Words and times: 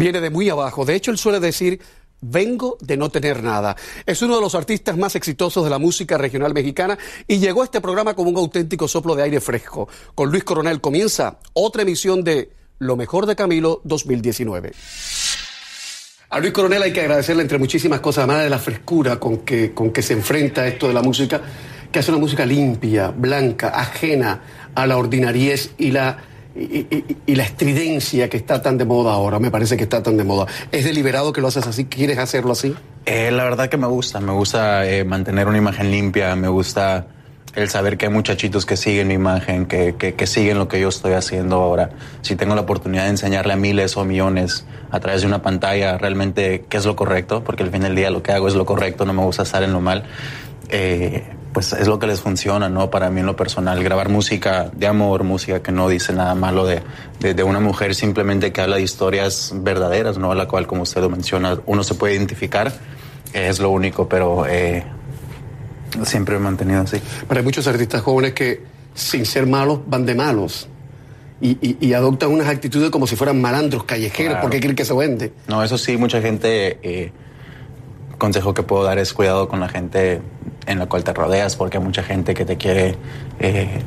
Viene 0.00 0.22
de 0.22 0.30
muy 0.30 0.48
abajo. 0.48 0.86
De 0.86 0.94
hecho, 0.94 1.10
él 1.10 1.18
suele 1.18 1.40
decir, 1.40 1.78
vengo 2.22 2.78
de 2.80 2.96
no 2.96 3.10
tener 3.10 3.42
nada. 3.42 3.76
Es 4.06 4.22
uno 4.22 4.36
de 4.36 4.40
los 4.40 4.54
artistas 4.54 4.96
más 4.96 5.14
exitosos 5.14 5.62
de 5.62 5.68
la 5.68 5.78
música 5.78 6.16
regional 6.16 6.54
mexicana 6.54 6.96
y 7.28 7.38
llegó 7.38 7.60
a 7.60 7.66
este 7.66 7.82
programa 7.82 8.14
como 8.14 8.30
un 8.30 8.38
auténtico 8.38 8.88
soplo 8.88 9.14
de 9.14 9.24
aire 9.24 9.42
fresco. 9.42 9.90
Con 10.14 10.30
Luis 10.30 10.42
Coronel 10.42 10.80
comienza 10.80 11.38
otra 11.52 11.82
emisión 11.82 12.24
de 12.24 12.50
Lo 12.78 12.96
mejor 12.96 13.26
de 13.26 13.36
Camilo 13.36 13.82
2019. 13.84 14.72
A 16.30 16.40
Luis 16.40 16.52
Coronel 16.54 16.82
hay 16.82 16.94
que 16.94 17.02
agradecerle 17.02 17.42
entre 17.42 17.58
muchísimas 17.58 18.00
cosas, 18.00 18.24
además 18.24 18.44
de 18.44 18.48
la 18.48 18.58
frescura 18.58 19.20
con 19.20 19.40
que, 19.40 19.74
con 19.74 19.90
que 19.90 20.00
se 20.00 20.14
enfrenta 20.14 20.66
esto 20.66 20.88
de 20.88 20.94
la 20.94 21.02
música, 21.02 21.42
que 21.92 21.98
hace 21.98 22.10
una 22.10 22.20
música 22.20 22.46
limpia, 22.46 23.08
blanca, 23.08 23.68
ajena 23.68 24.70
a 24.74 24.86
la 24.86 24.96
ordinariez 24.96 25.72
y 25.76 25.90
la, 25.90 26.29
y, 26.54 27.34
la 27.34 27.44
estridencia 27.44 28.28
que 28.28 28.36
está 28.36 28.60
tan 28.60 28.76
de 28.78 28.84
moda 28.84 29.12
ahora. 29.12 29.38
Me 29.38 29.50
parece 29.50 29.76
que 29.76 29.84
está 29.84 30.02
tan 30.02 30.16
de 30.16 30.24
moda. 30.24 30.46
¿Es 30.72 30.84
deliberado 30.84 31.32
que 31.32 31.40
lo 31.40 31.48
haces 31.48 31.66
así? 31.66 31.84
¿Quieres 31.86 32.18
hacerlo 32.18 32.52
así? 32.52 32.74
Eh, 33.06 33.30
la 33.30 33.44
verdad 33.44 33.68
que 33.68 33.76
me 33.76 33.86
gusta. 33.86 34.20
Me 34.20 34.32
gusta 34.32 34.86
eh, 34.86 35.04
mantener 35.04 35.48
una 35.48 35.58
imagen 35.58 35.90
limpia. 35.90 36.34
Me 36.36 36.48
gusta 36.48 37.06
el 37.54 37.68
saber 37.68 37.96
que 37.96 38.06
hay 38.06 38.12
muchachitos 38.12 38.64
que 38.64 38.76
siguen 38.76 39.08
mi 39.08 39.14
imagen, 39.14 39.66
que, 39.66 39.94
que, 39.96 40.26
siguen 40.26 40.58
lo 40.58 40.68
que 40.68 40.80
yo 40.80 40.88
estoy 40.88 41.14
haciendo 41.14 41.56
ahora. 41.56 41.90
Si 42.22 42.36
tengo 42.36 42.54
la 42.54 42.60
oportunidad 42.60 43.04
de 43.04 43.10
enseñarle 43.10 43.52
a 43.52 43.56
miles 43.56 43.96
o 43.96 44.04
millones 44.04 44.66
a 44.90 45.00
través 45.00 45.22
de 45.22 45.26
una 45.26 45.42
pantalla 45.42 45.98
realmente 45.98 46.64
qué 46.68 46.76
es 46.76 46.86
lo 46.86 46.94
correcto, 46.94 47.42
porque 47.42 47.62
al 47.62 47.70
fin 47.70 47.82
del 47.82 47.96
día 47.96 48.10
lo 48.10 48.22
que 48.22 48.32
hago 48.32 48.46
es 48.48 48.54
lo 48.54 48.66
correcto, 48.66 49.04
no 49.04 49.12
me 49.12 49.22
gusta 49.22 49.42
estar 49.42 49.62
en 49.62 49.72
lo 49.72 49.80
mal, 49.80 50.04
eh, 50.68 51.24
pues 51.52 51.72
es 51.72 51.88
lo 51.88 51.98
que 51.98 52.06
les 52.06 52.20
funciona, 52.20 52.68
¿no? 52.68 52.90
Para 52.90 53.10
mí 53.10 53.20
en 53.20 53.26
lo 53.26 53.36
personal, 53.36 53.82
grabar 53.82 54.08
música 54.08 54.70
de 54.72 54.86
amor, 54.86 55.24
música 55.24 55.62
que 55.62 55.72
no 55.72 55.88
dice 55.88 56.12
nada 56.12 56.34
malo 56.34 56.64
de, 56.64 56.82
de, 57.20 57.42
una 57.42 57.60
mujer, 57.60 57.94
simplemente 57.94 58.52
que 58.52 58.60
habla 58.60 58.76
de 58.76 58.82
historias 58.82 59.52
verdaderas, 59.56 60.18
¿no? 60.18 60.32
A 60.32 60.34
la 60.34 60.46
cual, 60.46 60.66
como 60.66 60.82
usted 60.82 61.00
lo 61.00 61.10
menciona, 61.10 61.58
uno 61.66 61.82
se 61.82 61.94
puede 61.94 62.14
identificar, 62.14 62.72
es 63.32 63.58
lo 63.58 63.70
único, 63.70 64.08
pero... 64.08 64.46
Eh, 64.46 64.84
Siempre 66.04 66.36
he 66.36 66.38
mantenido 66.38 66.82
así. 66.82 67.00
Pero 67.28 67.40
hay 67.40 67.44
muchos 67.44 67.66
artistas 67.66 68.02
jóvenes 68.02 68.32
que, 68.32 68.62
sin 68.94 69.26
ser 69.26 69.46
malos, 69.46 69.80
van 69.86 70.06
de 70.06 70.14
malos. 70.14 70.68
Y, 71.42 71.94
adoptan 71.94 72.30
unas 72.30 72.48
actitudes 72.48 72.90
como 72.90 73.06
si 73.06 73.16
fueran 73.16 73.40
malandros 73.40 73.84
callejeros, 73.84 74.38
porque 74.42 74.60
creen 74.60 74.76
que 74.76 74.84
se 74.84 74.92
vende. 74.92 75.32
No, 75.48 75.64
eso 75.64 75.78
sí, 75.78 75.96
mucha 75.96 76.20
gente. 76.20 76.78
Eh, 76.82 77.12
consejo 78.20 78.54
que 78.54 78.62
puedo 78.62 78.84
dar 78.84 78.98
es 78.98 79.12
cuidado 79.12 79.48
con 79.48 79.58
la 79.58 79.68
gente 79.68 80.22
en 80.66 80.78
la 80.78 80.86
cual 80.86 81.02
te 81.02 81.12
rodeas, 81.12 81.56
porque 81.56 81.78
hay 81.78 81.82
mucha 81.82 82.04
gente 82.04 82.34
que 82.34 82.44
te 82.44 82.56
quiere 82.56 82.94
eh, 83.40 83.82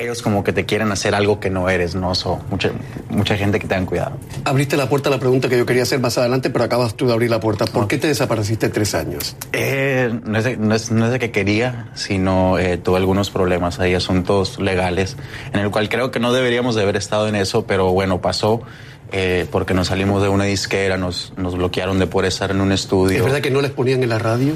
ellos 0.00 0.22
como 0.22 0.44
que 0.44 0.52
te 0.52 0.64
quieren 0.64 0.90
hacer 0.92 1.14
algo 1.14 1.40
que 1.40 1.50
no 1.50 1.68
eres, 1.68 1.94
¿no? 1.94 2.14
So, 2.14 2.40
mucha, 2.50 2.70
mucha 3.08 3.36
gente 3.36 3.58
que 3.58 3.66
te 3.66 3.74
dan 3.74 3.86
cuidado. 3.86 4.16
Abriste 4.44 4.76
la 4.76 4.88
puerta 4.88 5.08
a 5.08 5.12
la 5.12 5.18
pregunta 5.18 5.48
que 5.48 5.58
yo 5.58 5.66
quería 5.66 5.82
hacer 5.82 6.00
más 6.00 6.18
adelante, 6.18 6.50
pero 6.50 6.64
acabas 6.64 6.94
tú 6.94 7.06
de 7.06 7.12
abrir 7.12 7.30
la 7.30 7.40
puerta. 7.40 7.66
¿Por 7.66 7.88
qué 7.88 7.98
te 7.98 8.08
desapareciste 8.08 8.68
tres 8.68 8.94
años? 8.94 9.36
Eh, 9.52 10.18
no, 10.24 10.38
es 10.38 10.44
de, 10.44 10.56
no, 10.56 10.74
es, 10.74 10.90
no, 10.90 11.06
es 11.06 11.12
de, 11.12 11.18
que 11.18 11.30
quería, 11.30 11.90
sino 11.94 12.58
eh, 12.58 12.78
tuve 12.78 12.98
algunos 12.98 13.30
problemas, 13.30 13.80
hay 13.80 13.94
asuntos 13.94 14.58
legales, 14.60 15.16
en 15.52 15.60
el 15.60 15.70
cual 15.70 15.88
creo 15.88 16.10
que 16.10 16.20
no 16.20 16.32
deberíamos 16.32 16.74
de 16.74 16.82
haber 16.82 16.96
estado 16.96 17.28
en 17.28 17.34
eso, 17.34 17.66
pero 17.66 17.92
bueno, 17.92 18.20
pasó. 18.20 18.62
Eh, 19.12 19.46
porque 19.50 19.74
nos 19.74 19.88
salimos 19.88 20.22
de 20.22 20.28
una 20.28 20.44
disquera, 20.44 20.96
nos, 20.96 21.34
nos 21.36 21.54
bloquearon 21.56 21.98
de 21.98 22.06
poder 22.06 22.28
estar 22.28 22.50
en 22.50 22.60
un 22.60 22.72
estudio. 22.72 23.18
¿Es 23.18 23.24
verdad 23.24 23.40
que 23.40 23.50
no 23.50 23.60
les 23.60 23.70
ponían 23.70 24.02
en 24.02 24.08
la 24.08 24.18
radio? 24.18 24.54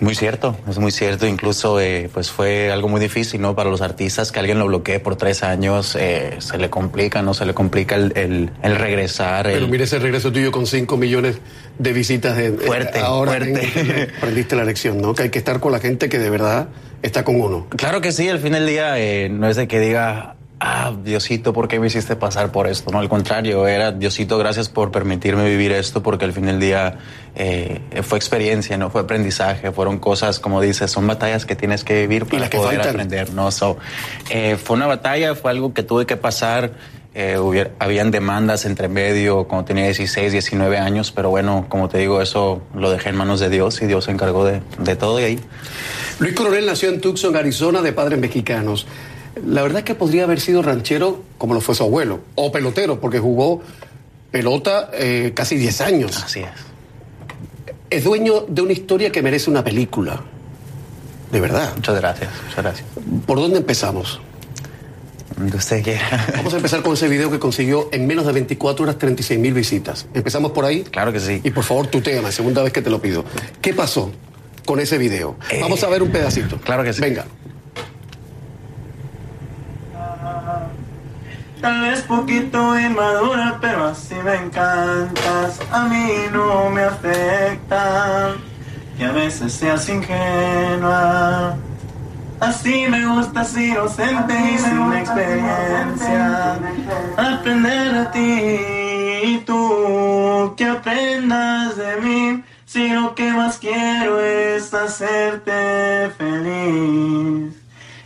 Muy 0.00 0.14
cierto, 0.14 0.56
es 0.66 0.78
muy 0.78 0.90
cierto. 0.90 1.26
Incluso 1.26 1.78
eh, 1.78 2.08
pues 2.12 2.30
fue 2.30 2.72
algo 2.72 2.88
muy 2.88 3.00
difícil, 3.00 3.42
¿no? 3.42 3.54
Para 3.54 3.68
los 3.68 3.82
artistas 3.82 4.32
que 4.32 4.38
alguien 4.38 4.58
lo 4.58 4.66
bloquee 4.66 4.98
por 4.98 5.16
tres 5.16 5.42
años, 5.42 5.94
eh, 5.94 6.36
se 6.38 6.56
le 6.56 6.70
complica, 6.70 7.20
¿no? 7.20 7.34
Se 7.34 7.44
le 7.44 7.52
complica 7.52 7.96
el, 7.96 8.50
el, 8.62 8.76
regresar. 8.76 9.44
Pero 9.44 9.68
mire 9.68 9.84
ese 9.84 9.98
regreso 9.98 10.32
tuyo 10.32 10.50
con 10.50 10.66
cinco 10.66 10.96
millones 10.96 11.38
de 11.78 11.92
visitas. 11.92 12.34
De, 12.34 12.52
fuerte, 12.52 13.00
ahora 13.00 13.32
fuerte. 13.32 14.08
aprendiste 14.16 14.56
la 14.56 14.64
lección, 14.64 15.02
¿no? 15.02 15.14
Que 15.14 15.24
hay 15.24 15.30
que 15.30 15.38
estar 15.38 15.60
con 15.60 15.72
la 15.72 15.80
gente 15.80 16.08
que 16.08 16.18
de 16.18 16.30
verdad 16.30 16.68
está 17.02 17.22
con 17.22 17.38
uno. 17.38 17.66
Claro 17.68 18.00
que 18.00 18.12
sí, 18.12 18.26
al 18.26 18.38
fin 18.38 18.52
del 18.52 18.66
día 18.66 18.98
eh, 18.98 19.28
no 19.28 19.48
es 19.48 19.56
de 19.56 19.68
que 19.68 19.80
diga, 19.80 20.36
ah, 20.60 20.92
Diosito, 21.02 21.52
¿por 21.52 21.66
qué 21.66 21.80
me 21.80 21.88
hiciste 21.88 22.16
pasar 22.16 22.52
por 22.52 22.66
esto? 22.66 22.90
No, 22.90 22.98
al 22.98 23.08
contrario, 23.08 23.66
era 23.66 23.92
Diosito, 23.92 24.38
gracias 24.38 24.68
por 24.68 24.92
permitirme 24.92 25.48
vivir 25.48 25.72
esto, 25.72 26.02
porque 26.02 26.26
al 26.26 26.32
fin 26.32 26.46
del 26.46 26.60
día 26.60 26.98
eh, 27.34 27.80
fue 28.02 28.18
experiencia, 28.18 28.76
no 28.76 28.90
fue 28.90 29.00
aprendizaje, 29.00 29.72
fueron 29.72 29.98
cosas, 29.98 30.38
como 30.38 30.60
dices, 30.60 30.90
son 30.90 31.06
batallas 31.06 31.46
que 31.46 31.56
tienes 31.56 31.82
que 31.82 32.00
vivir 32.00 32.26
para 32.26 32.48
poder 32.50 32.80
aprender, 32.82 33.32
¿no? 33.32 33.50
So, 33.50 33.78
eh, 34.28 34.56
fue 34.62 34.76
una 34.76 34.86
batalla, 34.86 35.34
fue 35.34 35.50
algo 35.50 35.72
que 35.74 35.82
tuve 35.82 36.06
que 36.06 36.16
pasar. 36.16 36.72
Eh, 37.12 37.36
habían 37.80 38.12
demandas 38.12 38.64
entre 38.66 38.88
medio 38.88 39.48
cuando 39.48 39.64
tenía 39.64 39.84
16, 39.86 40.30
19 40.30 40.78
años, 40.78 41.10
pero 41.10 41.28
bueno, 41.28 41.66
como 41.68 41.88
te 41.88 41.98
digo, 41.98 42.22
eso 42.22 42.62
lo 42.72 42.88
dejé 42.92 43.08
en 43.08 43.16
manos 43.16 43.40
de 43.40 43.48
Dios 43.48 43.82
y 43.82 43.86
Dios 43.86 44.04
se 44.04 44.12
encargó 44.12 44.44
de, 44.44 44.62
de 44.78 44.94
todo 44.94 45.18
y 45.18 45.24
ahí. 45.24 45.40
Luis 46.20 46.34
Coronel 46.34 46.66
nació 46.66 46.90
en 46.90 47.00
Tucson, 47.00 47.34
Arizona, 47.34 47.82
de 47.82 47.92
padres 47.92 48.20
mexicanos. 48.20 48.86
La 49.46 49.62
verdad 49.62 49.78
es 49.78 49.84
que 49.84 49.94
podría 49.94 50.24
haber 50.24 50.40
sido 50.40 50.62
ranchero 50.62 51.22
como 51.38 51.54
lo 51.54 51.60
fue 51.60 51.74
su 51.74 51.82
abuelo, 51.84 52.20
o 52.34 52.52
pelotero, 52.52 53.00
porque 53.00 53.18
jugó 53.18 53.62
pelota 54.30 54.90
eh, 54.92 55.32
casi 55.34 55.56
10 55.56 55.80
años. 55.80 56.22
Así 56.22 56.40
es. 56.40 56.48
Es 57.88 58.04
dueño 58.04 58.42
de 58.48 58.62
una 58.62 58.72
historia 58.72 59.10
que 59.10 59.22
merece 59.22 59.50
una 59.50 59.64
película. 59.64 60.20
De 61.32 61.40
verdad. 61.40 61.72
Muchas 61.76 61.96
gracias, 61.96 62.30
muchas 62.44 62.64
gracias. 62.64 62.88
¿Por 63.26 63.38
dónde 63.38 63.58
empezamos? 63.58 64.20
Donde 65.36 65.56
usted 65.56 65.82
quiera. 65.82 66.26
Vamos 66.36 66.52
a 66.52 66.56
empezar 66.56 66.82
con 66.82 66.92
ese 66.92 67.08
video 67.08 67.30
que 67.30 67.38
consiguió 67.38 67.88
en 67.92 68.06
menos 68.06 68.26
de 68.26 68.32
24 68.32 68.82
horas 68.82 68.98
36 68.98 69.40
mil 69.40 69.54
visitas. 69.54 70.06
¿Empezamos 70.12 70.52
por 70.52 70.64
ahí? 70.64 70.82
Claro 70.82 71.12
que 71.12 71.20
sí. 71.20 71.40
Y 71.42 71.50
por 71.50 71.64
favor, 71.64 71.86
tu 71.86 72.00
tema, 72.00 72.30
segunda 72.32 72.62
vez 72.62 72.72
que 72.72 72.82
te 72.82 72.90
lo 72.90 73.00
pido. 73.00 73.24
¿Qué 73.62 73.72
pasó 73.72 74.10
con 74.66 74.80
ese 74.80 74.98
video? 74.98 75.36
Vamos 75.60 75.82
a 75.84 75.88
ver 75.88 76.02
un 76.02 76.10
pedacito. 76.10 76.58
Claro 76.58 76.82
que 76.82 76.92
sí. 76.92 77.00
Venga. 77.00 77.24
Tal 81.60 81.82
vez 81.82 82.00
poquito 82.02 82.78
inmadura, 82.78 83.58
pero 83.60 83.88
así 83.88 84.14
me 84.14 84.34
encantas. 84.34 85.60
A 85.70 85.84
mí 85.84 86.08
no 86.32 86.70
me 86.70 86.84
afecta 86.84 88.34
que 88.96 89.04
a 89.04 89.12
veces 89.12 89.52
seas 89.52 89.86
ingenua. 89.88 91.56
Así 92.40 92.86
me 92.88 93.04
gustas 93.04 93.54
inocente 93.58 94.34
y 94.54 94.58
sin 94.58 94.92
experiencia. 94.94 96.58
Aprender 97.18 97.94
a 97.94 98.10
ti 98.10 98.20
y 99.24 99.42
tú 99.44 100.54
que 100.56 100.64
aprendas 100.64 101.76
de 101.76 101.96
mí. 102.00 102.44
Si 102.64 102.88
lo 102.88 103.14
que 103.14 103.30
más 103.32 103.58
quiero 103.58 104.18
es 104.20 104.72
hacerte 104.72 106.10
feliz. 106.16 107.60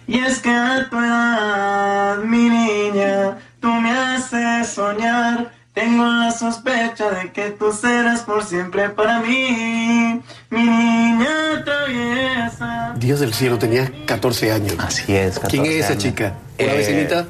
Y 0.07 0.19
es 0.19 0.41
que 0.41 0.51
a 0.51 0.89
tu 0.91 0.99
edad, 0.99 2.19
mi 2.25 2.49
niña, 2.51 3.39
tú 3.65 3.71
me 3.71 3.91
haces 3.91 4.69
soñar. 4.69 5.51
Tengo 5.73 6.05
la 6.05 6.31
sospecha 6.31 7.11
de 7.11 7.33
que 7.33 7.51
tú 7.51 7.73
serás 7.73 8.21
por 8.21 8.45
siempre 8.45 8.91
para 8.91 9.21
mí, 9.21 10.21
mi 10.51 10.63
niña 10.63 11.65
traviesa. 11.65 12.95
Dios 12.99 13.21
del 13.21 13.33
cielo, 13.33 13.59
tenías 13.59 13.91
14 14.05 14.53
años. 14.53 14.77
Así 14.79 15.17
es, 15.17 15.37
14 15.39 15.49
¿Quién 15.49 15.65
es 15.65 15.85
esa 15.87 15.97
chica? 15.97 16.35
¿Una 16.61 16.73
eh, 16.75 16.77
vecinita? 16.77 17.27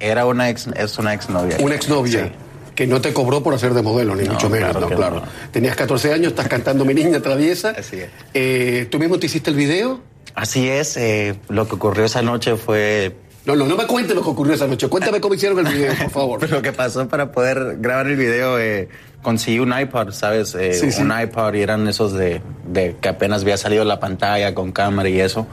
Era 0.00 0.24
una 0.24 0.48
ex, 0.48 0.68
es 0.74 0.98
una 0.98 1.12
exnovia. 1.12 1.58
¿Una 1.60 1.74
exnovia? 1.74 2.24
Sí. 2.24 2.32
Que 2.74 2.86
no 2.86 3.02
te 3.02 3.12
cobró 3.12 3.42
por 3.42 3.52
hacer 3.52 3.74
de 3.74 3.82
modelo, 3.82 4.16
ni 4.16 4.26
mucho 4.26 4.48
menos. 4.48 4.74
Claro, 4.74 4.88
claro. 4.88 5.22
Tenías 5.52 5.76
14 5.76 6.14
años, 6.14 6.28
estás 6.28 6.48
cantando 6.48 6.86
Mi 6.86 6.94
Niña 6.94 7.20
Traviesa. 7.20 7.74
Así 7.78 8.00
es. 8.00 8.08
Eh, 8.32 8.88
¿Tú 8.90 8.98
mismo 8.98 9.18
te 9.18 9.26
hiciste 9.26 9.50
el 9.50 9.56
video? 9.56 10.00
Así 10.34 10.68
es, 10.68 10.96
eh, 10.96 11.36
lo 11.48 11.68
que 11.68 11.76
ocurrió 11.76 12.06
esa 12.06 12.22
noche 12.22 12.56
fue... 12.56 13.14
No, 13.46 13.54
no, 13.54 13.66
no 13.66 13.76
me 13.76 13.86
cuentes 13.86 14.16
lo 14.16 14.22
que 14.22 14.30
ocurrió 14.30 14.54
esa 14.54 14.66
noche. 14.66 14.88
Cuéntame 14.88 15.20
cómo 15.20 15.34
hicieron 15.34 15.58
el 15.66 15.72
video, 15.72 15.94
por 15.94 16.10
favor. 16.10 16.50
lo 16.50 16.62
que 16.62 16.72
pasó 16.72 17.06
para 17.08 17.30
poder 17.30 17.76
grabar 17.78 18.06
el 18.06 18.16
video, 18.16 18.58
eh, 18.58 18.88
conseguí 19.22 19.58
un 19.58 19.78
iPod, 19.78 20.12
¿sabes? 20.12 20.54
Eh, 20.58 20.80
un 20.98 21.12
iPod 21.12 21.54
y 21.54 21.60
eran 21.60 21.86
esos 21.86 22.14
de, 22.14 22.40
de, 22.66 22.96
que 23.00 23.08
apenas 23.08 23.42
había 23.42 23.58
salido 23.58 23.84
la 23.84 24.00
pantalla 24.00 24.54
con 24.54 24.72
cámara 24.72 25.10
y 25.10 25.20
eso. 25.20 25.46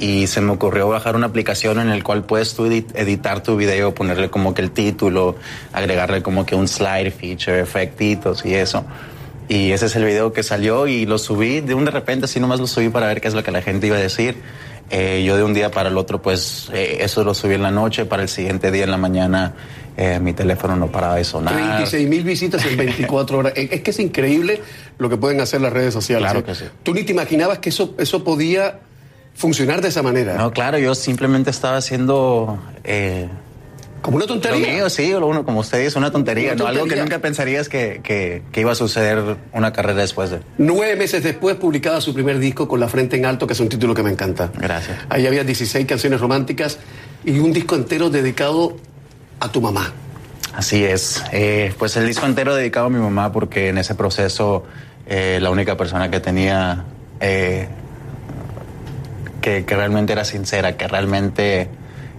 Y 0.00 0.26
se 0.26 0.40
me 0.40 0.50
ocurrió 0.50 0.88
bajar 0.88 1.14
una 1.14 1.26
aplicación 1.26 1.78
en 1.78 1.90
la 1.90 2.02
cual 2.02 2.24
puedes 2.24 2.54
tú 2.54 2.66
editar 2.66 3.40
tu 3.40 3.56
video, 3.56 3.94
ponerle 3.94 4.28
como 4.28 4.52
que 4.52 4.62
el 4.62 4.72
título, 4.72 5.36
agregarle 5.72 6.22
como 6.22 6.44
que 6.44 6.56
un 6.56 6.66
slide 6.66 7.12
feature, 7.12 7.60
efectitos 7.60 8.44
y 8.44 8.54
eso. 8.54 8.84
Y 9.48 9.70
ese 9.70 9.86
es 9.86 9.94
el 9.94 10.04
video 10.04 10.32
que 10.32 10.42
salió 10.42 10.88
y 10.88 11.06
lo 11.06 11.18
subí 11.18 11.60
de 11.60 11.74
un 11.74 11.84
de 11.84 11.92
repente, 11.92 12.24
así 12.24 12.40
nomás 12.40 12.58
lo 12.58 12.66
subí 12.66 12.88
para 12.88 13.06
ver 13.06 13.20
qué 13.20 13.28
es 13.28 13.34
lo 13.34 13.44
que 13.44 13.52
la 13.52 13.62
gente 13.62 13.86
iba 13.86 13.96
a 13.96 14.00
decir. 14.00 14.36
Eh, 14.90 15.22
yo 15.24 15.36
de 15.36 15.42
un 15.42 15.54
día 15.54 15.70
para 15.70 15.88
el 15.88 15.96
otro, 15.96 16.20
pues 16.20 16.68
eh, 16.72 16.98
eso 17.00 17.24
lo 17.24 17.34
subí 17.34 17.54
en 17.54 17.62
la 17.62 17.70
noche, 17.70 18.04
para 18.04 18.22
el 18.22 18.28
siguiente 18.28 18.70
día 18.70 18.84
en 18.84 18.90
la 18.90 18.98
mañana 18.98 19.54
eh, 19.96 20.18
mi 20.20 20.32
teléfono 20.32 20.76
no 20.76 20.90
paraba 20.90 21.16
de 21.16 21.24
sonar. 21.24 21.54
36 21.54 22.08
mil 22.08 22.22
visitas 22.24 22.64
en 22.66 22.76
24 22.76 23.38
horas. 23.38 23.52
Es 23.56 23.80
que 23.82 23.90
es 23.90 23.98
increíble 23.98 24.60
lo 24.98 25.08
que 25.08 25.16
pueden 25.16 25.40
hacer 25.40 25.60
las 25.60 25.72
redes 25.72 25.92
sociales. 25.94 26.30
Claro 26.30 26.44
que 26.44 26.54
sí. 26.54 26.64
Tú 26.82 26.94
ni 26.94 27.04
te 27.04 27.12
imaginabas 27.12 27.58
que 27.58 27.70
eso, 27.70 27.94
eso 27.98 28.24
podía 28.24 28.80
funcionar 29.34 29.80
de 29.80 29.88
esa 29.88 30.02
manera. 30.02 30.34
No, 30.34 30.50
claro, 30.52 30.78
yo 30.78 30.94
simplemente 30.94 31.50
estaba 31.50 31.76
haciendo 31.76 32.58
Como 34.02 34.16
una 34.16 34.26
Lo 34.26 34.32
tontería. 34.34 34.72
mío, 34.74 34.90
sí, 34.90 35.10
lo 35.12 35.26
uno, 35.28 35.44
como 35.44 35.60
usted 35.60 35.82
dice, 35.84 35.96
una 35.96 36.10
tontería, 36.10 36.52
Una 36.52 36.56
¿no? 36.56 36.66
Algo 36.66 36.74
que 36.80 36.80
tontería. 36.80 37.04
nunca 37.04 37.18
pensarías 37.20 37.68
que, 37.68 38.00
que, 38.02 38.42
que 38.50 38.60
iba 38.60 38.72
a 38.72 38.74
suceder 38.74 39.36
una 39.52 39.72
carrera 39.72 40.00
después 40.00 40.30
de. 40.30 40.40
Nueve 40.58 40.96
meses 40.96 41.22
después 41.22 41.54
publicaba 41.56 42.00
su 42.00 42.12
primer 42.12 42.38
disco 42.40 42.66
con 42.68 42.80
La 42.80 42.88
Frente 42.88 43.16
en 43.16 43.24
Alto, 43.26 43.46
que 43.46 43.52
es 43.52 43.60
un 43.60 43.68
título 43.68 43.94
que 43.94 44.02
me 44.02 44.10
encanta. 44.10 44.50
Gracias. 44.58 44.98
Ahí 45.08 45.26
había 45.26 45.44
16 45.44 45.86
canciones 45.86 46.20
románticas 46.20 46.78
y 47.24 47.38
un 47.38 47.52
disco 47.52 47.76
entero 47.76 48.10
dedicado 48.10 48.76
a 49.40 49.50
tu 49.50 49.60
mamá. 49.60 49.92
Así 50.54 50.84
es. 50.84 51.22
Eh, 51.32 51.72
pues 51.78 51.96
el 51.96 52.06
disco 52.06 52.26
entero 52.26 52.54
dedicado 52.54 52.86
a 52.86 52.90
mi 52.90 52.98
mamá 52.98 53.32
porque 53.32 53.68
en 53.68 53.78
ese 53.78 53.94
proceso 53.94 54.64
eh, 55.06 55.38
la 55.40 55.50
única 55.50 55.76
persona 55.76 56.10
que 56.10 56.20
tenía 56.20 56.84
eh, 57.20 57.68
que, 59.40 59.64
que 59.64 59.76
realmente 59.76 60.12
era 60.12 60.24
sincera, 60.24 60.76
que 60.76 60.86
realmente 60.88 61.68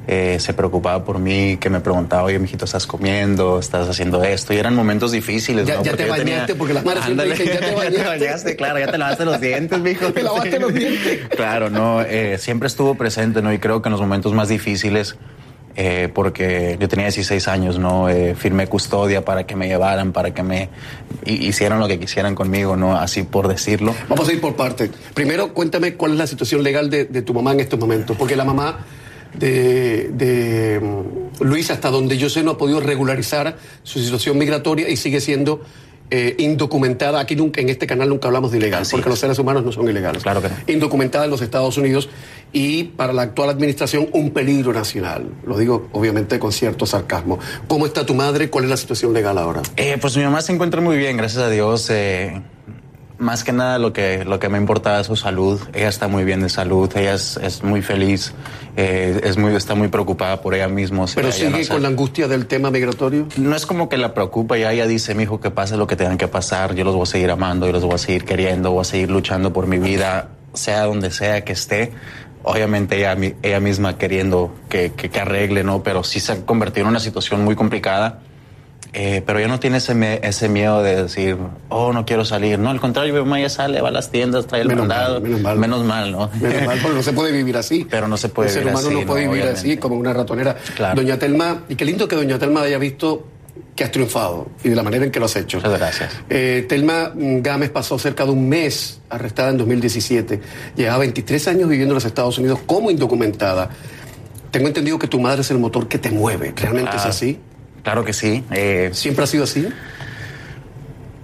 eh, 0.07 0.37
se 0.39 0.53
preocupaba 0.53 1.05
por 1.05 1.19
mí, 1.19 1.57
que 1.57 1.69
me 1.69 1.79
preguntaba, 1.79 2.23
oye, 2.23 2.37
mijito, 2.39 2.65
¿estás 2.65 2.85
comiendo? 2.85 3.59
¿Estás 3.59 3.87
haciendo 3.87 4.23
esto? 4.23 4.53
Y 4.53 4.57
eran 4.57 4.75
momentos 4.75 5.11
difíciles, 5.11 5.65
Ya- 5.65 5.75
¿no? 5.75 5.83
ya 5.83 5.91
Porque 5.91 6.03
te 6.05 6.11
tenía- 6.11 6.33
bañaste, 6.35 6.55
porque 6.55 6.73
las 6.73 6.83
madres 6.85 7.05
siempre 7.05 7.23
Ándale. 7.31 7.43
dicen, 7.43 7.59
"Ya 7.61 7.67
te 7.69 7.75
bañaste". 7.75 8.03
bañaste, 8.07 8.55
claro, 8.55 8.79
ya 8.79 8.91
te 8.91 8.97
lavaste 8.97 9.25
los 9.25 9.39
dientes, 9.41 9.79
mijo. 9.79 10.05
Te 10.13 10.23
lavaste 10.23 10.59
los 10.59 10.73
dientes. 10.73 11.19
Claro, 11.35 11.69
no, 11.69 12.01
eh, 12.01 12.37
siempre 12.37 12.67
estuvo 12.67 12.95
presente, 12.95 13.41
¿no? 13.41 13.53
Y 13.53 13.59
creo 13.59 13.81
que 13.81 13.87
en 13.89 13.93
los 13.93 14.01
momentos 14.01 14.33
más 14.33 14.49
difíciles, 14.49 15.15
eh, 15.75 16.09
porque 16.13 16.77
yo 16.79 16.87
tenía 16.87 17.05
16 17.05 17.47
años, 17.47 17.79
¿no? 17.79 18.07
Eh, 18.09 18.35
firmé 18.35 18.67
custodia 18.67 19.25
para 19.25 19.45
que 19.47 19.55
me 19.55 19.67
llevaran, 19.67 20.11
para 20.11 20.31
que 20.31 20.43
me 20.43 20.69
hi- 21.25 21.47
hicieran 21.47 21.79
lo 21.79 21.87
que 21.87 21.97
quisieran 21.99 22.35
conmigo, 22.35 22.75
¿no? 22.75 22.95
Así 22.97 23.23
por 23.23 23.47
decirlo. 23.47 23.95
Vamos 24.09 24.27
a 24.29 24.33
ir 24.33 24.41
por 24.41 24.55
partes. 24.55 24.91
Primero, 25.15 25.53
cuéntame 25.53 25.95
cuál 25.95 26.11
es 26.11 26.17
la 26.19 26.27
situación 26.27 26.61
legal 26.61 26.89
de, 26.91 27.05
de 27.05 27.21
tu 27.23 27.33
mamá 27.33 27.53
en 27.53 27.61
estos 27.61 27.79
momentos, 27.79 28.15
porque 28.17 28.35
la 28.35 28.43
mamá 28.43 28.85
de, 29.33 30.09
de, 30.13 30.79
mm, 30.79 31.43
Luis, 31.43 31.71
hasta 31.71 31.89
donde 31.89 32.17
yo 32.17 32.29
sé, 32.29 32.43
no 32.43 32.51
ha 32.51 32.57
podido 32.57 32.79
regularizar 32.79 33.57
su 33.83 33.99
situación 33.99 34.37
migratoria 34.37 34.89
y 34.89 34.95
sigue 34.97 35.19
siendo 35.21 35.61
eh, 36.11 36.35
indocumentada. 36.37 37.19
Aquí 37.19 37.35
nunca, 37.35 37.59
en 37.61 37.69
este 37.69 37.87
canal 37.87 38.09
nunca 38.09 38.27
hablamos 38.27 38.51
de 38.51 38.57
ilegal, 38.59 38.83
Así 38.83 38.91
porque 38.91 39.07
es. 39.09 39.11
los 39.11 39.19
seres 39.19 39.39
humanos 39.39 39.63
no 39.63 39.71
son 39.71 39.87
ilegales. 39.89 40.21
Claro 40.21 40.41
que 40.41 40.49
no. 40.49 40.55
Indocumentada 40.67 41.25
en 41.25 41.31
los 41.31 41.41
Estados 41.41 41.75
Unidos 41.77 42.07
y 42.51 42.83
para 42.83 43.13
la 43.13 43.23
actual 43.23 43.49
administración 43.49 44.07
un 44.13 44.29
peligro 44.29 44.73
nacional. 44.73 45.27
Lo 45.47 45.57
digo 45.57 45.89
obviamente 45.91 46.37
con 46.37 46.51
cierto 46.51 46.85
sarcasmo. 46.85 47.39
¿Cómo 47.67 47.87
está 47.87 48.05
tu 48.05 48.13
madre? 48.13 48.51
¿Cuál 48.51 48.65
es 48.65 48.69
la 48.69 48.77
situación 48.77 49.11
legal 49.13 49.39
ahora? 49.39 49.63
Eh, 49.75 49.97
pues 49.99 50.15
mi 50.15 50.23
mamá 50.23 50.41
se 50.41 50.53
encuentra 50.53 50.81
muy 50.81 50.97
bien, 50.97 51.17
gracias 51.17 51.41
a 51.41 51.49
Dios. 51.49 51.89
eh, 51.89 52.39
más 53.23 53.43
que 53.43 53.51
nada 53.51 53.79
lo 53.79 53.91
que, 53.93 54.23
lo 54.25 54.37
que 54.39 54.49
me 54.49 54.57
importa 54.59 54.99
es 54.99 55.07
su 55.07 55.15
salud. 55.15 55.59
Ella 55.73 55.89
está 55.89 56.07
muy 56.07 56.23
bien 56.23 56.41
de 56.41 56.49
salud, 56.49 56.91
ella 56.95 57.15
es, 57.15 57.37
es 57.37 57.63
muy 57.63 57.81
feliz, 57.81 58.33
eh, 58.77 59.19
es 59.23 59.37
muy, 59.37 59.55
está 59.55 59.73
muy 59.73 59.87
preocupada 59.87 60.41
por 60.41 60.53
ella 60.53 60.67
misma. 60.67 61.03
o 61.03 61.07
sea, 61.07 61.15
Pero 61.15 61.29
ella 61.29 61.37
sigue 61.37 61.49
no 61.49 61.57
con 61.57 61.65
sabe- 61.65 61.79
la 61.81 61.87
angustia 61.87 62.27
del 62.27 62.45
tema 62.45 62.69
migratorio. 62.69 63.27
No 63.37 63.55
es 63.55 63.65
como 63.65 63.89
que 63.89 63.97
la 63.97 64.13
preocupa, 64.13 64.57
ya 64.57 64.71
ella 64.71 64.85
dice, 64.85 65.15
mi 65.15 65.23
hijo, 65.23 65.39
que 65.39 65.49
pase 65.49 65.77
lo 65.77 65.87
que 65.87 65.95
tengan 65.95 66.17
que 66.19 66.27
pasar, 66.27 66.75
yo 66.75 66.83
los 66.83 66.93
voy 66.93 67.03
a 67.03 67.07
seguir 67.07 67.31
amando, 67.31 67.65
yo 67.65 67.71
los 67.71 67.83
voy 67.83 67.95
a 67.95 67.97
seguir 67.97 68.25
queriendo, 68.25 68.71
voy 68.71 68.81
a 68.81 68.83
seguir 68.83 69.09
luchando 69.09 69.51
por 69.53 69.65
mi 69.65 69.79
vida, 69.79 70.29
sea 70.53 70.83
donde 70.83 71.09
sea 71.09 71.43
que 71.43 71.53
esté. 71.53 71.93
Obviamente 72.45 72.97
ella 72.99 73.59
misma 73.61 73.97
queriendo 73.97 74.53
que, 74.67 74.91
que, 74.91 75.09
que 75.09 75.19
arregle, 75.19 75.63
¿no? 75.63 75.81
Pero 75.81 76.03
sí 76.03 76.19
se 76.19 76.33
ha 76.33 76.45
convertido 76.45 76.83
en 76.85 76.89
una 76.89 76.99
situación 76.99 77.43
muy 77.43 77.55
complicada. 77.55 78.19
Eh, 78.95 79.23
pero 79.25 79.39
ya 79.39 79.47
no 79.47 79.59
tiene 79.59 79.77
ese, 79.77 80.19
ese 80.21 80.49
miedo 80.49 80.83
de 80.83 81.03
decir, 81.03 81.35
oh, 81.69 81.93
no 81.93 82.05
quiero 82.05 82.25
salir. 82.25 82.59
No, 82.59 82.69
al 82.69 82.79
contrario, 82.79 83.11
mi 83.13 83.19
mamá 83.21 83.39
ya 83.39 83.49
sale, 83.49 83.81
va 83.81 83.89
a 83.89 83.91
las 83.91 84.11
tiendas, 84.11 84.45
trae 84.45 84.61
el 84.61 84.67
Menos 84.67 84.87
mal, 84.87 84.97
mandado. 84.97 85.21
menos 85.21 85.41
mal. 85.41 85.57
Menos 85.57 85.83
mal, 85.83 86.11
¿no? 86.11 86.29
Menos 86.39 86.65
mal, 86.67 86.79
porque 86.79 86.97
no 86.97 87.03
se 87.03 87.13
puede 87.13 87.31
vivir 87.31 87.57
así. 87.57 87.87
Pero 87.89 88.07
no 88.07 88.17
se 88.17 88.29
puede 88.29 88.49
El 88.49 88.53
ser 88.53 88.63
vivir 88.63 88.73
humano 88.75 88.87
así, 88.89 88.99
no 89.01 89.05
puede 89.11 89.25
no, 89.25 89.31
vivir 89.31 89.45
así 89.47 89.59
obviamente. 89.61 89.79
como 89.81 89.95
una 89.95 90.13
ratonera. 90.13 90.55
Claro. 90.75 91.01
Doña 91.01 91.17
Telma, 91.17 91.63
y 91.69 91.75
qué 91.75 91.85
lindo 91.85 92.07
que 92.07 92.15
Doña 92.15 92.37
Telma 92.37 92.61
haya 92.61 92.77
visto 92.77 93.25
que 93.75 93.83
has 93.83 93.91
triunfado 93.91 94.47
y 94.63 94.69
de 94.69 94.75
la 94.75 94.83
manera 94.83 95.05
en 95.05 95.09
que 95.11 95.19
lo 95.19 95.25
has 95.25 95.35
hecho. 95.37 95.57
Muchas 95.57 95.79
gracias. 95.79 96.13
Eh, 96.29 96.65
Telma 96.69 97.11
Gámez 97.15 97.71
pasó 97.71 97.97
cerca 97.97 98.25
de 98.25 98.31
un 98.31 98.47
mes 98.47 98.99
arrestada 99.09 99.49
en 99.49 99.57
2017. 99.57 100.39
Llevaba 100.75 100.99
23 100.99 101.47
años 101.47 101.67
viviendo 101.69 101.93
en 101.93 101.95
los 101.95 102.05
Estados 102.05 102.37
Unidos 102.37 102.59
como 102.67 102.91
indocumentada. 102.91 103.69
Tengo 104.51 104.67
entendido 104.67 104.99
que 104.99 105.07
tu 105.07 105.19
madre 105.19 105.41
es 105.41 105.49
el 105.49 105.57
motor 105.57 105.87
que 105.87 105.97
te 105.97 106.11
mueve. 106.11 106.53
¿Realmente 106.55 106.91
es 106.91 106.95
Claro. 106.97 107.09
así? 107.09 107.39
Claro 107.83 108.03
que 108.05 108.13
sí. 108.13 108.43
Eh, 108.51 108.89
¿Siempre 108.93 109.23
ha 109.25 109.27
sido 109.27 109.43
así? 109.43 109.67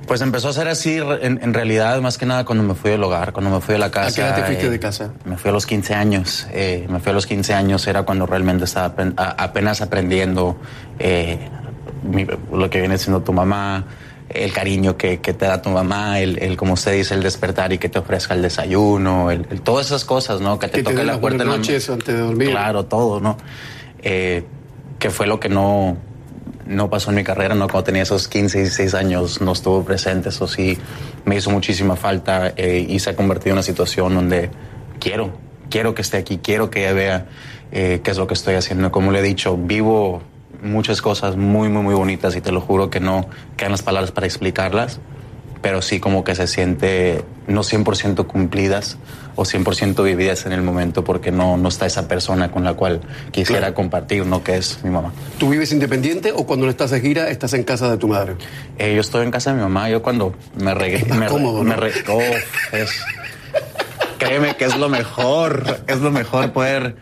Pues 0.07 0.21
empezó 0.21 0.49
a 0.49 0.53
ser 0.53 0.67
así 0.67 0.97
en, 0.97 1.39
en 1.41 1.53
realidad 1.53 2.01
más 2.01 2.17
que 2.17 2.25
nada 2.25 2.43
cuando 2.43 2.63
me 2.63 2.73
fui 2.73 2.89
del 2.91 3.03
hogar, 3.03 3.31
cuando 3.31 3.51
me 3.51 3.61
fui 3.61 3.73
de 3.73 3.79
la 3.79 3.91
casa. 3.91 4.15
qué 4.15 4.21
edad 4.21 4.35
te 4.35 4.43
fuiste 4.43 4.65
eh, 4.65 4.69
de 4.71 4.79
casa? 4.79 5.13
Me 5.23 5.37
fui 5.37 5.49
a 5.49 5.51
los 5.53 5.67
15 5.67 5.93
años. 5.93 6.47
eh, 6.51 6.87
me 6.89 6.99
fui 6.99 7.11
a 7.11 7.13
los 7.13 7.27
15 7.27 7.53
años, 7.53 7.85
era 7.87 8.03
cuando 8.03 8.25
realmente 8.25 8.65
estaba 8.65 8.87
apen- 8.95 9.13
a- 9.17 9.43
apenas 9.43 9.81
aprendiendo 9.81 10.57
mi- 12.03 12.25
lo 12.51 12.69
que 12.71 12.79
viene 12.79 12.97
siendo 12.97 13.21
tu 13.21 13.33
mamá, 13.33 13.85
el 14.29 14.51
cariño 14.51 14.97
que, 14.97 15.19
que 15.21 15.33
te 15.33 15.45
da 15.45 15.61
tu 15.61 15.69
mamá, 15.69 16.19
el, 16.19 16.39
el, 16.39 16.57
como 16.57 16.73
usted 16.73 16.93
dice, 16.93 17.13
el 17.13 17.21
despertar 17.21 17.71
y 17.73 17.77
que 17.77 17.89
te 17.89 17.99
ofrezca 17.99 18.33
el 18.33 18.41
desayuno, 18.41 19.29
el, 19.29 19.45
el- 19.51 19.61
todas 19.61 19.87
esas 19.87 20.05
cosas, 20.05 20.41
¿no? 20.41 20.57
Que 20.57 20.67
te 20.69 20.77
Que 20.79 20.83
toque 20.83 21.03
la 21.03 21.19
puerta 21.21 21.43
en 21.43 21.49
la- 21.49 21.57
noches 21.57 21.87
antes 21.89 22.15
de 22.15 22.21
dormir. 22.21 22.49
Claro, 22.49 22.85
todo, 22.85 23.19
¿no? 23.19 23.37
Eh, 24.01 24.43
que 24.97 25.09
fue 25.11 25.27
lo 25.27 25.39
que 25.39 25.49
no, 25.49 25.97
no 26.69 26.87
pasó 26.87 27.09
en 27.09 27.15
mi 27.15 27.23
carrera, 27.23 27.55
¿no? 27.55 27.67
Cuando 27.67 27.85
tenía 27.85 28.03
esos 28.03 28.27
15, 28.27 28.59
16 28.59 28.93
años 28.93 29.41
no 29.41 29.53
estuvo 29.53 29.83
presente, 29.83 30.29
eso 30.29 30.47
sí 30.47 30.77
me 31.25 31.35
hizo 31.35 31.49
muchísima 31.49 31.95
falta 31.95 32.53
eh, 32.55 32.85
y 32.87 32.99
se 32.99 33.09
ha 33.09 33.15
convertido 33.15 33.53
en 33.53 33.53
una 33.53 33.63
situación 33.63 34.13
donde 34.13 34.51
quiero, 34.99 35.31
quiero 35.71 35.95
que 35.95 36.03
esté 36.03 36.17
aquí, 36.17 36.37
quiero 36.37 36.69
que 36.69 36.81
ella 36.81 36.93
vea 36.93 37.25
eh, 37.71 38.01
qué 38.03 38.11
es 38.11 38.17
lo 38.17 38.27
que 38.27 38.35
estoy 38.35 38.53
haciendo. 38.53 38.91
Como 38.91 39.11
le 39.11 39.19
he 39.19 39.23
dicho, 39.23 39.57
vivo 39.57 40.21
muchas 40.61 41.01
cosas 41.01 41.37
muy, 41.37 41.69
muy, 41.69 41.81
muy 41.81 41.95
bonitas 41.95 42.35
y 42.35 42.41
te 42.41 42.51
lo 42.51 42.61
juro 42.61 42.91
que 42.91 42.99
no 42.99 43.27
quedan 43.57 43.71
las 43.71 43.81
palabras 43.81 44.11
para 44.11 44.27
explicarlas, 44.27 44.99
pero 45.61 45.81
sí 45.81 45.99
como 45.99 46.23
que 46.23 46.35
se 46.35 46.47
siente 46.47 47.23
no 47.47 47.61
100% 47.63 48.25
cumplidas 48.27 48.97
o 49.35 49.43
100% 49.43 50.03
vividas 50.03 50.45
en 50.45 50.51
el 50.53 50.61
momento 50.61 51.03
porque 51.03 51.31
no, 51.31 51.57
no 51.57 51.69
está 51.69 51.85
esa 51.85 52.07
persona 52.07 52.51
con 52.51 52.63
la 52.63 52.73
cual 52.73 53.01
quisiera 53.31 53.59
Claro. 53.61 53.73
compartir, 53.75 54.25
¿no? 54.25 54.43
Que 54.43 54.57
es 54.57 54.83
mi 54.83 54.89
mamá. 54.89 55.11
¿Tú 55.37 55.49
vives 55.49 55.71
independiente 55.71 56.31
o 56.33 56.45
cuando 56.45 56.65
no 56.65 56.69
estás 56.71 56.91
de 56.91 57.01
gira 57.01 57.29
estás 57.29 57.53
en 57.53 57.63
casa 57.63 57.89
de 57.89 57.97
tu 57.97 58.07
madre? 58.07 58.35
Eh, 58.77 58.93
yo 58.95 59.01
estoy 59.01 59.25
en 59.25 59.31
casa 59.31 59.49
de 59.51 59.57
mi 59.57 59.61
mamá. 59.63 59.89
Yo 59.89 60.01
cuando 60.01 60.33
me 60.55 60.73
más 60.75 61.17
me, 61.19 61.25
cómodo, 61.27 61.63
me 61.63 61.75
¿no? 61.75 61.83
Uf, 61.85 62.73
es- 62.73 63.01
créeme 64.17 64.55
que 64.55 64.65
es 64.65 64.77
lo 64.77 64.89
mejor. 64.89 65.81
Es 65.87 65.99
lo 65.99 66.11
mejor 66.11 66.51
poder, 66.51 66.95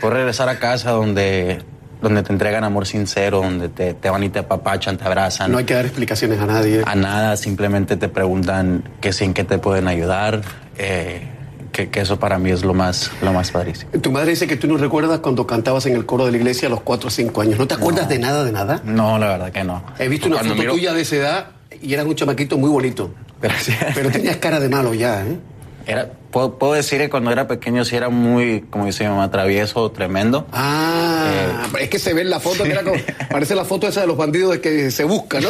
poder 0.00 0.16
regresar 0.16 0.48
a 0.48 0.58
casa 0.58 0.92
donde, 0.92 1.62
donde 2.02 2.22
te 2.22 2.32
entregan 2.32 2.64
amor 2.64 2.86
sincero, 2.86 3.40
donde 3.40 3.68
te, 3.68 3.94
te 3.94 4.10
van 4.10 4.22
y 4.24 4.28
te 4.28 4.40
apapachan, 4.40 4.98
te 4.98 5.04
abrazan. 5.04 5.50
No 5.52 5.58
hay 5.58 5.64
que 5.64 5.74
dar 5.74 5.84
explicaciones 5.86 6.40
a 6.40 6.46
nadie. 6.46 6.82
A 6.84 6.94
nada, 6.94 7.36
simplemente 7.36 7.96
te 7.96 8.08
preguntan 8.08 8.82
que 9.00 9.12
si 9.12 9.24
en 9.24 9.32
qué 9.34 9.44
te 9.44 9.58
pueden 9.58 9.88
ayudar. 9.88 10.42
eh, 10.78 11.28
que, 11.72 11.88
que 11.88 12.00
eso 12.02 12.18
para 12.18 12.38
mí 12.38 12.50
es 12.50 12.64
lo 12.66 12.74
más, 12.74 13.10
lo 13.22 13.32
más 13.32 13.50
padrísimo. 13.50 13.90
Tu 13.92 14.12
madre 14.12 14.28
dice 14.32 14.46
que 14.46 14.56
tú 14.56 14.66
no 14.66 14.76
recuerdas 14.76 15.20
cuando 15.20 15.46
cantabas 15.46 15.86
en 15.86 15.94
el 15.96 16.04
coro 16.04 16.26
de 16.26 16.30
la 16.32 16.36
iglesia 16.36 16.68
a 16.68 16.70
los 16.70 16.82
4 16.82 17.08
o 17.08 17.10
5 17.10 17.40
años. 17.40 17.58
¿No 17.58 17.66
te 17.66 17.72
acuerdas 17.72 18.10
de 18.10 18.18
nada, 18.18 18.44
de 18.44 18.52
nada? 18.52 18.82
No, 18.84 19.18
la 19.18 19.28
verdad 19.28 19.50
que 19.52 19.64
no. 19.64 19.82
He 19.98 20.06
visto 20.08 20.26
una 20.26 20.36
Cuando 20.36 20.52
foto 20.52 20.60
miro- 20.62 20.74
tuya 20.74 20.92
de 20.92 21.00
esa 21.00 21.16
edad 21.16 21.46
y 21.80 21.94
eras 21.94 22.04
un 22.04 22.14
chamaquito 22.14 22.58
muy 22.58 22.68
bonito. 22.68 23.14
Gracias. 23.40 23.78
Pero 23.94 24.10
tenías 24.10 24.36
cara 24.36 24.60
de 24.60 24.68
malo 24.68 24.92
ya, 24.92 25.22
¿eh? 25.24 25.38
Era, 25.86 26.10
puedo, 26.30 26.58
puedo 26.58 26.74
decir 26.74 26.98
que 26.98 27.10
cuando 27.10 27.30
era 27.32 27.48
pequeño 27.48 27.84
sí 27.84 27.96
era 27.96 28.08
muy, 28.08 28.60
como 28.70 28.86
dice 28.86 29.04
mi 29.04 29.10
mamá, 29.10 29.30
travieso, 29.30 29.90
tremendo. 29.90 30.46
Ah, 30.52 31.66
es 31.80 31.88
que 31.88 31.98
se 31.98 32.14
ve 32.14 32.22
en 32.22 32.30
la 32.30 32.38
foto 32.40 32.62
que 32.64 32.70
era 32.72 32.82
como, 32.82 32.96
parece 33.30 33.54
la 33.54 33.64
foto 33.64 33.88
esa 33.88 34.02
de 34.02 34.06
los 34.06 34.16
bandidos 34.16 34.52
de 34.52 34.60
que 34.60 34.90
se 34.90 35.04
busca, 35.04 35.40
¿no? 35.40 35.48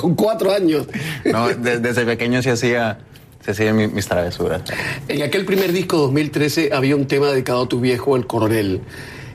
Con 0.00 0.14
cuatro 0.14 0.52
años. 0.52 0.86
No, 1.24 1.48
de- 1.48 1.78
desde 1.80 2.04
pequeño 2.04 2.40
sí 2.42 2.50
hacía, 2.50 2.98
se 3.44 3.50
hacían 3.50 3.76
mi- 3.76 3.88
mis 3.88 4.06
travesuras. 4.06 4.62
En 5.08 5.22
aquel 5.22 5.44
primer 5.44 5.72
disco 5.72 5.96
2013 5.98 6.70
había 6.72 6.94
un 6.96 7.06
tema 7.06 7.28
dedicado 7.30 7.62
a 7.64 7.68
tu 7.68 7.80
viejo, 7.80 8.14
el 8.16 8.26
coronel. 8.26 8.80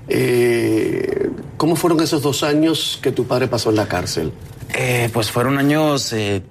Eh, 0.09 1.29
¿Cómo 1.57 1.75
fueron 1.75 1.99
esos 2.01 2.21
dos 2.21 2.43
años 2.43 2.99
que 3.01 3.11
tu 3.11 3.25
padre 3.27 3.47
pasó 3.47 3.69
en 3.71 3.75
la 3.75 3.87
cárcel? 3.87 4.31
Eh, 4.73 5.09
pues 5.13 5.29
fueron 5.31 5.57
años, 5.57 6.13
eh, 6.13 6.41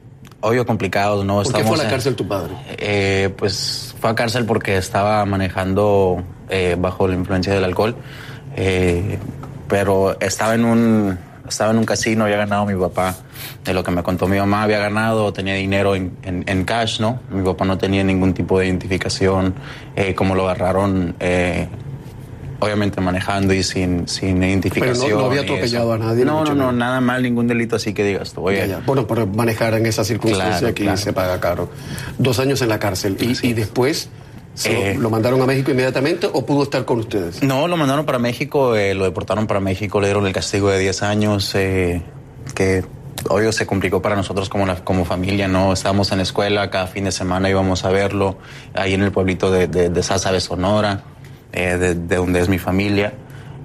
obvio, 0.46 0.64
complicados, 0.66 1.24
¿no? 1.24 1.42
¿Por 1.42 1.52
qué 1.52 1.62
fue 1.64 1.74
a 1.74 1.78
la 1.78 1.84
en- 1.84 1.90
cárcel 1.90 2.14
tu 2.16 2.26
padre? 2.26 2.54
Eh, 2.78 3.34
pues 3.36 3.94
fue 4.00 4.10
a 4.10 4.14
cárcel 4.14 4.44
porque 4.44 4.76
estaba 4.76 5.24
manejando 5.26 6.22
eh, 6.48 6.76
bajo 6.78 7.08
la 7.08 7.14
influencia 7.14 7.52
del 7.52 7.64
alcohol. 7.64 7.96
Eh, 8.56 9.18
pero 9.68 10.18
estaba 10.20 10.54
en 10.54 10.64
un 10.64 11.18
estaba 11.48 11.70
en 11.70 11.78
un 11.78 11.84
casino, 11.84 12.24
había 12.24 12.38
ganado 12.38 12.66
mi 12.66 12.74
papá. 12.74 13.14
De 13.64 13.72
lo 13.74 13.84
que 13.84 13.90
me 13.92 14.02
contó 14.02 14.26
mi 14.26 14.36
mamá, 14.38 14.62
había 14.64 14.78
ganado, 14.78 15.32
tenía 15.32 15.54
dinero 15.54 15.94
en, 15.94 16.16
en- 16.22 16.44
en 16.46 16.64
cash, 16.64 16.98
¿no? 17.00 17.20
Mi 17.30 17.44
papá 17.44 17.64
no 17.64 17.78
tenía 17.78 18.02
ningún 18.02 18.32
tipo 18.34 18.58
de 18.58 18.66
identificación. 18.66 19.54
Eh, 19.94 20.14
como 20.14 20.34
lo 20.34 20.44
agarraron, 20.48 21.14
eh, 21.20 21.68
obviamente 22.60 23.00
manejando 23.00 23.52
y 23.54 23.62
sin, 23.62 24.08
sin 24.08 24.42
identificación. 24.42 25.10
no 25.18 25.26
había 25.26 25.42
y 25.42 25.44
atropellado 25.44 25.92
a 25.92 25.98
nadie, 25.98 26.24
No, 26.24 26.44
no, 26.44 26.54
no, 26.54 26.72
nada 26.72 27.00
mal, 27.00 27.22
ningún 27.22 27.46
delito 27.46 27.76
así 27.76 27.92
que 27.94 28.04
digas 28.04 28.32
tú. 28.32 28.42
Oye, 28.46 28.58
Ya, 28.58 28.66
ya. 28.66 28.82
Bueno, 28.86 29.06
por 29.06 29.26
manejar 29.26 29.74
en 29.74 29.86
esa 29.86 30.04
circunstancia 30.04 30.58
Claro, 30.58 30.68
aquí 30.68 30.82
claro. 30.82 30.96
se 30.98 31.12
paga 31.12 31.40
caro. 31.40 31.68
Dos 32.18 32.38
años 32.38 32.62
en 32.62 32.68
la 32.68 32.78
cárcel. 32.78 33.16
Y, 33.42 33.52
después 33.52 34.08
¿Se 34.54 34.92
Eh, 34.92 34.94
lo, 34.98 35.10
mandaron 35.10 35.42
a 35.42 35.46
México 35.46 35.70
inmediatamente 35.70 36.26
o 36.32 36.46
pudo 36.46 36.62
estar 36.62 36.86
con 36.86 37.00
ustedes? 37.00 37.42
No, 37.42 37.68
lo 37.68 37.76
mandaron 37.76 38.06
para 38.06 38.18
México, 38.18 38.74
eh, 38.74 38.94
lo 38.94 39.04
deportaron 39.04 39.46
para 39.46 39.60
México, 39.60 40.00
le 40.00 40.06
dieron 40.06 40.26
el 40.26 40.32
castigo 40.32 40.70
de 40.70 40.78
10 40.78 41.02
años, 41.02 41.54
eh, 41.54 42.00
que 42.54 42.82
obvio 43.28 43.52
se 43.52 43.66
complicó 43.66 44.00
para 44.00 44.16
nosotros 44.16 44.48
como, 44.48 44.64
la- 44.64 44.76
como 44.82 45.04
familia, 45.04 45.46
¿no? 45.46 45.74
Estábamos 45.74 46.10
en 46.12 46.18
la 46.18 46.22
escuela, 46.22 46.70
cada 46.70 46.86
fin 46.86 47.04
de 47.04 47.12
semana 47.12 47.50
íbamos 47.50 47.84
a 47.84 47.90
verlo, 47.90 48.38
ahí 48.72 48.94
en 48.94 49.02
el 49.02 49.12
pueblito 49.12 49.50
de, 49.50 49.66
de, 49.68 49.90
de 49.90 50.02
Sázabe, 50.02 50.40
Sonora, 50.40 51.02
eh, 51.56 51.76
de, 51.76 51.94
de 51.96 52.16
donde 52.16 52.40
es 52.40 52.48
mi 52.48 52.58
familia. 52.58 53.14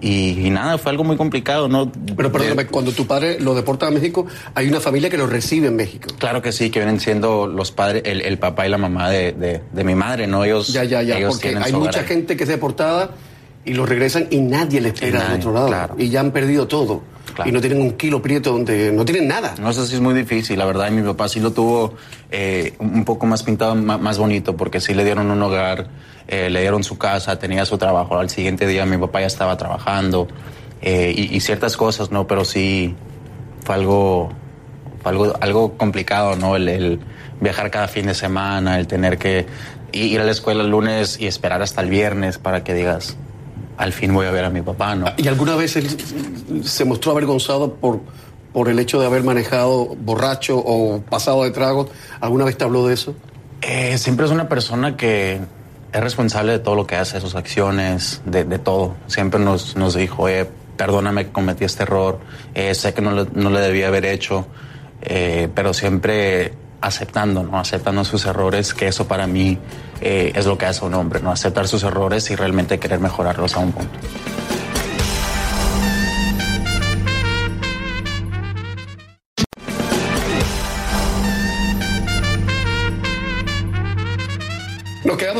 Y, 0.03 0.47
y 0.47 0.49
nada, 0.49 0.79
fue 0.79 0.89
algo 0.89 1.03
muy 1.03 1.15
complicado, 1.15 1.67
¿no? 1.67 1.91
Pero 2.17 2.31
perdóname, 2.31 2.65
cuando 2.65 2.91
tu 2.91 3.05
padre 3.05 3.39
lo 3.39 3.53
deporta 3.53 3.85
a 3.85 3.91
México, 3.91 4.25
hay 4.55 4.67
una 4.67 4.79
familia 4.79 5.11
que 5.11 5.17
lo 5.17 5.27
recibe 5.27 5.67
en 5.67 5.75
México. 5.75 6.07
Claro 6.17 6.41
que 6.41 6.51
sí, 6.51 6.71
que 6.71 6.79
vienen 6.79 6.99
siendo 6.99 7.45
los 7.45 7.71
padres, 7.71 8.01
el, 8.05 8.21
el 8.21 8.39
papá 8.39 8.65
y 8.65 8.71
la 8.71 8.79
mamá 8.79 9.11
de, 9.11 9.33
de, 9.33 9.61
de 9.71 9.83
mi 9.83 9.93
madre, 9.93 10.25
¿no? 10.25 10.43
Ellos, 10.43 10.73
Ya, 10.73 10.83
ya, 10.85 11.03
ya, 11.03 11.19
ellos 11.19 11.35
porque 11.35 11.55
hay 11.55 11.71
mucha 11.73 11.99
ahí. 11.99 12.07
gente 12.07 12.35
que 12.35 12.43
es 12.45 12.49
deportada 12.49 13.11
y 13.63 13.75
los 13.75 13.87
regresan 13.87 14.25
y 14.31 14.37
nadie 14.41 14.81
le 14.81 14.89
espera 14.89 15.23
del 15.29 15.33
otro 15.39 15.53
lado. 15.53 15.67
claro. 15.67 15.95
Y 15.99 16.09
ya 16.09 16.21
han 16.21 16.31
perdido 16.31 16.67
todo. 16.67 17.03
Claro. 17.35 17.47
Y 17.47 17.53
no 17.53 17.61
tienen 17.61 17.79
un 17.81 17.91
kilo 17.91 18.23
prieto 18.23 18.51
donde 18.53 18.91
no 18.91 19.05
tienen 19.05 19.27
nada. 19.27 19.53
No 19.61 19.71
sé 19.71 19.85
si 19.85 19.93
es 19.93 20.01
muy 20.01 20.15
difícil, 20.15 20.57
la 20.57 20.65
verdad, 20.65 20.87
y 20.89 20.95
mi 20.95 21.03
papá 21.03 21.29
sí 21.29 21.39
lo 21.39 21.51
tuvo 21.53 21.93
eh, 22.31 22.73
un 22.79 23.05
poco 23.05 23.27
más 23.27 23.43
pintado, 23.43 23.75
más, 23.75 24.17
bonito, 24.17 24.57
porque 24.57 24.81
sí 24.81 24.95
le 24.95 25.03
dieron 25.05 25.29
un 25.29 25.41
hogar, 25.43 25.87
eh, 26.27 26.49
le 26.49 26.61
dieron 26.61 26.83
su 26.83 26.97
casa, 26.97 27.37
tenía 27.39 27.65
su 27.65 27.77
trabajo. 27.77 28.17
Al 28.17 28.29
siguiente 28.29 28.67
día 28.67 28.85
mi 28.85 28.97
papá 28.97 29.21
ya 29.21 29.27
estaba 29.27 29.57
trabajando 29.57 30.27
eh, 30.81 31.13
y, 31.15 31.35
y 31.35 31.39
ciertas 31.39 31.77
cosas, 31.77 32.11
¿no? 32.11 32.27
Pero 32.27 32.45
sí 32.45 32.95
fue 33.63 33.75
algo, 33.75 34.29
fue 35.01 35.11
algo, 35.11 35.33
algo 35.39 35.77
complicado, 35.77 36.35
¿no? 36.35 36.55
El, 36.55 36.69
el 36.69 36.99
viajar 37.39 37.71
cada 37.71 37.87
fin 37.87 38.05
de 38.05 38.13
semana, 38.13 38.79
el 38.79 38.87
tener 38.87 39.17
que 39.17 39.45
ir 39.91 40.21
a 40.21 40.23
la 40.23 40.31
escuela 40.31 40.63
el 40.63 40.69
lunes 40.69 41.19
y 41.19 41.27
esperar 41.27 41.61
hasta 41.61 41.81
el 41.81 41.89
viernes 41.89 42.37
para 42.37 42.63
que 42.63 42.73
digas, 42.73 43.17
al 43.77 43.93
fin 43.93 44.13
voy 44.13 44.27
a 44.27 44.31
ver 44.31 44.45
a 44.45 44.49
mi 44.49 44.61
papá, 44.61 44.95
¿no? 44.95 45.07
¿Y 45.17 45.27
alguna 45.27 45.55
vez 45.55 45.75
él 45.75 45.89
se 46.63 46.85
mostró 46.85 47.11
avergonzado 47.11 47.73
por, 47.73 48.01
por 48.53 48.69
el 48.69 48.79
hecho 48.79 48.99
de 48.99 49.07
haber 49.07 49.23
manejado 49.23 49.95
borracho 49.95 50.57
o 50.59 51.01
pasado 51.01 51.43
de 51.43 51.51
trago? 51.51 51.89
¿Alguna 52.19 52.45
vez 52.45 52.57
te 52.57 52.63
habló 52.63 52.87
de 52.87 52.93
eso? 52.93 53.15
Eh, 53.61 53.97
siempre 53.97 54.25
es 54.25 54.31
una 54.31 54.47
persona 54.47 54.95
que 54.95 55.39
es 55.93 56.01
responsable 56.01 56.53
de 56.53 56.59
todo 56.59 56.75
lo 56.75 56.87
que 56.87 56.95
hace, 56.95 57.19
sus 57.21 57.35
acciones, 57.35 58.21
de, 58.25 58.43
todo. 58.59 58.95
Siempre 59.07 59.39
nos, 59.39 59.75
nos 59.75 59.93
dijo, 59.95 60.27
eh, 60.29 60.49
perdóname 60.77 61.25
que 61.25 61.31
cometí 61.31 61.65
este 61.65 61.83
error, 61.83 62.19
eh, 62.53 62.73
sé 62.75 62.93
que 62.93 63.01
no, 63.01 63.11
le- 63.11 63.27
no 63.33 63.49
le 63.49 63.59
debía 63.59 63.87
haber 63.87 64.05
hecho, 64.05 64.47
eh, 65.01 65.49
pero 65.53 65.73
siempre 65.73 66.53
aceptando, 66.79 67.43
¿no? 67.43 67.59
Aceptando 67.59 68.03
sus 68.03 68.25
errores, 68.25 68.73
que 68.73 68.87
eso 68.87 69.07
para 69.07 69.27
mí 69.27 69.57
eh, 70.01 70.31
es 70.33 70.45
lo 70.47 70.57
que 70.57 70.65
hace 70.65 70.83
un 70.83 70.93
hombre, 70.95 71.19
¿no? 71.21 71.31
Aceptar 71.31 71.67
sus 71.67 71.83
errores 71.83 72.31
y 72.31 72.35
realmente 72.35 72.79
querer 72.79 72.99
mejorarlos 72.99 73.55
a 73.55 73.59
un 73.59 73.71
punto. 73.71 73.99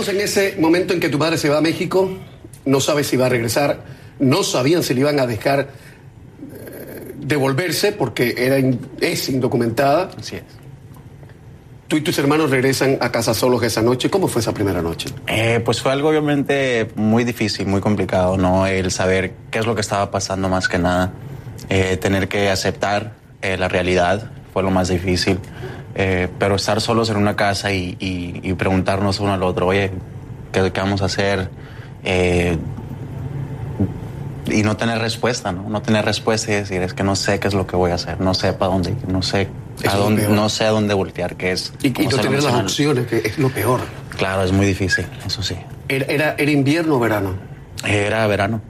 En 0.10 0.20
ese 0.22 0.56
momento 0.60 0.94
en 0.94 1.00
que 1.00 1.10
tu 1.10 1.18
madre 1.18 1.38
se 1.38 1.50
va 1.50 1.58
a 1.58 1.62
México, 1.62 2.10
no 2.66 2.80
sabes 2.80 3.08
si 3.08 3.18
va 3.18 3.26
a 3.28 3.30
regresar, 3.30 3.84
no 4.20 4.44
sabían 4.44 4.84
si 4.84 4.94
le 4.94 5.02
iban 5.02 5.20
a 5.20 5.26
dejar 5.28 5.60
eh, 6.54 7.14
devolverse 7.18 7.92
porque 7.92 8.36
era 8.38 8.60
in- 8.60 8.80
es 9.00 9.30
indocumentada. 9.30 10.10
Así 10.18 10.38
es. 10.38 10.44
Tú 11.88 11.98
y 11.98 12.02
tus 12.02 12.18
hermanos 12.20 12.50
regresan 12.50 12.98
a 13.02 13.12
casa 13.12 13.34
solos 13.34 13.62
esa 13.64 13.82
noche. 13.82 14.10
¿Cómo 14.10 14.30
fue 14.30 14.42
esa 14.42 14.54
primera 14.54 14.82
noche? 14.82 15.10
Eh, 15.28 15.60
pues 15.64 15.82
fue 15.82 15.92
algo 15.92 16.08
obviamente 16.08 16.90
muy 16.96 17.26
difícil, 17.26 17.68
muy 17.68 17.82
complicado, 17.82 18.38
¿no? 18.38 18.66
El 18.66 18.92
saber 18.92 19.34
qué 19.52 19.60
es 19.60 19.66
lo 19.66 19.76
que 19.76 19.82
estaba 19.82 20.10
pasando 20.10 20.48
más 20.48 20.70
que 20.70 20.78
nada. 20.78 21.12
Eh, 21.70 21.98
tener 21.98 22.30
que 22.30 22.50
aceptar 22.50 23.14
eh, 23.42 23.58
la 23.58 23.68
realidad 23.68 24.32
fue 24.54 24.64
lo 24.64 24.72
más 24.72 24.88
difícil. 24.88 25.38
Eh, 25.96 26.30
pero 26.40 26.56
estar 26.56 26.80
solos 26.82 27.10
en 27.10 27.18
una 27.18 27.36
casa 27.36 27.72
y, 27.72 27.98
y- 28.00 28.40
y 28.44 28.54
preguntarnos 28.54 29.20
uno 29.20 29.34
al 29.34 29.44
otro, 29.44 29.68
oye, 29.68 29.92
¿qué, 30.52 30.72
qué 30.72 30.80
vamos 30.82 31.02
a 31.02 31.06
hacer? 31.06 31.50
Eh, 32.04 32.58
y 34.48 34.64
no 34.64 34.76
tener 34.76 35.00
respuesta, 35.00 35.52
¿no? 35.52 35.70
No 35.70 35.82
tener 35.82 36.04
respuesta 36.04 36.52
y 36.52 36.56
decir, 36.56 36.82
es 36.82 36.94
que 36.94 37.04
no 37.04 37.16
sé 37.16 37.40
qué 37.40 37.48
es 37.48 37.54
lo 37.54 37.68
que 37.68 37.76
voy 37.76 37.92
a 37.92 37.96
hacer, 37.96 38.20
no 38.20 38.34
sé 38.34 38.54
para 38.54 38.72
dónde 38.72 38.96
no 39.08 39.22
sé 39.22 39.48
a 39.88 39.96
dónde, 39.96 40.28
no 40.28 40.50
sé 40.50 40.66
a 40.66 40.70
dónde 40.72 40.94
voltear, 40.94 41.36
que 41.36 41.52
es... 41.52 41.74
Y, 41.84 41.88
y 41.88 41.92
no 42.08 42.10
tener 42.18 42.44
las 42.44 42.54
opciones, 42.54 43.08
que 43.08 43.18
es 43.18 43.38
lo 43.38 43.50
peor. 43.50 43.82
Claro, 44.18 44.44
es 44.44 44.52
muy 44.52 44.66
difícil, 44.66 45.06
eso 45.26 45.42
sí. 45.42 45.56
¿Era, 45.90 46.06
era, 46.06 46.36
era 46.38 46.52
invierno 46.52 46.96
o 46.96 47.00
verano? 47.00 47.34
Era 47.86 48.26
verano. 48.28 48.62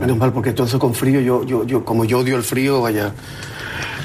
Menos 0.00 0.16
mal, 0.18 0.32
porque 0.32 0.52
todo 0.52 0.66
eso 0.66 0.78
con 0.78 0.94
frío, 0.94 1.20
yo, 1.20 1.44
yo, 1.44 1.64
yo, 1.66 1.84
como 1.84 2.04
yo 2.04 2.18
odio 2.20 2.36
el 2.36 2.42
frío, 2.42 2.80
vaya. 2.82 3.12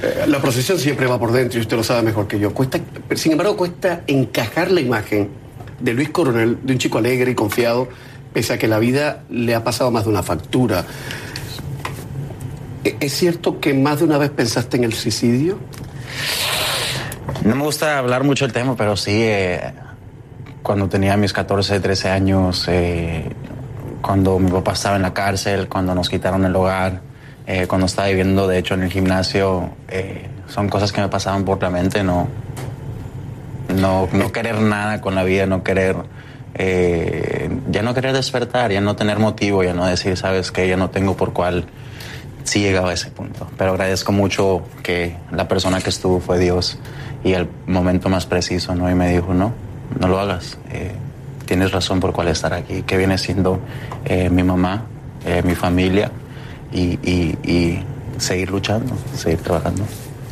eh, 0.03 0.25
la 0.27 0.39
procesión 0.41 0.77
siempre 0.79 1.05
va 1.07 1.19
por 1.19 1.31
dentro 1.31 1.59
y 1.59 1.61
usted 1.61 1.77
lo 1.77 1.83
sabe 1.83 2.01
mejor 2.03 2.27
que 2.27 2.39
yo. 2.39 2.53
Cuesta, 2.53 2.79
sin 3.15 3.33
embargo, 3.33 3.55
cuesta 3.55 4.01
encajar 4.07 4.71
la 4.71 4.81
imagen 4.81 5.29
de 5.79 5.93
Luis 5.93 6.09
Coronel, 6.09 6.57
de 6.63 6.73
un 6.73 6.79
chico 6.79 6.97
alegre 6.97 7.31
y 7.31 7.35
confiado, 7.35 7.87
pese 8.33 8.53
a 8.53 8.57
que 8.57 8.67
la 8.67 8.79
vida 8.79 9.23
le 9.29 9.55
ha 9.55 9.63
pasado 9.63 9.91
más 9.91 10.03
de 10.05 10.09
una 10.09 10.23
factura. 10.23 10.85
¿E- 12.83 12.97
¿Es 12.99 13.13
cierto 13.13 13.59
que 13.59 13.73
más 13.73 13.99
de 13.99 14.05
una 14.05 14.17
vez 14.17 14.31
pensaste 14.31 14.77
en 14.77 14.83
el 14.83 14.93
suicidio? 14.93 15.57
No 17.43 17.55
me 17.55 17.63
gusta 17.63 17.97
hablar 17.97 18.23
mucho 18.23 18.45
del 18.45 18.53
tema, 18.53 18.75
pero 18.75 18.95
sí, 18.97 19.11
eh, 19.13 19.59
cuando 20.63 20.87
tenía 20.89 21.17
mis 21.17 21.33
14, 21.33 21.79
13 21.79 22.09
años, 22.09 22.65
eh, 22.67 23.25
cuando 24.11 24.39
mi 24.39 24.51
papá 24.51 24.73
estaba 24.73 24.97
en 24.97 25.03
la 25.03 25.13
cárcel, 25.13 25.69
cuando 25.69 25.95
nos 25.95 26.09
quitaron 26.09 26.43
el 26.43 26.53
hogar, 26.53 26.99
eh, 27.47 27.65
cuando 27.65 27.85
estaba 27.85 28.09
viviendo, 28.09 28.45
de 28.45 28.57
hecho, 28.57 28.73
en 28.73 28.83
el 28.83 28.91
gimnasio, 28.91 29.69
eh, 29.87 30.27
son 30.49 30.67
cosas 30.67 30.91
que 30.91 30.99
me 30.99 31.07
pasaban 31.07 31.45
por 31.45 31.61
la 31.61 31.69
mente, 31.69 32.03
no, 32.03 32.27
no, 33.73 34.09
no 34.11 34.31
querer 34.33 34.59
nada 34.59 34.99
con 34.99 35.15
la 35.15 35.23
vida, 35.23 35.45
no 35.45 35.63
querer, 35.63 35.95
eh, 36.55 37.49
ya 37.69 37.83
no 37.83 37.93
querer 37.93 38.11
despertar, 38.11 38.73
ya 38.73 38.81
no 38.81 38.97
tener 38.97 39.17
motivo, 39.17 39.63
ya 39.63 39.73
no 39.73 39.85
decir, 39.85 40.17
sabes 40.17 40.51
que 40.51 40.67
ya 40.67 40.75
no 40.75 40.89
tengo 40.89 41.15
por 41.15 41.31
cuál 41.31 41.67
sí 42.43 42.59
llegaba 42.59 42.89
a 42.89 42.93
ese 42.95 43.11
punto. 43.11 43.47
Pero 43.57 43.71
agradezco 43.71 44.11
mucho 44.11 44.63
que 44.83 45.15
la 45.31 45.47
persona 45.47 45.79
que 45.79 45.89
estuvo 45.89 46.19
fue 46.19 46.37
Dios 46.37 46.77
y 47.23 47.31
el 47.31 47.47
momento 47.65 48.09
más 48.09 48.25
preciso, 48.25 48.75
¿no? 48.75 48.91
Y 48.91 48.93
me 48.93 49.09
dijo, 49.09 49.33
no, 49.33 49.53
no 49.97 50.09
lo 50.09 50.19
hagas. 50.19 50.57
Eh, 50.69 50.91
tienes 51.51 51.73
razón 51.73 51.99
por 51.99 52.13
cuál 52.13 52.29
estar 52.29 52.53
aquí, 52.53 52.81
que 52.83 52.95
viene 52.95 53.17
siendo 53.17 53.59
eh, 54.05 54.29
mi 54.29 54.41
mamá, 54.41 54.85
eh, 55.25 55.41
mi 55.43 55.53
familia 55.53 56.09
y, 56.71 56.97
y- 57.03 57.37
y 57.43 57.83
seguir 58.17 58.49
luchando, 58.51 58.93
seguir 59.17 59.39
trabajando. 59.39 59.83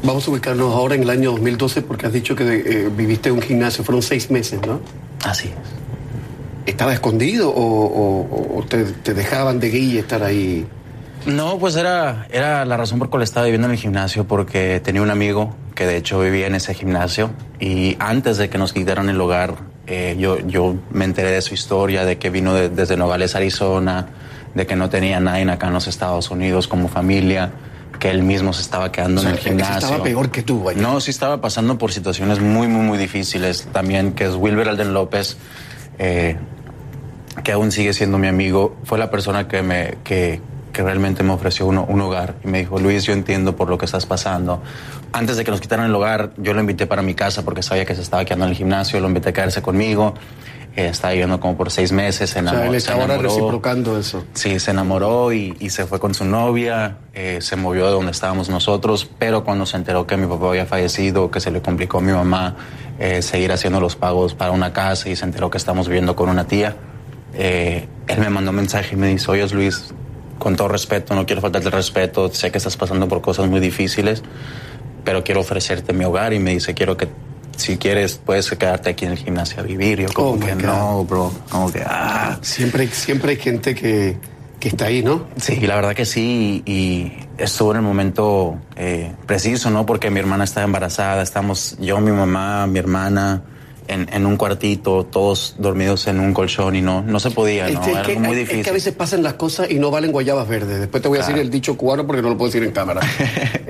Vamos 0.01 0.25
a 0.25 0.31
ubicarnos 0.31 0.73
ahora 0.73 0.95
en 0.95 1.03
el 1.03 1.09
año 1.09 1.31
2012 1.31 1.81
porque 1.81 2.05
has 2.07 2.13
dicho 2.13 2.37
que 2.37 2.43
eh, 2.45 2.89
viviste 2.95 3.27
en 3.27 3.35
un 3.35 3.41
gimnasio, 3.41 3.83
fueron 3.83 4.01
seis 4.01 4.31
meses, 4.31 4.61
¿no? 4.65 4.79
Así 5.25 5.49
es. 5.49 5.53
¿Estaba 6.65 6.93
escondido 6.93 7.49
o, 7.49 7.85
o- 8.23 8.59
o 8.59 8.63
te, 8.63 8.85
te 8.85 9.13
dejaban 9.13 9.59
de 9.59 9.69
guía 9.71 9.99
estar 9.99 10.23
ahí? 10.23 10.65
No, 11.25 11.59
pues 11.59 11.75
era, 11.75 12.27
era 12.31 12.63
la 12.63 12.77
razón 12.77 12.97
por 12.97 13.09
cual 13.09 13.23
estaba 13.23 13.43
viviendo 13.45 13.67
en 13.67 13.73
el 13.73 13.77
gimnasio, 13.77 14.23
porque 14.25 14.79
tenía 14.81 15.01
un 15.01 15.09
amigo 15.11 15.53
que 15.75 15.85
de 15.85 15.97
hecho 15.97 16.21
vivía 16.21 16.47
en 16.47 16.55
ese 16.55 16.73
gimnasio 16.73 17.31
y 17.59 17.97
antes 17.99 18.37
de 18.37 18.49
que 18.49 18.57
nos 18.57 18.71
quitaran 18.71 19.09
el 19.09 19.19
hogar, 19.19 19.55
eh, 19.89 20.15
yo, 20.19 20.39
yo 20.47 20.75
me 20.91 21.03
enteré 21.05 21.31
de 21.31 21.41
su 21.41 21.53
historia, 21.53 22.05
de 22.05 22.17
que 22.17 22.29
vino 22.29 22.53
de- 22.53 22.69
desde 22.69 22.95
Nogales, 22.95 23.35
Arizona, 23.35 24.07
de 24.53 24.65
que 24.67 24.75
no 24.75 24.89
tenía 24.89 25.19
nadie 25.19 25.49
acá 25.51 25.67
en 25.67 25.73
los 25.73 25.87
Estados 25.87 26.29
Unidos 26.31 26.67
como 26.67 26.87
familia, 26.87 27.51
que 27.99 28.09
él 28.09 28.23
mismo 28.23 28.53
se 28.53 28.61
estaba 28.61 28.91
quedando 28.91 29.19
O 29.19 29.23
sea, 29.23 29.31
en 29.31 29.37
el 29.37 29.41
gimnasio. 29.43 29.77
estaba 29.77 30.03
peor 30.03 30.29
que 30.31 30.41
tú, 30.43 30.63
vaya. 30.63 30.81
No, 30.81 31.01
sí 31.01 31.11
estaba 31.11 31.41
pasando 31.41 31.77
por 31.77 31.91
situaciones 31.91 32.39
muy, 32.39 32.67
muy, 32.67 32.81
muy 32.85 32.97
difíciles 32.97 33.67
también, 33.73 34.13
que 34.13 34.25
es 34.25 34.35
Wilber 34.35 34.69
Alden 34.69 34.93
López, 34.93 35.35
eh, 35.97 36.37
que 37.43 37.51
aún 37.51 37.71
sigue 37.71 37.93
siendo 37.93 38.17
mi 38.17 38.27
amigo, 38.27 38.77
fue 38.83 38.97
la 38.97 39.09
persona 39.09 39.47
que 39.47 39.61
me 39.63 39.97
que, 40.03 40.39
que 40.71 40.81
realmente 40.83 41.23
me 41.23 41.33
ofreció 41.33 41.65
un, 41.67 41.77
un 41.77 42.01
hogar 42.01 42.35
y 42.43 42.47
me 42.47 42.59
dijo, 42.59 42.79
Luis, 42.79 43.03
yo 43.03 43.13
entiendo 43.13 43.55
por 43.55 43.69
lo 43.69 43.77
que 43.77 43.85
estás 43.85 44.05
pasando. 44.05 44.61
Antes 45.11 45.37
de 45.37 45.43
que 45.43 45.51
nos 45.51 45.59
quitaran 45.59 45.85
el 45.87 45.95
hogar, 45.95 46.31
yo 46.37 46.53
lo 46.53 46.59
invité 46.61 46.85
para 46.85 47.01
mi 47.01 47.15
casa 47.15 47.43
porque 47.43 47.63
sabía 47.63 47.85
que 47.85 47.95
se 47.95 48.01
estaba 48.01 48.23
quedando 48.25 48.45
en 48.45 48.51
el 48.51 48.57
gimnasio, 48.57 48.99
lo 48.99 49.07
invité 49.07 49.29
a 49.29 49.33
quedarse 49.33 49.61
conmigo. 49.61 50.13
Eh, 50.75 50.87
estaba 50.89 51.11
viviendo 51.13 51.39
como 51.39 51.57
por 51.57 51.71
seis 51.71 51.91
meses, 51.91 52.29
se 52.29 52.39
O 52.39 52.43
sea, 52.43 52.51
enamoró. 52.53 52.65
él 52.65 52.71
se 52.73 52.77
está 52.77 52.91
ahora 52.93 53.05
enamoró. 53.15 53.29
reciprocando 53.29 53.97
eso. 53.99 54.23
Sí, 54.33 54.59
se 54.59 54.69
enamoró 54.71 55.33
y, 55.33 55.57
y 55.59 55.71
se 55.71 55.87
fue 55.87 55.99
con 55.99 56.13
su 56.13 56.25
novia, 56.25 56.97
eh, 57.15 57.39
se 57.41 57.55
movió 57.55 57.87
de 57.87 57.91
donde 57.91 58.11
estábamos 58.11 58.49
nosotros, 58.49 59.09
pero 59.17 59.43
cuando 59.43 59.65
se 59.65 59.77
enteró 59.77 60.05
que 60.05 60.15
mi 60.15 60.27
papá 60.27 60.49
había 60.49 60.67
fallecido, 60.67 61.31
que 61.31 61.39
se 61.39 61.49
le 61.49 61.61
complicó 61.63 61.97
a 61.97 62.01
mi 62.01 62.11
mamá 62.11 62.55
eh, 62.99 63.23
seguir 63.23 63.51
haciendo 63.51 63.79
los 63.81 63.95
pagos 63.95 64.35
para 64.35 64.51
una 64.51 64.71
casa 64.71 65.09
y 65.09 65.15
se 65.15 65.25
enteró 65.25 65.49
que 65.49 65.57
estamos 65.57 65.87
viviendo 65.87 66.15
con 66.15 66.29
una 66.29 66.45
tía, 66.45 66.75
eh, 67.33 67.87
él 68.07 68.19
me 68.19 68.29
mandó 68.29 68.51
un 68.51 68.57
mensaje 68.57 68.93
y 68.93 68.97
me 68.97 69.07
dice, 69.07 69.29
oye 69.31 69.47
Luis, 69.49 69.91
con 70.37 70.55
todo 70.55 70.67
respeto, 70.67 71.15
no 71.15 71.25
quiero 71.25 71.41
faltarte 71.41 71.67
el 71.67 71.73
respeto, 71.73 72.31
sé 72.31 72.51
que 72.51 72.59
estás 72.59 72.77
pasando 72.77 73.07
por 73.07 73.21
cosas 73.21 73.47
muy 73.49 73.59
difíciles, 73.59 74.23
pero 75.03 75.23
quiero 75.23 75.41
ofrecerte 75.41 75.93
mi 75.93 76.05
hogar 76.05 76.33
y 76.33 76.39
me 76.39 76.51
dice, 76.51 76.73
quiero 76.73 76.97
que 76.97 77.07
si 77.57 77.77
quieres 77.77 78.19
puedes 78.23 78.49
quedarte 78.51 78.91
aquí 78.91 79.05
en 79.05 79.11
el 79.11 79.17
gimnasio 79.17 79.59
a 79.59 79.63
vivir. 79.63 79.99
Yo 80.01 80.07
como 80.13 80.31
Oh, 80.31 80.39
que 80.39 80.53
God. 80.55 80.61
no, 80.63 81.03
bro. 81.05 81.31
Como 81.49 81.71
que, 81.71 81.83
ah. 81.85 82.37
Siempre, 82.41 82.87
siempre 82.87 83.31
hay 83.31 83.37
gente 83.37 83.75
que, 83.75 84.17
que 84.59 84.69
está 84.69 84.85
ahí, 84.85 85.03
¿no? 85.03 85.25
Sí, 85.37 85.59
la 85.67 85.75
verdad 85.75 85.93
que 85.93 86.05
sí, 86.05 86.63
y, 86.65 86.71
y 86.71 87.27
estuvo 87.37 87.71
en 87.71 87.77
el 87.77 87.83
momento 87.83 88.57
eh, 88.77 89.11
preciso, 89.25 89.69
¿no? 89.69 89.85
Porque 89.85 90.09
mi 90.09 90.19
hermana 90.19 90.45
estaba 90.45 90.65
embarazada, 90.65 91.21
estamos 91.21 91.75
yo, 91.79 91.99
mi 91.99 92.11
mamá, 92.11 92.65
mi 92.67 92.79
hermana, 92.79 93.41
en, 93.89 94.07
en 94.13 94.25
un 94.25 94.37
cuartito, 94.37 95.05
todos 95.05 95.55
dormidos 95.57 96.07
en 96.07 96.19
un 96.19 96.33
colchón 96.33 96.75
y 96.75 96.81
no, 96.81 97.01
no 97.01 97.19
se 97.19 97.31
podía, 97.31 97.69
¿no? 97.69 97.81
Es, 97.81 97.87
Era 97.87 98.03
que, 98.03 98.17
muy 98.17 98.31
es 98.31 98.37
difícil. 98.37 98.63
que 98.63 98.69
a 98.69 98.73
veces 98.73 98.93
pasan 98.93 99.23
las 99.23 99.33
cosas 99.33 99.69
y 99.71 99.79
no 99.79 99.91
valen 99.91 100.11
guayabas 100.11 100.47
verdes. 100.47 100.79
Después 100.79 101.01
te 101.03 101.09
voy 101.09 101.17
a 101.17 101.21
decir 101.21 101.37
el 101.37 101.49
dicho 101.49 101.75
cubano 101.77 102.05
porque 102.07 102.21
no 102.21 102.29
lo 102.29 102.37
puedo 102.37 102.49
decir 102.51 102.63
en 102.63 102.71
cámara. 102.71 103.01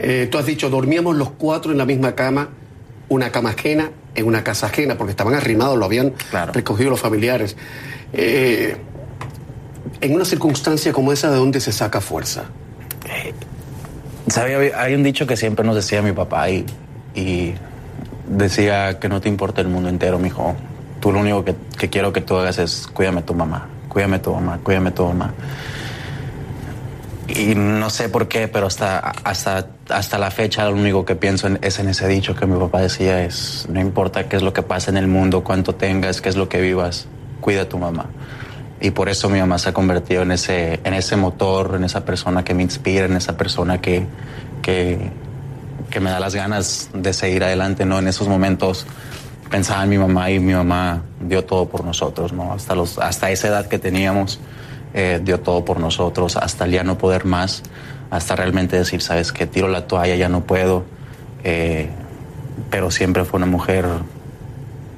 Eh, 0.01 0.29
tú 0.31 0.38
has 0.38 0.45
dicho, 0.45 0.69
dormíamos 0.69 1.17
los 1.17 1.31
cuatro 1.31 1.73
en 1.73 1.77
la 1.77 1.85
misma 1.85 2.15
cama, 2.15 2.47
una 3.09 3.31
cama 3.33 3.49
ajena, 3.49 3.91
en 4.15 4.25
una 4.27 4.45
casa 4.45 4.67
ajena, 4.67 4.97
porque 4.97 5.11
estaban 5.11 5.33
arrimados, 5.33 5.77
lo 5.77 5.83
habían 5.83 6.11
Claro. 6.29 6.53
recogido 6.53 6.89
los 6.89 7.01
familiares. 7.01 7.57
Eh, 8.13 8.77
en 9.99 10.15
una 10.15 10.23
circunstancia 10.23 10.93
como 10.93 11.11
esa, 11.11 11.29
¿de 11.29 11.35
dónde 11.35 11.59
se 11.59 11.73
saca 11.73 11.99
fuerza? 11.99 12.45
¿Sabe? 14.27 14.73
Hay 14.73 14.93
un 14.93 15.03
dicho 15.03 15.25
que 15.27 15.35
siempre 15.35 15.65
nos 15.65 15.75
decía 15.75 16.01
mi 16.01 16.11
papá 16.11 16.49
y, 16.49 16.65
y 17.15 17.53
decía 18.29 19.00
que 19.00 19.09
no 19.09 19.19
te 19.21 19.29
importa 19.29 19.62
el 19.62 19.67
mundo 19.67 19.89
entero, 19.89 20.19
mijo. 20.19 20.55
Tú 21.00 21.12
lo 21.12 21.19
único 21.19 21.43
que, 21.45 21.55
quiero 21.89 22.12
que 22.13 22.21
tú 22.21 22.36
hagas 22.38 22.57
es 22.59 22.88
cuídame 22.88 23.21
tu 23.21 23.33
mamá, 23.33 23.67
cuídame 23.88 24.19
tu 24.19 24.33
mamá, 24.33 24.59
cuídame 24.63 24.91
tu 24.91 25.05
mamá. 25.05 25.33
Y 27.27 27.53
no 27.55 27.89
sé 27.91 28.09
por 28.09 28.27
qué, 28.27 28.48
pero 28.48 28.65
hasta, 28.67 28.98
hasta, 29.24 29.67
hasta 29.89 30.17
la 30.17 30.31
fecha 30.31 30.65
lo 30.65 30.75
único 30.75 31.05
que 31.05 31.15
pienso 31.15 31.48
en- 31.48 31.59
es 31.62 31.77
en 31.79 31.88
ese 31.88 32.07
dicho 32.07 32.36
que 32.36 32.48
mi 32.48 32.57
papá 32.59 32.81
decía 32.81 33.24
es, 33.24 33.67
no 33.71 33.79
importa 33.79 34.27
qué 34.27 34.36
es 34.38 34.41
lo 34.41 34.51
que 34.51 34.63
pasa 34.63 34.89
en 34.89 34.98
el 34.98 35.07
mundo, 35.07 35.43
cuánto 35.43 35.75
tengas, 35.75 36.21
qué 36.21 36.29
es 36.29 36.36
lo 36.36 36.50
que 36.50 36.59
vivas, 36.59 37.07
cuida 37.39 37.62
a 37.63 37.69
tu 37.69 37.77
mamá. 37.77 38.07
Y 38.81 38.91
por 38.91 39.09
eso 39.09 39.29
mi 39.29 39.39
mamá 39.39 39.59
se 39.59 39.69
ha 39.69 39.74
convertido 39.74 40.24
en 40.24 40.31
ese, 40.31 40.79
en 40.83 40.93
ese 40.93 41.17
motor, 41.17 41.75
en 41.75 41.83
esa 41.83 42.03
persona 42.03 42.43
que 42.43 42.53
me 42.55 42.63
inspira, 42.63 43.05
en 43.05 43.15
esa 43.15 43.38
persona 43.38 43.79
que, 43.79 44.05
que, 44.63 45.12
que 45.89 46.00
me 46.00 46.10
da 46.10 46.19
las 46.19 46.36
ganas 46.36 46.89
de 46.93 47.13
seguir 47.13 47.43
adelante, 47.43 47.86
¿no? 47.86 48.00
En 48.00 48.08
esos 48.08 48.27
momentos 48.27 48.86
pensaba 49.50 49.84
en 49.84 49.89
mi 49.89 49.98
mamá 49.98 50.29
y 50.31 50.39
mi 50.39 50.53
mamá 50.53 51.03
dio 51.19 51.43
todo 51.43 51.67
por 51.69 51.84
nosotros, 51.84 52.34
¿no? 52.34 52.53
Hasta, 52.53 52.75
los, 52.75 52.98
hasta 53.00 53.31
esa 53.31 53.48
edad 53.48 53.67
que 53.67 53.79
teníamos, 53.79 54.39
eh, 54.93 55.19
dio 55.24 55.39
todo 55.39 55.65
por 55.65 55.79
nosotros, 55.79 56.36
hasta 56.38 56.65
el 56.65 56.72
ya 56.72 56.84
no 56.84 56.98
poder 56.98 57.25
más, 57.25 57.63
hasta 58.12 58.36
realmente 58.36 58.75
decir, 58.77 59.01
¿sabes 59.01 59.31
qué? 59.31 59.46
Tiro 59.48 59.67
la 59.67 59.88
toalla, 59.88 60.15
ya 60.15 60.29
no 60.29 60.41
puedo. 60.43 60.84
Eh, 61.43 61.89
pero 62.69 62.91
siempre 62.91 63.24
fue 63.25 63.38
una 63.38 63.46
mujer 63.48 63.86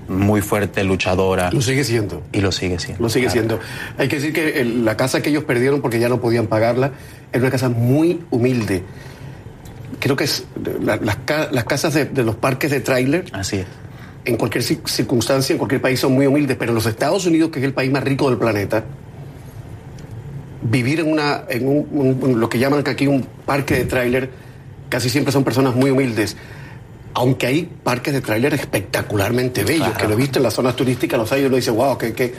muy 0.08 0.42
fuerte, 0.42 0.84
luchadora, 0.84 1.52
Lo 1.52 1.62
sigue 1.62 1.84
siendo. 1.86 2.22
y 2.34 2.42
lo 2.42 2.52
sigue 2.52 2.80
siendo. 2.80 3.02
Lo 3.04 3.10
sigue 3.10 3.28
claro. 3.28 3.34
siendo. 3.34 3.60
Hay 3.98 4.08
que 4.10 4.18
decir 4.18 4.34
que 4.34 4.60
el- 4.60 4.84
la 4.84 4.98
casa 4.98 5.22
que 5.22 5.30
ellos 5.30 5.46
perdieron 5.46 5.80
porque 5.82 6.00
ya 6.00 6.10
no 6.10 6.20
podían 6.20 6.48
pagarla 6.48 6.92
era 7.32 7.42
una 7.44 7.52
casa 7.52 7.70
muy 7.70 8.22
humilde. 8.30 8.84
Creo 10.02 10.16
que 10.18 10.26
es 10.26 10.44
la- 10.84 10.98
las, 10.98 11.16
ca- 11.24 11.48
las 11.52 11.64
casas 11.64 11.94
de, 11.94 12.06
de 12.06 12.24
los 12.24 12.36
parques 12.36 12.70
de 12.72 12.82
tráiler 12.82 13.26
Así 13.32 13.58
es. 13.58 13.66
en 14.26 14.36
cualquier 14.36 14.64
ci- 14.64 14.86
circunstancia, 14.86 15.54
en 15.54 15.58
cualquier 15.60 15.80
país 15.82 16.00
son 16.00 16.12
muy 16.14 16.26
humildes, 16.28 16.58
pero 16.60 16.72
en 16.72 16.76
los 16.76 16.86
Estados 16.88 17.26
Unidos, 17.26 17.52
que 17.52 17.60
es 17.60 17.66
el 17.66 17.74
país 17.74 17.90
más 17.92 18.04
rico 18.04 18.28
del 18.30 18.38
planeta, 18.38 18.84
vivir 20.64 21.00
en, 21.00 21.12
una, 21.12 21.44
en 21.50 21.68
un- 21.68 21.88
un- 21.92 22.20
un- 22.22 22.40
lo 22.40 22.50
que 22.50 22.60
llaman 22.60 22.84
aquí 22.88 23.08
un 23.08 23.26
parque 23.46 23.76
de 23.76 23.86
tráiler, 23.86 24.30
casi 24.90 25.10
siempre 25.10 25.32
son 25.32 25.44
personas 25.44 25.76
muy 25.76 25.90
humildes. 25.92 26.36
Aunque 27.14 27.48
hay 27.48 27.64
parques 27.84 28.14
de 28.14 28.22
tráiler 28.22 28.54
espectacularmente 28.54 29.64
bellos, 29.64 29.88
Claro. 29.90 29.98
que 30.00 30.08
lo 30.08 30.14
he 30.14 30.18
visto 30.18 30.40
en 30.40 30.44
las 30.44 30.54
zonas 30.54 30.76
turísticas, 30.76 31.20
los 31.20 31.32
hay 31.32 31.44
y 31.44 31.46
uno 31.46 31.56
dice, 31.58 31.72
wow, 31.72 31.98
que, 31.98 32.14
que... 32.14 32.34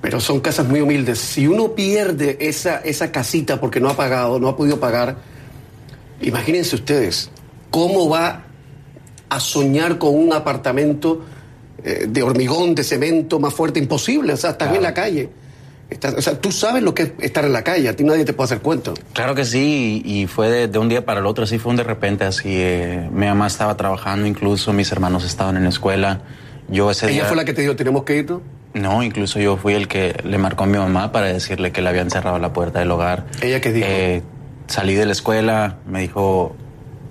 Pero 0.00 0.18
son 0.18 0.40
casas 0.40 0.66
muy 0.66 0.80
humildes. 0.80 1.18
Si 1.18 1.46
uno 1.46 1.74
pierde 1.74 2.38
esa, 2.40 2.78
esa 2.78 3.12
casita 3.12 3.60
porque 3.60 3.80
no 3.80 3.90
ha 3.90 3.96
pagado, 3.96 4.40
no 4.40 4.48
ha 4.48 4.56
podido 4.56 4.80
pagar, 4.80 5.16
imagínense 6.20 6.76
ustedes, 6.76 7.30
¿cómo 7.70 8.08
va 8.08 8.44
a 9.28 9.40
soñar 9.40 9.98
con 9.98 10.14
un 10.14 10.32
apartamento 10.32 11.24
eh, 11.84 12.06
de 12.08 12.22
hormigón, 12.22 12.74
de 12.74 12.84
cemento 12.84 13.38
más 13.40 13.54
fuerte? 13.54 13.78
Imposible, 13.78 14.32
o 14.32 14.36
sea, 14.36 14.50
estás 14.50 14.74
en 14.74 14.82
la 14.82 14.92
calle. 14.94 15.28
Estás- 15.88 16.14
o 16.14 16.22
sea, 16.22 16.40
tú 16.40 16.52
sabes 16.52 16.82
lo 16.84 16.94
que 16.94 17.02
es 17.02 17.12
estar 17.20 17.44
en 17.44 17.52
la 17.52 17.64
calle, 17.64 17.88
a 17.88 17.96
ti 17.96 18.04
nadie 18.04 18.24
te 18.24 18.32
puede 18.32 18.44
hacer 18.46 18.60
cuento. 18.60 18.94
Claro 19.12 19.34
que 19.34 19.44
sí, 19.44 20.02
y 20.04 20.20
y 20.22 20.26
fue 20.28 20.48
de, 20.48 20.68
de 20.68 20.78
un 20.78 20.88
día 20.88 21.04
para 21.04 21.18
el 21.20 21.26
otro, 21.26 21.44
así 21.44 21.58
fue 21.58 21.70
un 21.70 21.76
de 21.76 21.82
repente, 21.84 22.24
así. 22.24 22.48
eh, 22.48 23.08
mi 23.12 23.26
mamá 23.26 23.46
estaba 23.48 23.76
trabajando, 23.76 24.26
incluso 24.26 24.72
mis 24.72 24.90
hermanos 24.92 25.24
estaban 25.24 25.56
en 25.56 25.64
la 25.64 25.70
escuela. 25.70 26.22
Yo 26.68 26.90
ese 26.92 27.06
Ella 27.06 27.14
día. 27.14 27.24
fue 27.24 27.36
la 27.36 27.44
que 27.44 27.52
te 27.54 27.62
dijo, 27.62 27.74
tenemos 27.74 28.04
que 28.04 28.18
irnos. 28.18 28.40
No, 28.72 29.02
incluso 29.02 29.40
yo 29.40 29.56
fui 29.56 29.74
el 29.74 29.88
que 29.88 30.14
le 30.22 30.38
marcó 30.38 30.62
a 30.62 30.66
mi 30.68 30.78
mamá 30.78 31.10
para 31.10 31.26
decirle 31.26 31.72
que 31.72 31.82
le 31.82 31.88
habían 31.88 32.08
cerrado 32.08 32.38
la 32.38 32.52
puerta 32.52 32.78
del 32.78 32.90
hogar. 32.92 33.26
¿Ella 33.42 33.60
qué 33.60 33.72
dijo? 33.72 33.88
Eh, 33.90 34.22
salí 34.70 34.94
de 34.94 35.04
la 35.06 35.12
escuela, 35.12 35.76
me 35.86 36.00
dijo, 36.00 36.54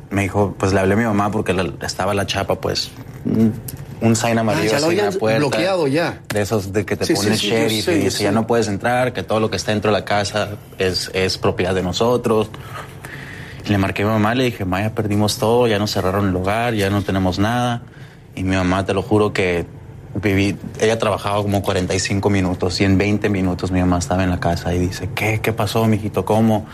me 0.09 0.23
dijo, 0.23 0.55
pues 0.57 0.73
le 0.73 0.79
hablé 0.79 0.93
a 0.93 0.97
mi 0.97 1.03
mamá 1.03 1.29
porque 1.29 1.53
la- 1.53 1.71
estaba 1.85 2.13
la 2.13 2.25
chapa, 2.25 2.55
pues, 2.55 2.89
un, 3.25 3.53
un 4.01 4.15
sign 4.15 4.37
amarillo 4.39 4.71
Ah, 4.73 4.77
así 4.77 4.97
en 4.97 5.05
la 5.05 5.11
puerta. 5.11 5.39
bloqueado 5.39 5.87
ya. 5.87 6.21
De 6.33 6.41
esos 6.41 6.71
de 6.71 6.85
que 6.85 6.95
te 6.95 7.05
Sí, 7.05 7.13
pone 7.13 7.35
sí, 7.35 7.49
sí, 7.49 7.55
sheriff 7.55 7.85
sé, 7.85 7.95
y 7.95 8.03
dice, 8.05 8.23
ya 8.23 8.31
no 8.31 8.47
puedes 8.47 8.67
entrar, 8.69 9.11
que 9.13 9.23
todo 9.23 9.39
lo 9.41 9.49
que 9.49 9.57
está 9.57 9.71
dentro 9.71 9.91
de 9.91 9.99
la 9.99 10.05
casa 10.05 10.51
es, 10.77 11.11
es 11.13 11.37
propiedad 11.37 11.75
de 11.75 11.83
nosotros. 11.83 12.49
Le 13.67 13.77
marqué 13.77 14.03
a 14.03 14.05
mi 14.05 14.11
mamá, 14.13 14.33
le 14.35 14.45
dije, 14.45 14.63
ma, 14.65 14.81
ya 14.81 14.95
perdimos 14.95 15.37
todo, 15.37 15.67
ya 15.67 15.77
nos 15.79 15.91
cerraron 15.91 16.29
el 16.29 16.35
hogar, 16.35 16.73
ya 16.73 16.89
no 16.89 17.01
tenemos 17.03 17.37
nada. 17.39 17.81
Y 18.35 18.43
mi 18.43 18.55
mamá, 18.55 18.85
te 18.85 18.93
lo 18.93 19.03
juro 19.03 19.33
que 19.33 19.65
viví, 20.15 20.57
ella 20.79 20.97
trabajaba 20.97 21.41
como 21.43 21.61
45 21.61 22.29
minutos 22.31 22.79
y 22.81 22.85
en 22.85 22.97
20 22.97 23.29
minutos 23.29 23.69
mi 23.69 23.79
mamá 23.81 23.99
estaba 23.99 24.23
en 24.23 24.31
la 24.31 24.39
casa 24.39 24.73
y 24.73 24.79
dice, 24.79 25.09
¿qué? 25.13 25.39
¿Qué 25.41 25.53
pasó, 25.53 25.85
mijito? 25.85 26.25
¿Cómo? 26.25 26.65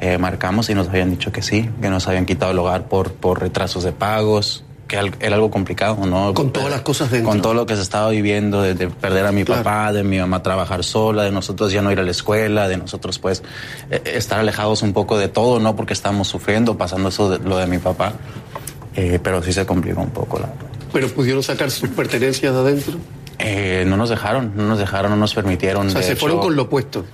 Eh, 0.00 0.18
marcamos 0.18 0.68
y 0.68 0.74
nos 0.74 0.88
habían 0.88 1.10
dicho 1.10 1.32
que 1.32 1.40
sí, 1.42 1.70
que 1.80 1.88
nos 1.88 2.06
habían 2.06 2.26
quitado 2.26 2.52
el 2.52 2.58
hogar 2.58 2.84
por, 2.84 3.12
por 3.12 3.40
retrasos 3.40 3.82
de 3.82 3.92
pagos, 3.92 4.62
que 4.88 4.96
era 5.20 5.34
algo 5.34 5.50
complicado, 5.50 6.06
¿no? 6.06 6.32
Con 6.34 6.52
todas 6.52 6.70
las 6.70 6.82
cosas 6.82 7.10
dentro. 7.10 7.30
Con 7.30 7.40
todo 7.42 7.54
lo 7.54 7.66
que 7.66 7.74
se 7.76 7.82
estaba 7.82 8.10
viviendo, 8.10 8.60
de, 8.62 8.74
de 8.74 8.88
perder 8.88 9.26
a 9.26 9.32
mi 9.32 9.42
Claro. 9.44 9.64
papá, 9.64 9.92
de 9.92 10.04
mi 10.04 10.18
mamá 10.18 10.42
trabajar 10.42 10.84
sola, 10.84 11.24
de 11.24 11.32
nosotros 11.32 11.72
ya 11.72 11.80
no 11.82 11.90
ir 11.90 11.98
a 11.98 12.02
la 12.02 12.10
escuela, 12.10 12.68
de 12.68 12.76
nosotros 12.76 13.18
pues 13.18 13.42
eh, 13.90 14.02
estar 14.04 14.38
alejados 14.38 14.82
un 14.82 14.92
poco 14.92 15.16
de 15.18 15.28
todo, 15.28 15.58
¿no? 15.60 15.74
Porque 15.74 15.94
estábamos 15.94 16.28
sufriendo, 16.28 16.76
pasando 16.76 17.08
eso 17.08 17.30
de, 17.30 17.38
lo 17.38 17.56
de 17.56 17.66
mi 17.66 17.78
papá. 17.78 18.12
Eh, 18.94 19.18
pero 19.22 19.42
sí 19.42 19.52
se 19.52 19.66
complicó 19.66 20.02
un 20.02 20.10
poco, 20.10 20.38
la. 20.38 20.48
Pero 20.92 21.08
pudieron 21.08 21.42
sacar 21.42 21.70
sus 21.70 21.88
pertenencias 21.90 22.52
de 22.54 22.58
adentro. 22.60 22.98
Eh, 23.38 23.84
no 23.86 23.96
nos 23.96 24.08
dejaron, 24.08 24.52
no 24.56 24.68
nos 24.68 24.78
dejaron, 24.78 25.10
no 25.10 25.16
nos 25.16 25.34
permitieron. 25.34 25.88
O 25.88 25.90
sea, 25.90 26.00
de 26.00 26.06
se 26.06 26.12
hecho, 26.12 26.20
fueron 26.20 26.38
con 26.40 26.54
lo 26.56 26.62
opuesto. 26.62 27.04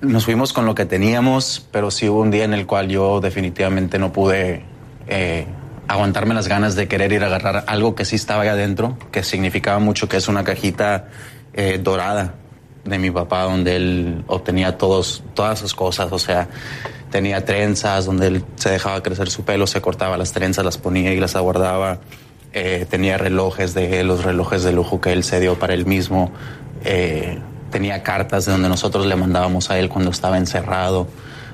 Nos 0.00 0.26
fuimos 0.26 0.52
con 0.52 0.66
lo 0.66 0.74
que 0.74 0.84
teníamos, 0.84 1.66
pero 1.72 1.90
sí 1.90 2.08
hubo 2.08 2.20
un 2.20 2.30
día 2.30 2.44
en 2.44 2.52
el 2.52 2.66
cual 2.66 2.88
yo 2.88 3.20
definitivamente 3.20 3.98
no 3.98 4.12
pude 4.12 4.62
eh, 5.08 5.46
aguantarme 5.88 6.34
las 6.34 6.48
ganas 6.48 6.74
de 6.74 6.86
querer 6.86 7.12
ir 7.12 7.22
a 7.22 7.26
agarrar 7.26 7.64
algo 7.66 7.94
que 7.94 8.04
sí 8.04 8.16
estaba 8.16 8.42
ahí 8.42 8.48
adentro, 8.48 8.98
que 9.10 9.22
significaba 9.22 9.78
mucho, 9.78 10.06
que 10.06 10.18
es 10.18 10.28
una 10.28 10.44
cajita 10.44 11.08
eh, 11.54 11.80
dorada 11.82 12.34
de 12.84 12.98
mi 12.98 13.10
papá, 13.10 13.44
donde 13.44 13.76
él 13.76 14.24
obtenía 14.26 14.76
todos, 14.76 15.24
todas 15.32 15.58
sus 15.60 15.74
cosas, 15.74 16.12
o 16.12 16.18
sea, 16.18 16.48
tenía 17.10 17.44
trenzas, 17.46 18.04
donde 18.04 18.26
él 18.26 18.44
se 18.56 18.70
dejaba 18.70 19.02
crecer 19.02 19.30
su 19.30 19.44
pelo, 19.44 19.66
se 19.66 19.80
cortaba 19.80 20.18
las 20.18 20.32
trenzas, 20.32 20.62
las 20.64 20.76
ponía 20.76 21.12
y 21.14 21.20
las 21.20 21.36
aguardaba. 21.36 22.00
Eh, 22.52 22.86
tenía 22.88 23.18
relojes 23.18 23.74
de 23.74 24.04
los 24.04 24.24
relojes 24.24 24.62
de 24.62 24.72
lujo 24.72 25.00
que 25.00 25.12
él 25.12 25.24
se 25.24 25.40
dio 25.40 25.58
para 25.58 25.72
él 25.74 25.86
mismo. 25.86 26.32
Tenía 27.76 28.02
cartas 28.02 28.46
de 28.46 28.52
donde 28.52 28.70
nosotros 28.70 29.04
le 29.04 29.16
mandábamos 29.16 29.68
a 29.70 29.78
él 29.78 29.90
cuando 29.90 30.10
estaba 30.10 30.38
encerrado. 30.38 31.08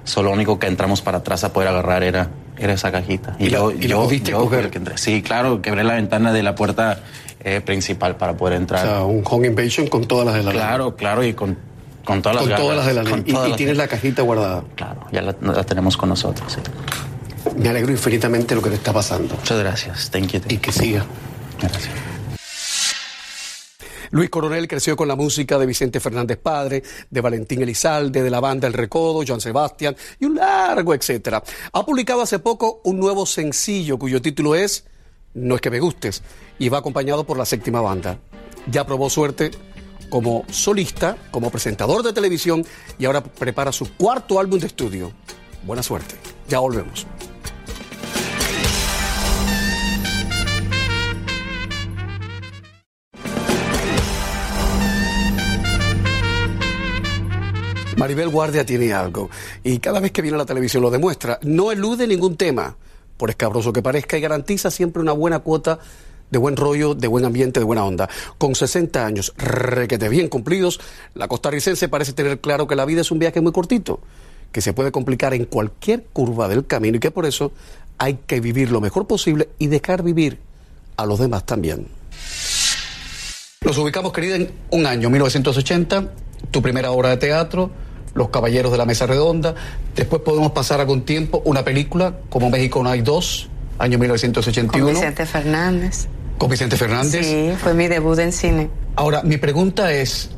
Solo 0.04 0.28
lo 0.28 0.35
único 0.37 0.58
que 0.61 0.68
entramos 0.68 1.02
para 1.02 1.18
atrás 1.18 1.42
a 1.42 1.52
poder 1.52 1.68
agarrar 1.68 2.04
era, 2.04 2.28
era 2.58 2.72
esa 2.74 2.92
cajita. 2.92 3.35
¿Y 3.40 3.50
la- 3.50 3.58
y 3.76 3.87
yo 3.88 4.02
coger? 4.38 4.70
que 4.70 4.78
entré. 4.78 4.98
Sí, 4.98 5.20
claro, 5.22 5.61
quebré 5.62 5.82
la 5.82 5.94
ventana 5.94 6.32
de 6.32 6.42
la 6.44 6.54
puerta 6.54 7.00
eh, 7.44 7.61
principal 7.61 8.14
para 8.16 8.37
poder 8.37 8.54
O 8.54 8.61
entrar. 8.61 8.82
sea, 8.87 9.02
un 9.02 9.22
home 9.28 9.48
invasion 9.48 9.88
con 9.88 10.06
todas 10.06 10.24
las 10.26 10.35
de 10.37 10.42
la 10.44 10.50
ley. 10.50 10.61
claro, 10.61 10.94
claro, 10.94 11.24
y 11.24 11.32
con, 11.35 11.58
con 12.04 12.22
todas 12.22 12.37
las 12.37 12.46
Con 12.46 12.56
todas 12.56 12.76
las 12.76 12.87
de 12.87 12.94
la 12.94 13.02
con 13.11 13.24
Y, 13.26 13.52
tienes 13.56 13.76
la 13.76 13.88
cajita 13.88 14.22
guardada. 14.22 14.62
Claro, 14.76 15.00
ya 15.11 15.22
la, 15.22 15.35
la 15.40 15.64
tenemos 15.64 15.96
con 15.96 16.08
nosotros. 16.08 16.52
sí. 16.52 16.61
Me 17.56 17.68
alegro 17.68 17.90
infinitamente 17.90 18.54
lo 18.54 18.62
que 18.62 18.70
te 18.70 18.76
está 18.76 18.92
pasando. 18.92 19.35
Muchas 19.35 19.58
gracias. 19.58 20.11
Thank 20.11 20.28
you. 20.28 20.40
Y 20.48 20.58
que 20.58 20.70
siga. 20.70 21.04
Gracias. 21.61 21.90
Luis 24.12 24.29
Coronel 24.29 24.68
creció 24.68 24.94
con 24.94 25.09
la 25.09 25.16
música 25.16 25.59
de 25.59 25.64
Vicente 25.64 25.98
Fernández 25.98 26.37
Padre, 26.37 26.83
de 27.09 27.20
Valentín 27.22 27.62
Elizalde, 27.62 28.22
de 28.22 28.29
la 28.29 28.40
banda 28.40 28.68
El 28.68 28.75
Recodo, 28.75 29.25
Joan 29.27 29.40
Sebastián 29.40 29.96
y 30.20 30.27
un 30.27 30.35
largo 30.35 30.92
etcétera. 30.92 31.42
Ha 31.72 31.87
publicado 31.87 32.20
hace 32.20 32.38
poco 32.38 32.83
un 32.85 33.01
nuevo 33.01 33.25
sencillo 33.25 33.98
cuyo 33.98 34.20
título 34.20 34.55
es 34.55 34.85
No 35.33 35.55
es 35.55 35.62
que 35.62 35.70
me 35.70 35.81
gustes 35.81 36.22
y 36.59 36.68
va 36.68 36.79
acompañado 36.79 37.25
por 37.25 37.38
la 37.38 37.46
séptima 37.46 37.81
banda. 37.81 38.18
Ya 38.70 38.87
probó 38.87 39.09
suerte 39.09 39.51
como 40.11 40.44
solista, 40.51 41.16
como 41.31 41.51
presentador 41.51 42.03
de 42.03 42.12
televisión 42.12 42.66
y 42.98 43.07
ahora 43.07 43.25
prepara 43.25 43.72
su 43.72 43.96
cuarto 43.96 44.38
álbum 44.38 44.61
de 44.61 44.66
estudio. 44.66 45.11
Buena 45.64 45.83
suerte. 45.83 46.16
Ya 46.48 46.59
volvemos. 46.59 47.07
Maribel 57.96 58.28
Guardia 58.28 58.64
tiene 58.64 58.92
algo 58.92 59.31
y 59.62 59.78
cada 59.78 60.00
vez 60.00 60.12
que 60.12 60.22
viene 60.22 60.37
a 60.37 60.38
la 60.38 60.46
televisión 60.46 60.83
lo 60.83 60.90
demuestra. 60.90 61.38
No 61.42 61.72
elude 61.72 62.07
ningún 62.07 62.37
tema, 62.37 62.76
por 63.16 63.31
escabroso 63.31 63.72
que 63.72 63.83
parezca, 63.83 64.16
y 64.16 64.20
garantiza 64.20 64.70
siempre 64.70 65.02
una 65.02 65.12
buena 65.12 65.40
cuota 65.40 65.78
de 66.31 66.38
buen 66.38 66.57
rollo, 66.57 66.94
de 66.94 67.09
buen 67.09 67.24
ambiente, 67.24 67.61
de 67.61 67.64
buena 67.64 67.85
onda. 67.85 68.09
Con 68.38 68.55
60 68.55 69.05
años 69.05 69.35
requete 69.37 70.09
bien 70.09 70.28
cumplidos, 70.28 70.81
la 71.14 71.28
costarricense 71.28 71.88
parece 71.88 72.14
tener 72.14 72.40
claro 72.40 72.66
que 72.66 72.74
la 72.74 72.87
vida 72.87 73.02
es 73.02 73.11
un 73.11 73.18
viaje 73.18 73.40
muy 73.40 73.52
cortito, 73.52 74.00
que 74.50 74.62
se 74.62 74.72
puede 74.72 74.90
complicar 74.90 75.35
en 75.35 75.44
cualquier 75.44 76.05
curva 76.12 76.48
del 76.48 76.66
camino 76.66 76.96
y 76.96 77.00
que 77.00 77.11
por 77.11 77.26
eso 77.26 77.52
hay 77.98 78.14
que 78.26 78.40
vivir 78.40 78.70
lo 78.70 78.81
mejor 78.81 79.07
posible 79.07 79.50
y 79.59 79.66
dejar 79.66 80.02
vivir 80.02 80.38
a 80.96 81.05
los 81.05 81.18
demás 81.18 81.44
también. 81.44 82.01
Nos 83.64 83.79
ubicamos, 83.79 84.12
querida, 84.12 84.37
en 84.37 84.51
un 84.70 84.87
año, 84.87 85.09
1980, 85.09 86.09
tu 86.51 86.62
primera 86.62 86.90
obra 86.90 87.11
de 87.11 87.16
teatro, 87.16 87.70
Los 88.14 88.31
Caballeros 88.31 88.72
de 88.72 88.79
la 88.79 88.87
Mesa 88.87 89.07
Redonda. 89.07 89.55
Después 89.94 90.22
podemos 90.22 90.51
pasar 90.51 90.81
algún 90.81 91.03
tiempo, 91.03 91.42
una 91.44 91.64
película 91.64 92.18
como 92.29 92.51
México 92.51 92.83
no 92.83 92.90
hay 92.90 93.03
dos, 93.03 93.48
año 93.79 93.98
1981. 93.98 94.85
Con 94.85 94.94
Vicente 94.94 95.27
Fernández. 95.27 96.09
Con 96.38 96.51
Vicente 96.51 96.77
Fernández. 96.77 97.25
Sí, 97.25 97.53
fue 97.62 97.72
mi 97.75 97.87
debut 97.87 98.18
en 98.18 98.33
cine. 98.33 98.68
Ahora, 98.96 99.22
mi 99.22 99.37
pregunta 99.37 99.92
es, 99.92 100.31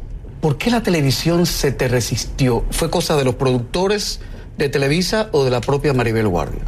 ¿por 0.43 0.59
qué 0.59 0.71
la 0.71 0.83
televisión 0.83 1.47
se 1.47 1.73
te 1.73 1.89
resistió? 1.89 2.65
¿Fue 2.71 2.91
cosa 2.91 3.17
de 3.17 3.25
los 3.25 3.37
productores 3.37 4.21
de 4.59 4.69
Televisa 4.69 5.29
o 5.33 5.45
de 5.45 5.51
la 5.51 5.63
propia 5.63 5.95
Maribel 5.95 6.29
Guardia? 6.29 6.61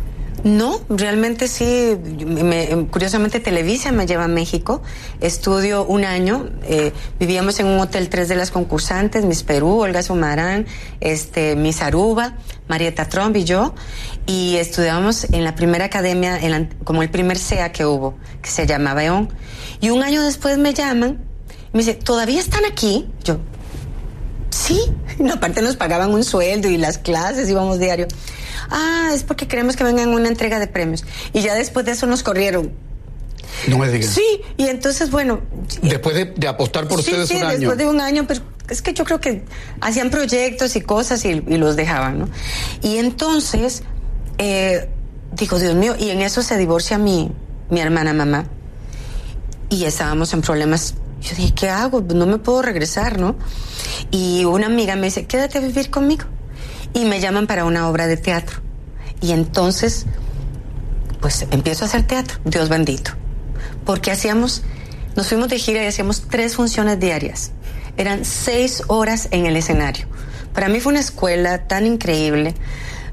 No, 0.47 0.81
realmente 0.89 1.49
sí. 1.49 1.99
Me, 2.25 2.87
curiosamente, 2.89 3.41
Televisa 3.41 3.91
me 3.91 4.07
lleva 4.07 4.27
a 4.27 4.29
México. 4.29 4.81
Estudio 5.21 5.85
un 5.85 6.05
año. 6.05 6.49
Eh, 6.63 6.93
vivíamos 7.19 7.59
en 7.59 7.67
un 7.67 7.81
hotel 7.81 8.09
tres 8.09 8.29
de 8.29 8.37
las 8.37 8.53
concursantes, 8.53 9.25
Miss 9.25 9.43
Perú, 9.43 9.81
Olga 9.81 10.05
Sumarán, 10.05 10.67
este, 11.01 11.57
Miss 11.57 11.83
Aruba, 11.83 12.35
Marieta 12.69 13.09
Trump 13.09 13.35
y 13.35 13.43
yo. 13.43 13.75
Y 14.27 14.55
estudiábamos 14.59 15.25
en 15.33 15.43
la 15.43 15.57
primera 15.57 15.87
academia, 15.87 16.39
como 16.85 17.03
el 17.03 17.11
primer 17.11 17.39
SEA 17.39 17.73
que 17.73 17.85
hubo, 17.85 18.15
que 18.41 18.49
se 18.49 18.69
llamaba 18.69 19.03
EON. 19.03 19.29
Y 19.81 19.91
un 19.91 20.05
año 20.05 20.23
después 20.23 20.59
me 20.59 20.73
llaman 20.73 21.25
y 21.73 21.77
me 21.77 21.81
dice, 21.81 21.95
¿todavía 21.95 22.39
están 22.39 22.65
aquí? 22.67 23.09
Yo, 23.25 23.39
sí. 24.51 24.81
Aparte 25.33 25.61
nos 25.61 25.75
pagaban 25.75 26.15
un 26.15 26.23
sueldo 26.23 26.69
y 26.69 26.77
las 26.77 26.99
clases 26.99 27.51
íbamos 27.51 27.81
diario 27.81 28.07
ah, 28.71 29.11
es 29.15 29.23
porque 29.23 29.49
queremos 29.49 29.77
que 29.77 29.85
vengan 29.85 30.09
una 30.11 30.29
entrega 30.29 30.59
de 30.59 30.67
premios. 30.67 31.05
Y 31.33 31.41
ya 31.41 31.55
después 31.55 31.87
de 31.87 31.93
eso 31.93 32.07
nos 32.07 32.23
corrieron. 32.23 32.73
No 33.69 33.79
me 33.79 33.89
digas. 33.91 34.11
Sí, 34.11 34.43
y 34.57 34.67
entonces, 34.67 35.11
bueno. 35.11 35.41
Después 35.83 36.17
de, 36.37 36.49
apostar 36.49 36.87
por 36.89 36.99
ustedes 36.99 37.31
un 37.31 37.37
año. 37.39 37.59
Después 37.59 37.79
de 37.79 37.87
un 37.87 38.01
año, 38.01 38.25
pero 38.27 38.41
es 38.69 38.83
que 38.83 38.93
yo 38.93 39.05
creo 39.05 39.21
que 39.21 39.45
hacían 39.81 40.11
proyectos 40.11 40.77
y 40.77 40.81
cosas 40.81 41.25
y, 41.25 41.41
los 41.41 41.77
dejaban, 41.77 42.19
¿no? 42.19 42.29
Y 42.83 42.99
entonces, 42.99 43.83
eh, 44.39 44.89
digo, 45.33 45.59
Dios 45.59 45.75
mío, 45.75 45.95
y 45.99 46.11
en 46.11 46.21
eso 46.21 46.43
se 46.43 46.57
divorcia 46.57 46.99
mi, 46.99 47.31
mi 47.71 47.81
hermana 47.81 48.13
mamá. 48.13 48.47
Y 49.69 49.85
estábamos 49.85 50.33
en 50.33 50.43
problemas. 50.43 50.95
Yo 51.23 51.35
dije, 51.35 51.55
¿qué 51.55 51.69
hago? 51.71 52.03
No 52.03 52.27
me 52.27 52.39
puedo 52.39 52.63
regresar, 52.63 53.19
¿no? 53.19 53.37
Y 54.11 54.45
una 54.45 54.67
amiga 54.67 54.95
me 54.97 55.07
dice, 55.07 55.27
quédate 55.27 55.59
a 55.59 55.61
vivir 55.61 55.91
conmigo 55.91 56.27
y 56.93 57.05
me 57.05 57.21
llaman 57.21 57.47
para 57.47 57.65
una 57.65 57.89
obra 57.89 58.07
de 58.07 58.17
teatro. 58.17 58.61
Y 59.21 59.33
entonces, 59.33 60.07
pues 61.21 61.47
empiezo 61.51 61.85
a 61.85 61.89
hacer 61.89 62.07
teatro, 62.07 62.39
Dios 62.45 62.69
bendito. 62.69 63.13
Porque 63.85 64.11
hacíamos, 64.11 64.63
nos 65.15 65.29
fuimos 65.29 65.49
de 65.49 65.59
gira 65.59 65.83
y 65.83 65.87
hacíamos 65.87 66.29
tres 66.29 66.57
funciones 66.57 66.99
diarias. 67.01 67.53
Eran 67.97 68.25
seis 68.25 68.83
horas 68.89 69.29
en 69.31 69.47
el 69.47 69.57
escenario. 69.57 70.07
Para 70.53 70.69
mí 70.69 70.81
fue 70.81 70.93
una 70.93 71.01
escuela 71.01 71.67
tan 71.67 71.87
increíble. 71.87 72.55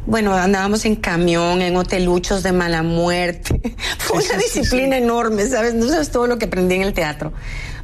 Bueno, 0.05 0.33
andábamos 0.33 0.83
en 0.85 0.97
camión, 0.97 1.61
en 1.61 1.77
hoteluchos 1.77 2.43
de 2.43 2.51
mala 2.51 2.83
muerte. 2.83 3.61
Fue 3.99 4.21
una 4.21 4.37
disciplina 4.37 4.97
enorme, 4.97 5.47
¿sabes? 5.47 5.73
No 5.73 5.87
sabes 5.87 6.11
todo 6.11 6.27
lo 6.27 6.37
que 6.37 6.45
aprendí 6.45 6.75
en 6.75 6.81
el 6.81 6.93
teatro. 6.93 7.31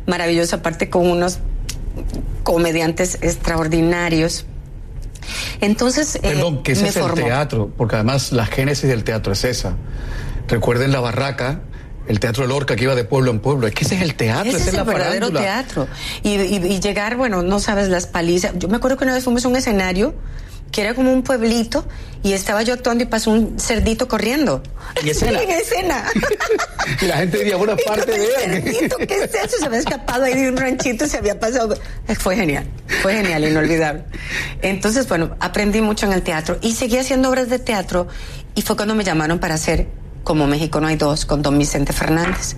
Maravilloso, 0.05 0.57
aparte 0.57 0.89
con 0.89 1.09
unos 1.09 1.39
comediantes 2.43 3.19
extraordinarios. 3.21 4.45
Entonces, 5.61 6.15
eh, 6.15 6.19
Perdón, 6.21 6.63
¿qué 6.63 6.73
es 6.73 6.81
el 6.81 7.13
teatro? 7.13 7.71
Porque 7.75 7.95
además 7.95 8.31
la 8.31 8.45
génesis 8.45 8.89
del 8.89 9.03
teatro 9.03 9.33
es 9.33 9.43
esa. 9.43 9.75
Recuerden 10.47 10.91
la 10.91 10.99
barraca, 10.99 11.61
el 12.07 12.19
teatro 12.19 12.43
de 12.43 12.49
Lorca 12.49 12.75
que 12.75 12.83
iba 12.83 12.95
de 12.95 13.03
pueblo 13.03 13.31
en 13.31 13.39
pueblo. 13.39 13.67
Es 13.67 13.73
que 13.73 13.85
ese 13.85 13.95
es 13.95 14.01
el 14.01 14.15
teatro, 14.15 14.51
ese 14.51 14.69
es, 14.69 14.75
el 14.75 14.83
verdadero 14.83 15.31
teatro. 15.31 15.87
Y, 16.23 16.35
y, 16.35 16.79
llegar, 16.79 17.17
bueno, 17.17 17.43
no 17.43 17.59
sabes 17.59 17.89
las 17.89 18.07
palizas. 18.07 18.53
Yo 18.55 18.67
me 18.67 18.77
acuerdo 18.77 18.97
que 18.97 19.03
una 19.03 19.13
vez 19.13 19.23
fuimos 19.23 19.45
a 19.45 19.47
un 19.47 19.55
escenario 19.55 20.15
que 20.71 20.81
era 20.81 20.93
como 20.93 21.11
un 21.11 21.23
pueblito 21.23 21.85
y 22.21 22.33
estaba 22.33 22.63
yo 22.63 22.73
actuando 22.73 23.03
y 23.03 23.07
pasó 23.07 23.31
un 23.31 23.59
cerdito 23.59 24.07
corriendo. 24.07 24.61
En 25.01 25.07
escena. 25.07 25.41
en 25.41 25.49
escena. 25.51 26.03
y 26.99 27.05
la 27.05 27.17
gente 27.17 27.37
diría, 27.37 27.55
bueno, 27.57 27.75
parte 27.85 28.11
de 28.11 28.25
él. 28.25 28.63
Cerdito, 28.63 28.97
¿qué 28.97 29.23
es 29.23 29.35
eso? 29.35 29.57
Se 29.59 29.65
había 29.65 29.79
escapado 29.79 30.23
ahí 30.23 30.33
de 30.33 30.49
un 30.49 30.57
ranchito 30.57 31.05
y 31.05 31.09
se 31.09 31.17
había 31.17 31.39
pasado. 31.39 31.77
Fue 32.19 32.35
genial, 32.35 32.65
fue 33.01 33.13
genial, 33.13 33.45
inolvidable. 33.45 34.03
Entonces, 34.63 35.07
bueno, 35.07 35.35
aprendí 35.39 35.81
mucho 35.81 36.07
en 36.07 36.13
el 36.13 36.23
teatro 36.23 36.57
y 36.61 36.73
seguí 36.73 36.97
haciendo 36.97 37.29
obras 37.29 37.49
de 37.49 37.59
teatro 37.59 38.07
y 38.55 38.63
fue 38.63 38.75
cuando 38.75 38.95
me 38.95 39.03
llamaron 39.03 39.39
para 39.39 39.55
hacer 39.55 39.87
como 40.29 40.45
México 40.45 40.79
no 40.79 40.85
hay 40.85 40.95
dos, 40.95 41.25
con 41.25 41.41
don 41.41 41.57
Vicente 41.57 41.91
Fernández. 41.91 42.55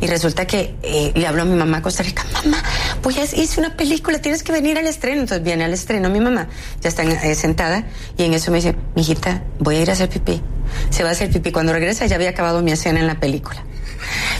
Y 0.00 0.08
resulta 0.08 0.48
que 0.48 0.74
eh, 0.82 1.12
le 1.14 1.28
hablo 1.28 1.42
a 1.42 1.44
mi 1.44 1.54
mamá 1.54 1.76
a 1.76 1.82
Costa 1.82 2.02
Rica, 2.02 2.26
mamá, 2.32 2.60
pues 3.02 3.14
ya 3.14 3.22
hice 3.22 3.60
una 3.60 3.76
película, 3.76 4.18
tienes 4.20 4.42
que 4.42 4.50
venir 4.50 4.78
al 4.78 4.88
estreno. 4.88 5.20
Entonces 5.20 5.44
viene 5.44 5.62
al 5.62 5.72
estreno 5.72 6.10
mi 6.10 6.18
mamá, 6.18 6.48
ya 6.82 6.88
está 6.88 7.04
eh, 7.04 7.36
sentada, 7.36 7.84
y 8.18 8.24
en 8.24 8.34
eso 8.34 8.50
me 8.50 8.56
dice, 8.56 8.74
mijita, 8.96 9.44
voy 9.60 9.76
a 9.76 9.82
ir 9.82 9.90
a 9.90 9.92
hacer 9.92 10.08
pipí. 10.08 10.42
Se 10.90 11.04
va 11.04 11.10
a 11.10 11.12
hacer 11.12 11.30
pipí. 11.30 11.52
Cuando 11.52 11.72
regresa 11.72 12.04
ya 12.06 12.16
había 12.16 12.30
acabado 12.30 12.62
mi 12.62 12.72
escena 12.72 12.98
en 12.98 13.06
la 13.06 13.20
película. 13.20 13.62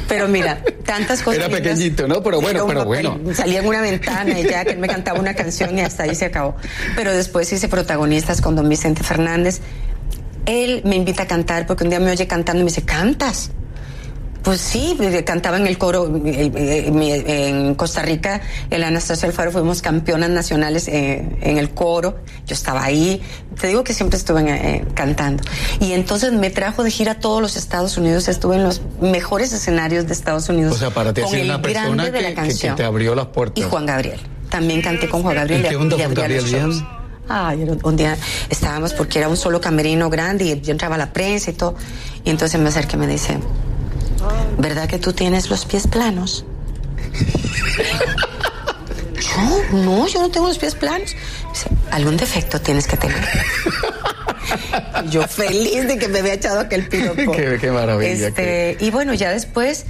Pero 0.08 0.26
mira, 0.26 0.60
tantas 0.84 1.22
cosas. 1.22 1.44
Era 1.44 1.48
pequeñito, 1.48 2.08
¿no? 2.08 2.24
Pero 2.24 2.40
bueno, 2.40 2.66
pero 2.66 2.84
bueno. 2.84 3.20
Salía 3.34 3.60
en 3.60 3.68
una 3.68 3.82
ventana 3.82 4.36
y 4.36 4.48
ya 4.48 4.64
que 4.64 4.72
él 4.72 4.78
me 4.78 4.88
cantaba 4.88 5.20
una 5.20 5.34
canción 5.34 5.78
y 5.78 5.80
hasta 5.80 6.02
ahí 6.02 6.16
se 6.16 6.24
acabó. 6.24 6.56
Pero 6.96 7.12
después 7.12 7.52
hice 7.52 7.68
protagonistas 7.68 8.40
con 8.40 8.56
don 8.56 8.68
Vicente 8.68 9.04
Fernández 9.04 9.60
él 10.46 10.82
me 10.84 10.96
invita 10.96 11.24
a 11.24 11.26
cantar 11.26 11.66
porque 11.66 11.84
un 11.84 11.90
día 11.90 12.00
me 12.00 12.10
oye 12.10 12.26
cantando 12.26 12.60
y 12.60 12.64
me 12.64 12.70
dice, 12.70 12.82
¿cantas? 12.82 13.50
Pues 14.44 14.60
sí, 14.60 14.98
cantaba 15.24 15.56
en 15.56 15.66
el 15.66 15.78
coro 15.78 16.20
en 16.22 17.74
Costa 17.76 18.02
Rica, 18.02 18.42
el 18.68 18.84
Anastasia 18.84 19.26
Alfaro 19.26 19.50
fuimos 19.50 19.80
campeonas 19.80 20.28
nacionales 20.28 20.86
eh, 20.86 21.26
en 21.40 21.56
el 21.56 21.70
coro, 21.70 22.18
yo 22.46 22.54
estaba 22.54 22.84
ahí, 22.84 23.22
te 23.58 23.68
digo 23.68 23.82
que 23.84 23.94
siempre 23.94 24.18
estuve 24.18 24.42
eh, 24.46 24.84
cantando. 24.92 25.42
Y 25.80 25.92
entonces 25.92 26.34
me 26.34 26.50
trajo 26.50 26.84
de 26.84 26.90
gira 26.90 27.12
a 27.12 27.20
todos 27.20 27.40
los 27.40 27.56
Estados 27.56 27.96
Unidos, 27.96 28.28
estuve 28.28 28.56
en 28.56 28.64
los 28.64 28.82
mejores 29.00 29.50
escenarios 29.54 30.06
de 30.06 30.12
Estados 30.12 30.46
Unidos. 30.50 30.74
O 30.74 30.78
sea, 30.78 30.90
para 30.90 31.14
ti 31.14 31.22
con 31.22 31.34
el 31.34 31.46
una 31.46 31.62
persona 31.62 32.12
que, 32.12 32.34
que, 32.58 32.70
te 32.76 32.84
abrió 32.84 33.14
las 33.14 33.28
puertas. 33.28 33.64
Y 33.64 33.66
Juan 33.66 33.86
Gabriel, 33.86 34.20
también 34.50 34.82
canté 34.82 35.08
con 35.08 35.22
Juan 35.22 35.36
Gabriel. 35.36 35.64
¿Y 35.64 35.68
qué 35.70 35.76
onda 35.76 35.96
Juan 35.96 36.12
Gabriel? 36.12 36.84
Ay, 37.28 37.66
un 37.82 37.96
día 37.96 38.16
estábamos 38.50 38.92
porque 38.92 39.18
era 39.18 39.28
un 39.28 39.36
solo 39.36 39.60
camerino 39.60 40.10
grande 40.10 40.44
y 40.44 40.60
yo 40.60 40.72
entraba 40.72 40.96
a 40.96 40.98
la 40.98 41.12
prensa 41.12 41.50
y 41.50 41.54
todo. 41.54 41.74
Y 42.24 42.30
entonces 42.30 42.60
me 42.60 42.68
acerca 42.68 42.96
y 42.96 42.98
me 43.00 43.06
dice, 43.06 43.38
¿verdad 44.58 44.88
que 44.88 44.98
tú 44.98 45.12
tienes 45.12 45.50
los 45.50 45.64
pies 45.64 45.86
planos? 45.86 46.44
yo, 49.20 49.76
no, 49.78 50.06
yo 50.06 50.20
no 50.20 50.30
tengo 50.30 50.48
los 50.48 50.58
pies 50.58 50.74
planos. 50.74 51.14
Dice, 51.52 51.70
algún 51.90 52.16
defecto 52.16 52.60
tienes 52.60 52.86
que 52.86 52.96
tener. 52.96 53.26
yo 55.10 55.26
feliz 55.26 55.86
de 55.86 55.98
que 55.98 56.08
me 56.08 56.18
había 56.18 56.34
echado 56.34 56.60
aquel 56.60 56.88
piropo. 56.88 57.32
qué, 57.36 57.58
qué 57.60 57.70
maravilla. 57.70 58.28
Este, 58.28 58.76
Y 58.80 58.90
bueno, 58.90 59.14
ya 59.14 59.30
después 59.30 59.86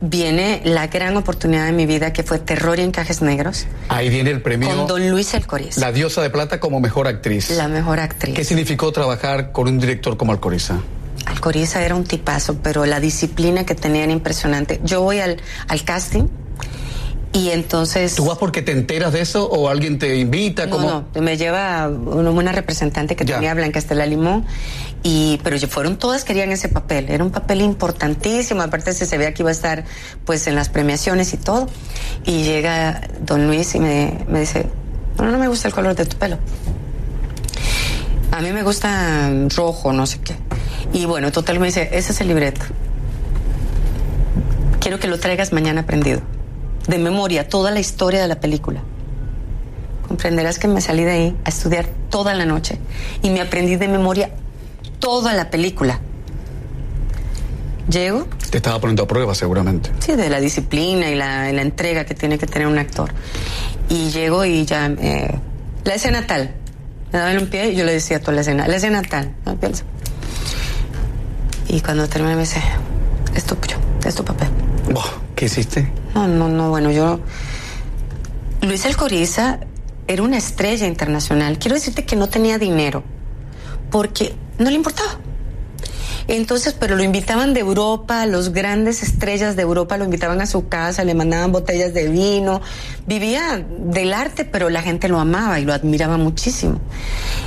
viene 0.00 0.60
la 0.64 0.86
gran 0.88 1.16
oportunidad 1.16 1.66
de 1.66 1.72
mi 1.72 1.86
vida 1.86 2.12
que 2.12 2.22
fue 2.22 2.38
Terror 2.38 2.78
y 2.78 2.82
Encajes 2.82 3.22
Negros. 3.22 3.66
Ahí 3.88 4.08
viene 4.08 4.30
el 4.30 4.42
premio. 4.42 4.68
Con 4.68 4.86
Don 4.86 5.10
Luis 5.10 5.34
Alcoriza. 5.34 5.80
La 5.80 5.92
diosa 5.92 6.22
de 6.22 6.30
plata 6.30 6.60
como 6.60 6.80
mejor 6.80 7.08
actriz. 7.08 7.50
La 7.50 7.68
mejor 7.68 8.00
actriz. 8.00 8.34
¿Qué 8.34 8.44
significó 8.44 8.92
trabajar 8.92 9.52
con 9.52 9.68
un 9.68 9.78
director 9.78 10.16
como 10.16 10.32
Alcoriza? 10.32 10.80
Alcoriza 11.24 11.84
era 11.84 11.94
un 11.94 12.04
tipazo, 12.04 12.58
pero 12.62 12.86
la 12.86 13.00
disciplina 13.00 13.64
que 13.64 13.74
tenía 13.74 14.04
era 14.04 14.12
impresionante. 14.12 14.80
Yo 14.84 15.02
voy 15.02 15.20
al, 15.20 15.40
al 15.68 15.84
casting 15.84 16.28
y 17.36 17.50
entonces... 17.50 18.14
¿Tú 18.14 18.24
vas 18.24 18.38
porque 18.38 18.62
te 18.62 18.72
enteras 18.72 19.12
de 19.12 19.20
eso 19.20 19.46
o 19.46 19.68
alguien 19.68 19.98
te 19.98 20.16
invita? 20.16 20.66
No, 20.66 21.04
no, 21.14 21.20
me 21.20 21.36
lleva 21.36 21.86
una, 21.88 22.52
representante 22.52 23.14
que 23.14 23.26
tenía 23.26 23.52
Blanca 23.52 23.78
Estela 23.78 24.06
Limón, 24.06 24.46
y, 25.08 25.38
pero 25.44 25.56
fueron 25.68 25.98
todas 25.98 26.24
querían 26.24 26.50
ese 26.50 26.68
papel, 26.68 27.08
era 27.10 27.22
un 27.22 27.30
papel 27.30 27.60
importantísimo, 27.60 28.60
aparte 28.60 28.92
se, 28.92 29.16
veía 29.16 29.32
que 29.32 29.44
iba 29.44 29.50
a 29.50 29.52
estar 29.52 29.84
pues 30.24 30.48
en 30.48 30.56
las 30.56 30.68
premiaciones 30.68 31.32
y 31.32 31.36
todo. 31.36 31.68
Y 32.24 32.42
llega 32.42 33.02
don 33.20 33.46
Luis 33.46 33.76
y 33.76 33.78
me, 33.78 34.24
me 34.26 34.40
dice, 34.40 34.66
no, 35.16 35.30
no 35.30 35.38
me 35.38 35.46
gusta 35.46 35.68
el 35.68 35.74
color 35.74 35.94
de 35.94 36.06
tu 36.06 36.16
pelo. 36.16 36.38
A 38.32 38.40
mí 38.40 38.50
me 38.50 38.64
gusta 38.64 39.30
rojo, 39.54 39.92
no 39.92 40.06
sé 40.06 40.18
qué. 40.18 40.34
Y 40.92 41.04
bueno, 41.04 41.30
total 41.30 41.60
me 41.60 41.66
dice, 41.66 41.88
ese 41.92 42.10
es 42.10 42.20
el 42.20 42.26
libreto. 42.26 42.62
Quiero 44.80 44.98
que 44.98 45.06
lo 45.06 45.20
traigas 45.20 45.52
mañana 45.52 45.82
aprendido 45.82 46.20
de 46.88 46.98
memoria 46.98 47.48
toda 47.48 47.70
la 47.70 47.78
historia 47.78 48.20
de 48.22 48.26
la 48.26 48.40
película. 48.40 48.82
comprenderás 50.08 50.58
que 50.58 50.66
me 50.66 50.80
salí 50.80 51.04
de 51.04 51.12
ahí 51.12 51.36
a 51.44 51.48
estudiar 51.48 51.86
toda 52.10 52.34
la 52.34 52.44
noche 52.44 52.80
y 53.22 53.30
me 53.30 53.40
aprendí 53.40 53.76
de 53.76 53.86
memoria 53.86 54.30
toda 54.98 55.32
la 55.32 55.50
película. 55.50 56.00
Llego. 57.88 58.26
Te 58.50 58.56
estaba 58.56 58.80
poniendo 58.80 59.04
a 59.04 59.06
prueba, 59.06 59.34
seguramente. 59.34 59.90
Sí, 60.00 60.16
de 60.16 60.28
la 60.28 60.40
disciplina 60.40 61.08
y 61.08 61.14
la, 61.14 61.52
la 61.52 61.62
entrega 61.62 62.04
que 62.04 62.14
tiene 62.14 62.38
que 62.38 62.46
tener 62.46 62.66
un 62.66 62.78
actor. 62.78 63.12
Y 63.88 64.10
llego 64.10 64.44
y 64.44 64.64
ya. 64.64 64.86
Eh, 64.86 65.38
la 65.84 65.94
escena 65.94 66.26
tal. 66.26 66.54
Me 67.12 67.18
daban 67.20 67.38
un 67.38 67.46
pie 67.46 67.70
y 67.70 67.76
yo 67.76 67.84
le 67.84 67.92
decía 67.92 68.20
toda 68.20 68.32
la 68.32 68.40
escena. 68.40 68.66
La 68.66 68.76
escena 68.76 69.02
tal. 69.02 69.34
¿no? 69.44 69.56
Y 71.68 71.80
cuando 71.80 72.08
terminé 72.08 72.34
me 72.34 72.40
dice: 72.40 72.60
Esto, 73.34 73.56
yo, 73.68 73.76
esto, 74.04 74.24
papel. 74.24 74.48
¿Qué 75.36 75.44
hiciste? 75.44 75.90
No, 76.14 76.26
no, 76.26 76.48
no, 76.48 76.70
bueno, 76.70 76.90
yo. 76.90 77.20
Luis 78.62 78.84
Alcoriza 78.86 79.60
era 80.08 80.22
una 80.22 80.38
estrella 80.38 80.86
internacional. 80.86 81.58
Quiero 81.58 81.74
decirte 81.74 82.04
que 82.04 82.16
no 82.16 82.28
tenía 82.28 82.58
dinero 82.58 83.04
porque 83.90 84.34
no 84.58 84.70
le 84.70 84.76
importaba. 84.76 85.18
Entonces, 86.28 86.74
pero 86.78 86.96
lo 86.96 87.04
invitaban 87.04 87.54
de 87.54 87.60
Europa, 87.60 88.26
los 88.26 88.52
grandes 88.52 89.02
estrellas 89.02 89.54
de 89.54 89.62
Europa 89.62 89.96
lo 89.96 90.04
invitaban 90.04 90.40
a 90.40 90.46
su 90.46 90.68
casa, 90.68 91.04
le 91.04 91.14
mandaban 91.14 91.52
botellas 91.52 91.94
de 91.94 92.08
vino. 92.08 92.60
Vivía 93.06 93.64
del 93.78 94.12
arte, 94.12 94.44
pero 94.44 94.68
la 94.68 94.82
gente 94.82 95.08
lo 95.08 95.20
amaba 95.20 95.60
y 95.60 95.64
lo 95.64 95.72
admiraba 95.72 96.16
muchísimo. 96.16 96.80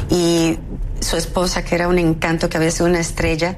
Y 0.10 0.58
su 1.02 1.18
esposa, 1.18 1.64
que 1.64 1.76
era 1.76 1.90
un 1.90 2.00
encanto, 2.00 2.50
que 2.50 2.56
había 2.56 2.72
sido 2.72 2.86
una 2.86 3.02
estrella, 3.02 3.58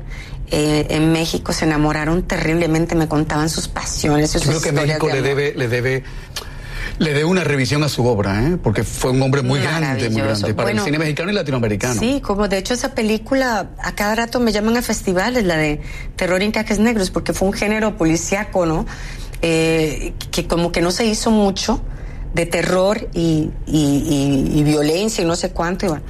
eh, 0.50 0.88
en 0.90 1.12
México 1.12 1.54
se 1.54 1.66
enamoraron 1.66 2.24
terriblemente, 2.24 2.96
me 2.96 3.08
contaban 3.08 3.50
sus 3.50 3.68
pasiones. 3.68 4.32
Sus 4.32 4.44
Yo 4.44 4.50
creo 4.50 4.62
que 4.62 4.72
México 4.72 5.08
de 5.08 5.14
le 5.14 5.22
debe, 5.22 5.54
le 5.56 5.68
debe 5.68 6.04
le 7.00 7.14
dé 7.14 7.24
una 7.24 7.44
revisión 7.44 7.84
a 7.84 7.90
su 7.90 8.06
obra, 8.06 8.44
¿eh? 8.44 8.58
porque 8.62 8.84
fue 8.84 9.12
un 9.12 9.22
hombre 9.22 9.42
muy 9.42 9.60
grande, 9.60 10.10
muy 10.10 10.22
grande 10.22 10.54
para 10.54 10.68
Bueno, 10.68 10.82
el 10.82 10.86
cine 10.86 11.00
mexicano 11.00 11.32
y 11.32 11.34
latinoamericano. 11.34 12.00
Sí, 12.00 12.22
como 12.22 12.48
de 12.48 12.58
hecho 12.58 12.74
esa 12.74 12.94
película 12.94 13.72
a 13.80 13.96
cada 13.96 14.16
rato 14.16 14.40
me 14.40 14.52
llaman 14.52 14.78
a 14.78 14.82
festivales, 14.82 15.44
la 15.46 15.58
de 15.58 15.82
Terror 16.16 16.42
en 16.42 16.52
Cajes 16.52 16.80
Negros, 16.80 17.12
porque 17.12 17.34
fue 17.34 17.48
un 17.48 17.54
género 17.54 17.98
policíaco, 17.98 18.66
¿no? 18.66 18.86
Eh, 19.42 20.14
que 20.32 20.48
como 20.48 20.72
que 20.72 20.82
no 20.82 20.92
se 20.92 21.06
hizo 21.06 21.32
mucho 21.32 21.82
de 22.34 22.46
terror 22.46 23.10
y, 23.14 23.50
y- 23.68 24.48
y- 24.54 24.60
y 24.60 24.64
violencia 24.64 25.22
y 25.24 25.28
no 25.28 25.36
sé 25.36 25.52
cuánto. 25.52 25.86
Y, 25.86 25.90
bueno, 25.90 26.04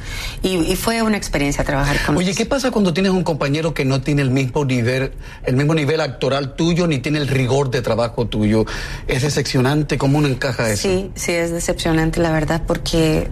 y, 0.44 0.50
y 0.72 0.76
fue 0.76 1.02
una 1.02 1.18
experiencia 1.18 1.64
trabajar 1.64 1.98
con 2.06 2.16
Oye, 2.16 2.36
¿qué 2.36 2.46
pasa 2.46 2.70
cuando 2.70 2.94
tienes 2.94 3.12
un 3.12 3.24
compañero 3.24 3.74
que 3.74 3.86
no 3.86 4.02
tiene 4.02 4.22
el 4.22 4.30
mismo 4.30 4.64
nivel, 4.64 5.14
el 5.44 5.56
mismo 5.56 5.74
nivel 5.74 6.00
actoral 6.00 6.56
tuyo, 6.56 6.86
ni 6.86 7.00
tiene 7.00 7.18
el 7.18 7.28
rigor 7.28 7.72
de 7.72 7.82
trabajo 7.82 8.28
tuyo? 8.28 8.66
Es 9.08 9.24
decepcionante, 9.24 9.98
¿cómo 9.98 10.20
uno 10.20 10.28
encaja 10.28 10.70
eso? 10.70 10.84
Sí, 10.88 11.12
sí, 11.16 11.32
es 11.32 11.52
decepcionante, 11.52 12.20
la 12.20 12.32
verdad, 12.32 12.62
porque 12.68 13.28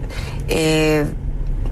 eh, 0.48 1.04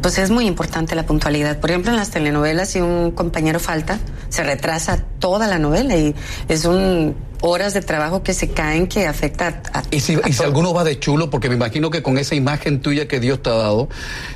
pues 0.01 0.19
es 0.19 0.31
muy 0.31 0.47
importante 0.47 0.95
la 0.95 1.05
puntualidad. 1.05 1.59
Por 1.59 1.71
ejemplo, 1.71 1.91
en 1.91 1.97
las 1.97 2.11
telenovelas, 2.11 2.69
si 2.71 2.81
un 2.81 3.11
compañero 3.11 3.59
falta, 3.59 3.99
se 4.29 4.45
retrasa 4.45 5.03
toda 5.19 5.49
la 5.49 5.59
novela 5.59 5.97
y 5.97 6.15
es 6.49 6.65
un 6.65 7.17
horas 7.41 7.73
de 7.75 7.81
trabajo 7.83 8.23
que 8.23 8.35
se 8.35 8.49
caen 8.51 8.87
que 8.89 9.07
afecta 9.07 9.63
a, 9.73 9.79
a- 9.79 9.83
Y 9.91 10.01
si, 10.01 10.15
a 10.15 10.21
y 10.29 10.33
si 10.33 10.39
todo. 10.39 10.47
alguno 10.49 10.75
va 10.75 10.85
de 10.85 10.99
chulo, 10.99 11.31
porque 11.31 11.49
me 11.49 11.55
imagino 11.55 11.91
que 11.91 12.03
con 12.03 12.19
esa 12.19 12.35
imagen 12.35 12.81
tuya 12.81 13.07
que 13.09 13.21
Dios 13.21 13.43
te 13.43 13.51
ha 13.51 13.55
dado, 13.55 13.89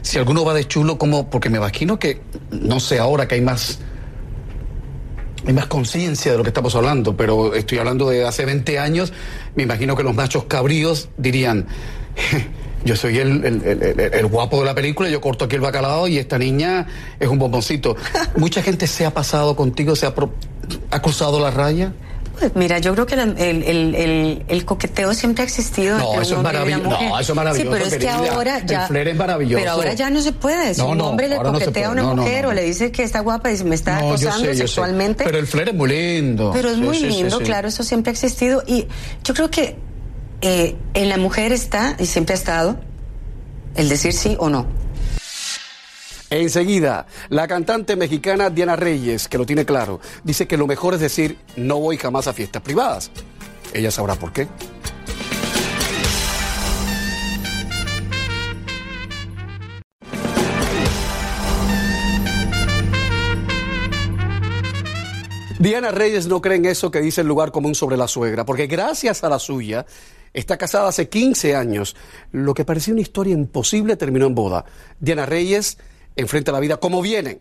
si 0.02 0.18
alguno 0.18 0.44
va 0.44 0.54
de 0.54 0.66
chulo, 0.68 0.98
como, 0.98 1.28
porque 1.30 1.50
me 1.50 1.58
imagino 1.58 1.98
que, 1.98 2.20
no 2.50 2.80
sé 2.80 2.98
ahora 2.98 3.26
que 3.28 3.34
hay 3.36 3.40
más, 3.40 3.78
hay 5.46 5.52
más 5.52 5.66
conciencia 5.66 6.30
de 6.32 6.38
lo 6.38 6.44
que 6.44 6.50
estamos 6.50 6.74
hablando, 6.76 7.16
pero 7.16 7.54
estoy 7.54 7.78
hablando 7.78 8.08
de 8.08 8.24
hace 8.26 8.44
20 8.44 8.78
años, 8.78 9.12
me 9.56 9.64
imagino 9.64 9.96
que 9.96 10.04
los 10.04 10.14
machos 10.14 10.44
cabríos 10.44 11.08
dirían, 11.18 11.66
yo 12.84 12.94
soy 12.94 13.18
el, 13.18 13.44
el- 13.44 13.62
el- 13.64 13.82
el- 13.82 14.14
el 14.14 14.26
guapo 14.26 14.60
de 14.60 14.66
la 14.66 14.74
película, 14.74 15.08
yo 15.08 15.20
corto 15.20 15.46
aquí 15.46 15.56
el 15.56 15.60
bacalao 15.60 16.06
y 16.06 16.18
esta 16.18 16.38
niña 16.38 16.86
es 17.18 17.26
un 17.28 17.38
bomboncito. 17.40 17.96
Mucha 18.36 18.62
gente 18.62 18.86
se 18.86 19.04
ha 19.04 19.12
pasado 19.12 19.56
contigo, 19.56 19.96
se 19.96 20.06
ha, 20.06 20.14
pro- 20.14 20.32
ha 20.92 21.02
cruzado 21.02 21.40
la 21.40 21.50
raya. 21.50 21.92
Mira, 22.54 22.78
yo 22.78 22.92
creo 22.94 23.06
que 23.06 23.16
la- 23.16 23.22
el, 23.22 23.62
el- 23.62 23.94
el- 23.94 24.44
el 24.48 24.64
coqueteo 24.64 25.14
siempre 25.14 25.42
ha 25.42 25.46
existido. 25.46 25.98
No, 25.98 26.06
entre 26.08 26.22
eso 26.22 26.34
un 26.34 26.38
es 26.40 26.44
maravilloso. 26.44 26.90
No, 26.90 27.18
eso 27.20 27.32
es 27.32 27.36
maravilloso, 27.36 27.70
Sí, 27.70 27.78
pero 27.82 27.86
es 27.90 27.96
que 27.98 28.08
ahora 28.08 28.58
El 28.58 28.66
ya. 28.66 28.86
flair 28.88 29.08
es 29.08 29.16
maravilloso. 29.16 29.60
Pero 29.60 29.70
ahora 29.72 29.92
ya 29.94 30.10
no 30.10 30.20
se 30.20 30.32
puede. 30.32 30.74
Si 30.74 30.80
No, 30.80 30.88
un 30.90 31.00
hombre 31.00 31.28
le 31.28 31.36
no 31.38 31.44
se 31.44 31.50
coquetea 31.66 31.88
a 31.88 31.90
una 31.90 32.02
mujer 32.14 32.46
o 32.46 32.52
le 32.52 32.62
dice 32.64 32.90
que 32.92 33.02
está 33.02 33.20
guapa 33.20 33.50
y 33.52 33.62
me 33.64 33.74
está 33.74 34.00
yo 34.00 34.08
acosando 34.08 34.38
sé, 34.40 34.46
yo 34.46 34.52
sé. 34.52 34.58
sexualmente. 34.58 35.24
Pero 35.24 35.38
el 35.38 35.46
flair 35.46 35.68
es 35.70 35.74
muy 35.74 35.88
lindo. 35.90 36.50
Pero 36.52 36.68
es 36.70 36.76
Sí, 36.76 36.80
muy 36.82 36.96
sí, 36.98 37.06
lindo, 37.06 37.38
sí. 37.38 37.44
claro, 37.44 37.68
eso 37.68 37.82
siempre 37.82 38.10
ha 38.10 38.12
existido. 38.14 38.62
Y 38.66 38.86
yo 39.24 39.34
creo 39.34 39.50
que 39.50 39.76
eh, 40.40 40.76
en 40.94 41.08
la 41.08 41.16
mujer 41.18 41.52
está, 41.52 41.96
y 41.98 42.06
siempre 42.06 42.34
ha 42.34 42.38
estado, 42.38 42.78
el 43.76 43.88
decir 43.88 44.12
sí 44.12 44.36
o 44.38 44.48
no. 44.50 44.66
Enseguida, 46.32 47.04
la 47.28 47.46
cantante 47.46 47.94
mexicana 47.94 48.48
Diana 48.48 48.74
Reyes, 48.74 49.28
que 49.28 49.36
lo 49.36 49.44
tiene 49.44 49.66
claro, 49.66 50.00
dice 50.24 50.48
que 50.48 50.56
lo 50.56 50.66
mejor 50.66 50.94
es 50.94 51.00
decir 51.00 51.36
no 51.56 51.78
voy 51.78 51.98
jamás 51.98 52.26
a 52.26 52.32
fiestas 52.32 52.62
privadas. 52.62 53.10
Ella 53.74 53.90
sabrá 53.90 54.14
por 54.14 54.32
qué. 54.32 54.48
Diana 65.58 65.90
Reyes 65.90 66.28
no 66.28 66.40
cree 66.40 66.56
en 66.56 66.64
eso 66.64 66.90
que 66.90 67.02
dice 67.02 67.20
el 67.20 67.26
lugar 67.26 67.52
común 67.52 67.74
sobre 67.74 67.98
la 67.98 68.08
suegra, 68.08 68.46
porque 68.46 68.66
gracias 68.66 69.22
a 69.22 69.28
la 69.28 69.38
suya 69.38 69.84
está 70.32 70.56
casada 70.56 70.88
hace 70.88 71.10
15 71.10 71.54
años. 71.54 71.94
Lo 72.30 72.54
que 72.54 72.64
parecía 72.64 72.94
una 72.94 73.02
historia 73.02 73.34
imposible 73.34 73.96
terminó 73.96 74.26
en 74.26 74.34
boda. 74.34 74.64
Diana 74.98 75.26
Reyes 75.26 75.76
enfrenta 76.16 76.52
la 76.52 76.60
vida 76.60 76.76
como 76.76 77.02
viene. 77.02 77.40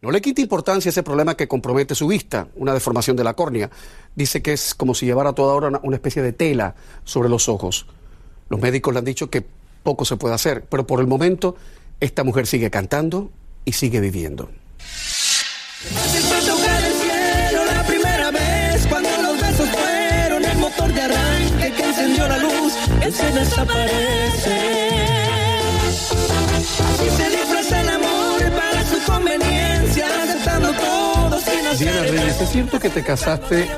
No 0.00 0.12
le 0.12 0.20
quita 0.20 0.40
importancia 0.40 0.88
a 0.88 0.92
ese 0.92 1.02
problema 1.02 1.36
que 1.36 1.48
compromete 1.48 1.94
su 1.94 2.06
vista, 2.06 2.48
una 2.54 2.72
deformación 2.72 3.16
de 3.16 3.24
la 3.24 3.34
córnea. 3.34 3.68
Dice 4.14 4.42
que 4.42 4.52
es 4.52 4.74
como 4.74 4.94
si 4.94 5.06
llevara 5.06 5.32
toda 5.32 5.54
hora 5.54 5.80
una, 5.82 5.96
especie 5.96 6.22
de 6.22 6.32
tela 6.32 6.76
sobre 7.04 7.28
los 7.28 7.48
ojos. 7.48 7.86
Los 8.48 8.60
médicos 8.60 8.92
le 8.94 9.00
han 9.00 9.04
dicho 9.04 9.28
que 9.28 9.44
poco 9.82 10.04
se 10.04 10.16
puede 10.16 10.34
hacer, 10.34 10.64
pero 10.64 10.86
por 10.86 11.00
el 11.00 11.08
momento 11.08 11.56
esta 11.98 12.22
mujer 12.22 12.46
sigue 12.46 12.70
cantando 12.70 13.30
y 13.64 13.72
sigue 13.72 14.00
viviendo. 14.00 14.48
Se 23.10 23.32
desaparece. 23.32 24.58
Así 26.92 27.10
se 27.16 27.37
conveniencia, 29.08 30.06
aceptando 30.22 30.72
todo 30.72 31.38
sin 31.40 31.66
hacer 31.66 31.78
Diana 31.78 32.02
Reyes, 32.02 32.40
¿es 32.40 32.48
cierto 32.50 32.78
que 32.80 32.88
te 32.90 33.02
casaste 33.02 33.68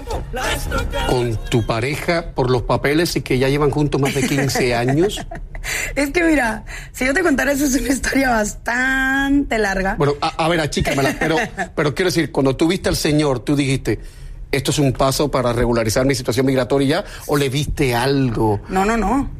con 1.08 1.36
tu 1.50 1.64
pareja 1.66 2.32
por 2.34 2.50
los 2.50 2.62
papeles 2.62 3.14
y 3.16 3.22
que 3.22 3.38
ya 3.38 3.48
llevan 3.48 3.70
juntos 3.70 4.00
más 4.00 4.14
de 4.14 4.22
15 4.26 4.74
años? 4.74 5.24
Es 5.94 6.10
que 6.10 6.22
mira, 6.24 6.64
si 6.92 7.04
yo 7.06 7.12
te 7.14 7.22
contara 7.22 7.52
eso 7.52 7.64
es 7.66 7.74
una 7.74 7.88
historia 7.88 8.30
bastante 8.30 9.58
larga. 9.58 9.94
Bueno, 9.96 10.14
a, 10.20 10.28
a 10.44 10.48
ver, 10.48 10.60
achícamela, 10.60 11.14
pero, 11.18 11.36
pero 11.74 11.94
quiero 11.94 12.08
decir, 12.10 12.32
cuando 12.32 12.56
tú 12.56 12.66
viste 12.68 12.88
al 12.88 12.96
Señor, 12.96 13.40
tú 13.40 13.54
dijiste, 13.56 14.00
esto 14.52 14.70
es 14.70 14.78
un 14.78 14.92
paso 14.92 15.30
para 15.30 15.52
regularizar 15.52 16.04
mi 16.06 16.14
situación 16.14 16.46
migratoria 16.46 17.02
ya, 17.02 17.04
o 17.26 17.36
le 17.36 17.48
viste 17.50 17.94
algo. 17.94 18.60
No, 18.68 18.84
no, 18.84 18.96
no. 18.96 19.30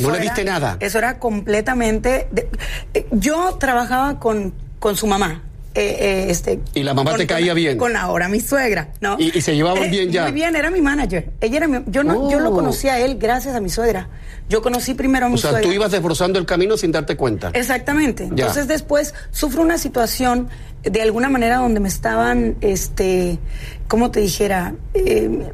¿No 0.00 0.10
le 0.10 0.18
viste 0.18 0.42
nada? 0.44 0.76
Eso 0.80 0.98
era 0.98 1.18
completamente. 1.20 2.26
de- 2.32 2.48
eh, 2.92 3.06
yo 3.12 3.56
trabajaba 3.60 4.18
con, 4.18 4.52
con 4.86 4.96
su 4.96 5.08
mamá. 5.08 5.42
eh, 5.74 5.96
eh, 6.00 6.26
este, 6.30 6.60
¿Y 6.74 6.84
la 6.84 6.94
mamá 6.94 7.10
con- 7.10 7.18
te 7.20 7.26
caía 7.26 7.52
bien? 7.52 7.76
Con 7.76 7.96
ahora 7.96 8.28
mi 8.28 8.40
suegra, 8.40 8.88
¿no? 9.02 9.16
¿Y- 9.18 9.36
y 9.36 9.42
se 9.42 9.54
llevaban 9.54 9.82
Eh, 9.84 9.88
bien 9.90 10.10
ya? 10.10 10.22
Muy 10.22 10.32
bien, 10.32 10.54
era 10.56 10.70
mi 10.70 10.80
manager. 10.80 11.28
Ella 11.40 11.56
era 11.58 11.68
mi- 11.68 11.82
yo, 11.88 12.02
no, 12.04 12.30
yo 12.30 12.38
lo 12.40 12.48
Oh. 12.50 12.54
conocí 12.54 12.88
a 12.88 12.98
él 13.00 13.18
gracias 13.18 13.54
a 13.56 13.60
mi 13.60 13.68
suegra. 13.68 14.08
Yo 14.48 14.62
conocí 14.62 14.94
primero 14.94 15.26
a 15.26 15.28
mi 15.28 15.34
O 15.34 15.38
sea, 15.38 15.50
suegra. 15.50 15.68
tú 15.68 15.74
ibas 15.74 15.90
desbrozando 15.90 16.38
el 16.38 16.46
camino 16.46 16.76
sin 16.78 16.92
darte 16.92 17.14
cuenta. 17.16 17.50
Exactamente. 17.52 18.24
Ya. 18.32 18.44
Entonces 18.46 18.68
después 18.68 19.12
sufro 19.32 19.60
una 19.60 19.76
situación 19.76 20.48
de 20.90 21.02
alguna 21.02 21.28
manera 21.28 21.56
donde 21.58 21.80
me 21.80 21.88
estaban, 21.88 22.56
este, 22.60 23.38
¿cómo 23.88 24.10
te 24.10 24.20
dijera? 24.20 24.74
Eh, 24.94 25.50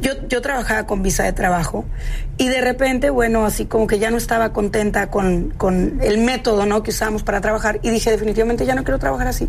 yo, 0.00 0.12
yo 0.28 0.40
trabajaba 0.40 0.86
con 0.86 1.02
visa 1.02 1.24
de 1.24 1.32
trabajo 1.32 1.84
y 2.38 2.48
de 2.48 2.60
repente, 2.60 3.10
bueno, 3.10 3.44
así 3.44 3.64
como 3.64 3.86
que 3.86 3.98
ya 3.98 4.10
no 4.10 4.18
estaba 4.18 4.52
contenta 4.52 5.10
con, 5.10 5.50
con 5.56 6.00
el 6.02 6.18
método, 6.18 6.66
¿no? 6.66 6.82
Que 6.82 6.90
usábamos 6.90 7.22
para 7.22 7.40
trabajar 7.40 7.80
y 7.82 7.90
dije, 7.90 8.10
definitivamente 8.10 8.66
ya 8.66 8.74
no 8.74 8.84
quiero 8.84 8.98
trabajar 8.98 9.26
así. 9.26 9.48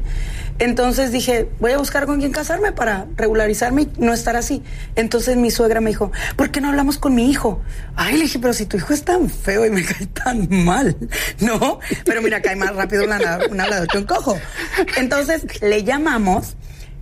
Entonces 0.58 1.12
dije, 1.12 1.50
voy 1.60 1.74
a 1.74 1.78
buscar 1.78 2.06
con 2.06 2.20
quién 2.20 2.32
casarme 2.32 2.72
para 2.72 3.06
regularizarme 3.16 3.84
y 3.84 3.90
no 3.98 4.14
estar 4.14 4.36
así. 4.36 4.64
Entonces 4.96 5.38
mi 5.38 5.52
suegra 5.52 5.82
me 5.82 5.90
dijo, 5.90 6.12
¿por 6.36 6.50
qué 6.50 6.62
no 6.62 6.70
hablamos 6.70 6.98
con 6.98 7.14
mi 7.14 7.30
hijo? 7.30 7.62
Ay, 7.96 8.16
le 8.16 8.24
dije, 8.24 8.40
pero 8.40 8.54
si 8.54 8.66
tu 8.66 8.78
hijo 8.78 8.94
es 8.94 9.04
tan 9.04 9.30
feo 9.30 9.66
y 9.66 9.70
me 9.70 9.84
cae 9.86 10.08
tan 10.08 10.48
mal, 10.50 10.96
¿no? 11.40 11.80
Pero 12.06 12.22
mira, 12.22 12.42
cae 12.42 12.56
más 12.56 12.74
rápido 12.76 13.04
una, 13.04 13.40
una 13.52 13.66
hablador 13.66 13.88
que 13.88 13.98
un 13.98 14.06
cojo. 14.06 14.40
Entonces 14.96 15.62
le 15.62 15.84
llamamos 15.84 16.56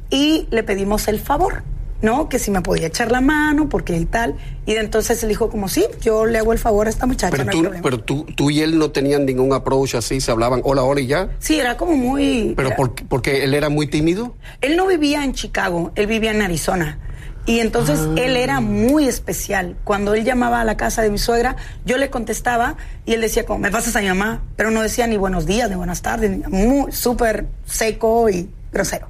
y 0.10 0.48
le 0.52 0.64
pedimos 0.64 1.08
el 1.08 1.20
favor. 1.20 1.64
¿no? 2.02 2.30
Que 2.30 2.38
si 2.38 2.52
me 2.52 2.62
podía 2.62 2.86
echar 2.88 3.12
la 3.12 3.20
mano, 3.22 3.68
porque 3.68 3.96
y 3.98 4.06
tal. 4.06 4.36
Y 4.68 4.74
entonces 4.76 5.24
él 5.24 5.30
dijo 5.30 5.50
como, 5.50 5.70
sí, 5.70 5.86
yo 6.02 6.26
le 6.28 6.38
hago 6.38 6.52
el 6.54 6.60
favor 6.60 6.86
a 6.86 6.90
esta 6.92 7.08
muchacha, 7.08 7.32
Pero, 7.32 7.46
no 7.46 7.52
tú, 7.52 7.76
pero 7.82 8.00
tú, 8.00 8.26
tú 8.36 8.52
y 8.52 8.62
él 8.62 8.78
no 8.78 8.92
tenían 8.92 9.26
ningún 9.26 9.54
approach 9.54 9.96
así, 9.96 10.22
se 10.22 10.30
hablaban 10.30 10.62
hola, 10.66 10.84
hola 10.84 11.02
y 11.02 11.08
ya. 11.08 11.30
Sí, 11.40 11.58
era 11.60 11.78
como 11.78 11.94
muy... 11.96 12.54
Pero 12.56 12.68
era- 12.68 12.76
por- 12.78 12.94
porque 13.08 13.44
él 13.44 13.56
era 13.56 13.70
muy 13.70 13.88
tímido. 13.88 14.36
Él 14.62 14.76
no 14.76 14.86
vivía 14.86 15.24
en 15.24 15.34
Chicago, 15.34 15.94
él 15.96 16.06
vivía 16.06 16.30
en 16.32 16.44
Arizona. 16.44 17.00
Y 17.46 17.60
entonces 17.60 18.00
Ah. 18.02 18.14
él 18.18 18.38
era 18.38 18.60
muy 18.60 19.08
especial. 19.08 19.76
Cuando 19.84 20.14
él 20.16 20.24
llamaba 20.24 20.62
a 20.62 20.64
la 20.66 20.78
casa 20.78 21.02
de 21.04 21.10
mi 21.12 21.18
suegra, 21.20 21.56
yo 21.86 21.98
le 21.98 22.10
contestaba 22.10 22.76
y 23.06 23.14
él 23.14 23.22
decía 23.22 23.46
como, 23.46 23.60
me 23.60 23.72
pasas 23.72 23.96
a 23.96 24.02
mi 24.02 24.08
mamá, 24.08 24.42
pero 24.56 24.72
no 24.72 24.82
decía 24.82 25.06
ni 25.08 25.18
buenos 25.18 25.46
días, 25.46 25.70
ni 25.70 25.76
buenas 25.76 26.02
tardes, 26.02 26.32
ni- 26.32 26.44
muy 26.48 26.92
súper 26.92 27.46
seco 27.66 28.30
y 28.30 28.50
grosero. 28.72 29.08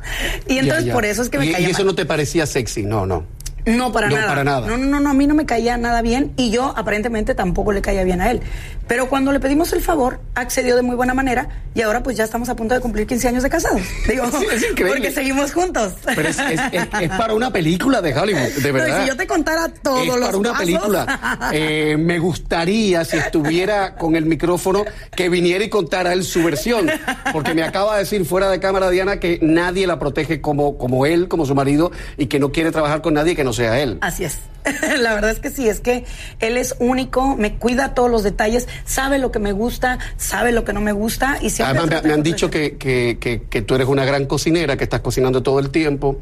Y 0.47 0.57
entonces 0.57 0.83
Ya, 0.85 0.89
ya. 0.89 0.93
por 0.93 1.05
eso 1.05 1.21
es 1.21 1.29
que 1.29 1.39
me 1.39 1.45
y, 1.47 1.51
caía 1.53 1.67
y 1.67 1.71
eso 1.71 1.79
mal. 1.79 1.87
no 1.87 1.95
te 1.95 2.05
parecía 2.05 2.45
sexy, 2.45 2.83
no, 2.83 3.05
no. 3.05 3.23
No, 3.65 3.91
para 3.91 4.09
No, 4.09 4.15
nada. 4.17 4.27
para 4.27 4.43
nada. 4.43 4.67
No, 4.67 4.77
no, 4.77 4.99
no, 4.99 5.09
a 5.09 5.13
mí 5.13 5.25
no 5.27 5.33
me 5.33 5.45
caía 5.45 5.77
nada 5.77 6.01
bien 6.01 6.33
y 6.37 6.51
yo 6.51 6.73
aparentemente 6.77 7.33
tampoco 7.35 7.71
le 7.71 7.81
caía 7.81 8.03
bien 8.03 8.21
a 8.21 8.29
él. 8.31 8.41
Pero 8.87 9.09
cuando 9.09 9.31
le 9.31 9.39
pedimos 9.39 9.73
el 9.73 9.81
favor, 9.81 10.19
accedió 10.35 10.75
de 10.75 10.83
muy 10.83 10.95
buena 10.95 11.15
manera 11.15 11.49
y 11.73 11.81
ahora 11.81 12.03
pues 12.03 12.15
ya 12.15 12.23
estamos 12.23 12.49
a 12.49 12.55
punto 12.55 12.75
de 12.75 12.81
cumplir 12.81 13.07
15 13.07 13.27
años 13.29 13.43
de 13.43 13.49
casados. 13.49 13.81
Digo, 14.07 14.25
Sí, 14.39 14.45
es 14.51 14.65
porque 14.77 15.11
seguimos 15.11 15.51
juntos. 15.53 15.93
Pero 16.05 16.29
es, 16.29 16.37
es- 16.39 16.61
es- 16.71 16.87
es 17.01 17.09
para 17.09 17.33
una 17.33 17.51
película 17.51 18.01
de 18.01 18.13
Hollywood, 18.15 18.41
de 18.61 18.61
No, 18.61 18.77
y 18.77 18.81
verdad. 18.81 19.01
si 19.01 19.07
yo 19.09 19.17
te 19.17 19.25
contara 19.25 19.67
todos 19.81 20.01
es 20.01 20.07
los 20.07 20.19
para 20.19 20.37
una 20.37 20.49
pasos. 20.51 20.65
película. 20.65 21.49
Eh, 21.53 21.95
me 21.97 22.19
gustaría, 22.19 23.03
si 23.05 23.17
estuviera 23.17 23.95
con 23.95 24.15
el 24.15 24.25
micrófono, 24.25 24.83
que 25.15 25.29
viniera 25.29 25.63
y 25.63 25.69
contara 25.69 26.13
él 26.13 26.23
su 26.23 26.43
versión. 26.43 26.89
Porque 27.33 27.53
me 27.53 27.63
acaba 27.63 27.93
de 27.93 27.99
decir 28.01 28.25
fuera 28.25 28.49
de 28.49 28.59
cámara, 28.59 28.89
Diana, 28.89 29.19
que 29.19 29.39
nadie 29.41 29.87
la 29.87 29.97
protege 29.99 30.41
como, 30.41 30.77
como 30.77 31.05
él, 31.05 31.27
como 31.27 31.45
su 31.45 31.55
marido, 31.55 31.91
y 32.17 32.27
que 32.27 32.39
no 32.39 32.51
quiere 32.51 32.71
trabajar 32.71 33.01
con 33.01 33.13
nadie 33.15 33.35
que 33.35 33.43
no 33.43 33.53
sea 33.55 33.81
él. 33.81 33.97
Así 34.01 34.23
es. 34.25 34.37
La 34.99 35.13
verdad 35.13 35.31
es 35.31 35.39
que 35.39 35.49
sí, 35.49 35.67
es 35.67 35.79
que 35.79 36.05
él 36.39 36.57
es 36.57 36.75
único, 36.79 37.35
me 37.35 37.55
cuida 37.55 37.93
todos 37.93 38.09
los 38.09 38.23
detalles, 38.23 38.67
sabe 38.85 39.19
lo 39.19 39.31
que 39.31 39.39
me 39.39 39.51
gusta, 39.51 39.99
sabe 40.17 40.51
lo 40.51 40.65
que 40.65 40.73
no 40.73 40.81
me 40.81 40.91
gusta 40.91 41.37
y 41.41 41.49
siempre... 41.49 41.79
Además, 41.79 42.03
me, 42.03 42.13
han 42.13 42.23
dicho 42.23 42.49
que, 42.49 42.77
que, 42.77 43.17
que, 43.19 43.43
que 43.43 43.61
tú 43.61 43.75
eres 43.75 43.87
una 43.87 44.05
gran 44.05 44.25
cocinera, 44.25 44.77
que 44.77 44.83
estás 44.83 45.01
cocinando 45.01 45.43
todo 45.43 45.59
el 45.59 45.69
tiempo 45.69 46.19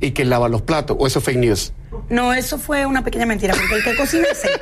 y 0.00 0.10
que 0.10 0.24
lavas 0.24 0.50
los 0.50 0.62
platos. 0.62 0.96
¿O 0.98 1.06
eso 1.06 1.18
es 1.18 1.24
fake 1.24 1.38
news? 1.38 1.72
No, 2.08 2.34
eso 2.34 2.58
fue 2.58 2.86
una 2.86 3.02
pequeña 3.04 3.26
mentira, 3.26 3.54
porque 3.54 3.76
el 3.76 3.84
que 3.84 3.96
cocina 3.96 4.26
es 4.30 4.44
él. 4.44 4.60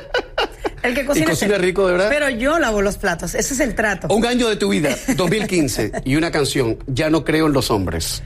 El 0.83 0.93
que 0.93 1.05
cocina, 1.05 1.25
es 1.25 1.31
cocina 1.31 1.57
rico, 1.57 1.85
de 1.87 1.93
verdad? 1.93 2.09
Pero 2.09 2.29
yo 2.29 2.59
lavo 2.59 2.81
los 2.81 2.97
platos, 2.97 3.35
ese 3.35 3.53
es 3.53 3.59
el 3.59 3.75
trato. 3.75 4.07
Un 4.13 4.25
año 4.25 4.47
de 4.47 4.55
tu 4.55 4.69
vida, 4.69 4.95
2015, 5.15 5.91
y 6.05 6.15
una 6.15 6.31
canción, 6.31 6.77
Ya 6.87 7.09
no 7.09 7.23
creo 7.23 7.47
en 7.47 7.53
los 7.53 7.71
hombres. 7.71 8.23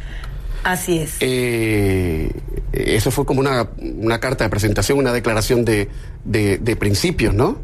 Así 0.64 1.00
es. 1.00 1.18
Eh, 1.22 2.32
eso 2.74 3.12
fue 3.12 3.26
como 3.26 3.40
una, 3.40 3.70
una 3.80 4.20
carta 4.20 4.44
de 4.44 4.50
presentación, 4.50 4.98
una 4.98 5.14
declaración 5.14 5.66
de, 5.66 5.90
de, 6.26 6.58
de 6.58 6.76
principios, 6.76 7.34
¿no? 7.34 7.58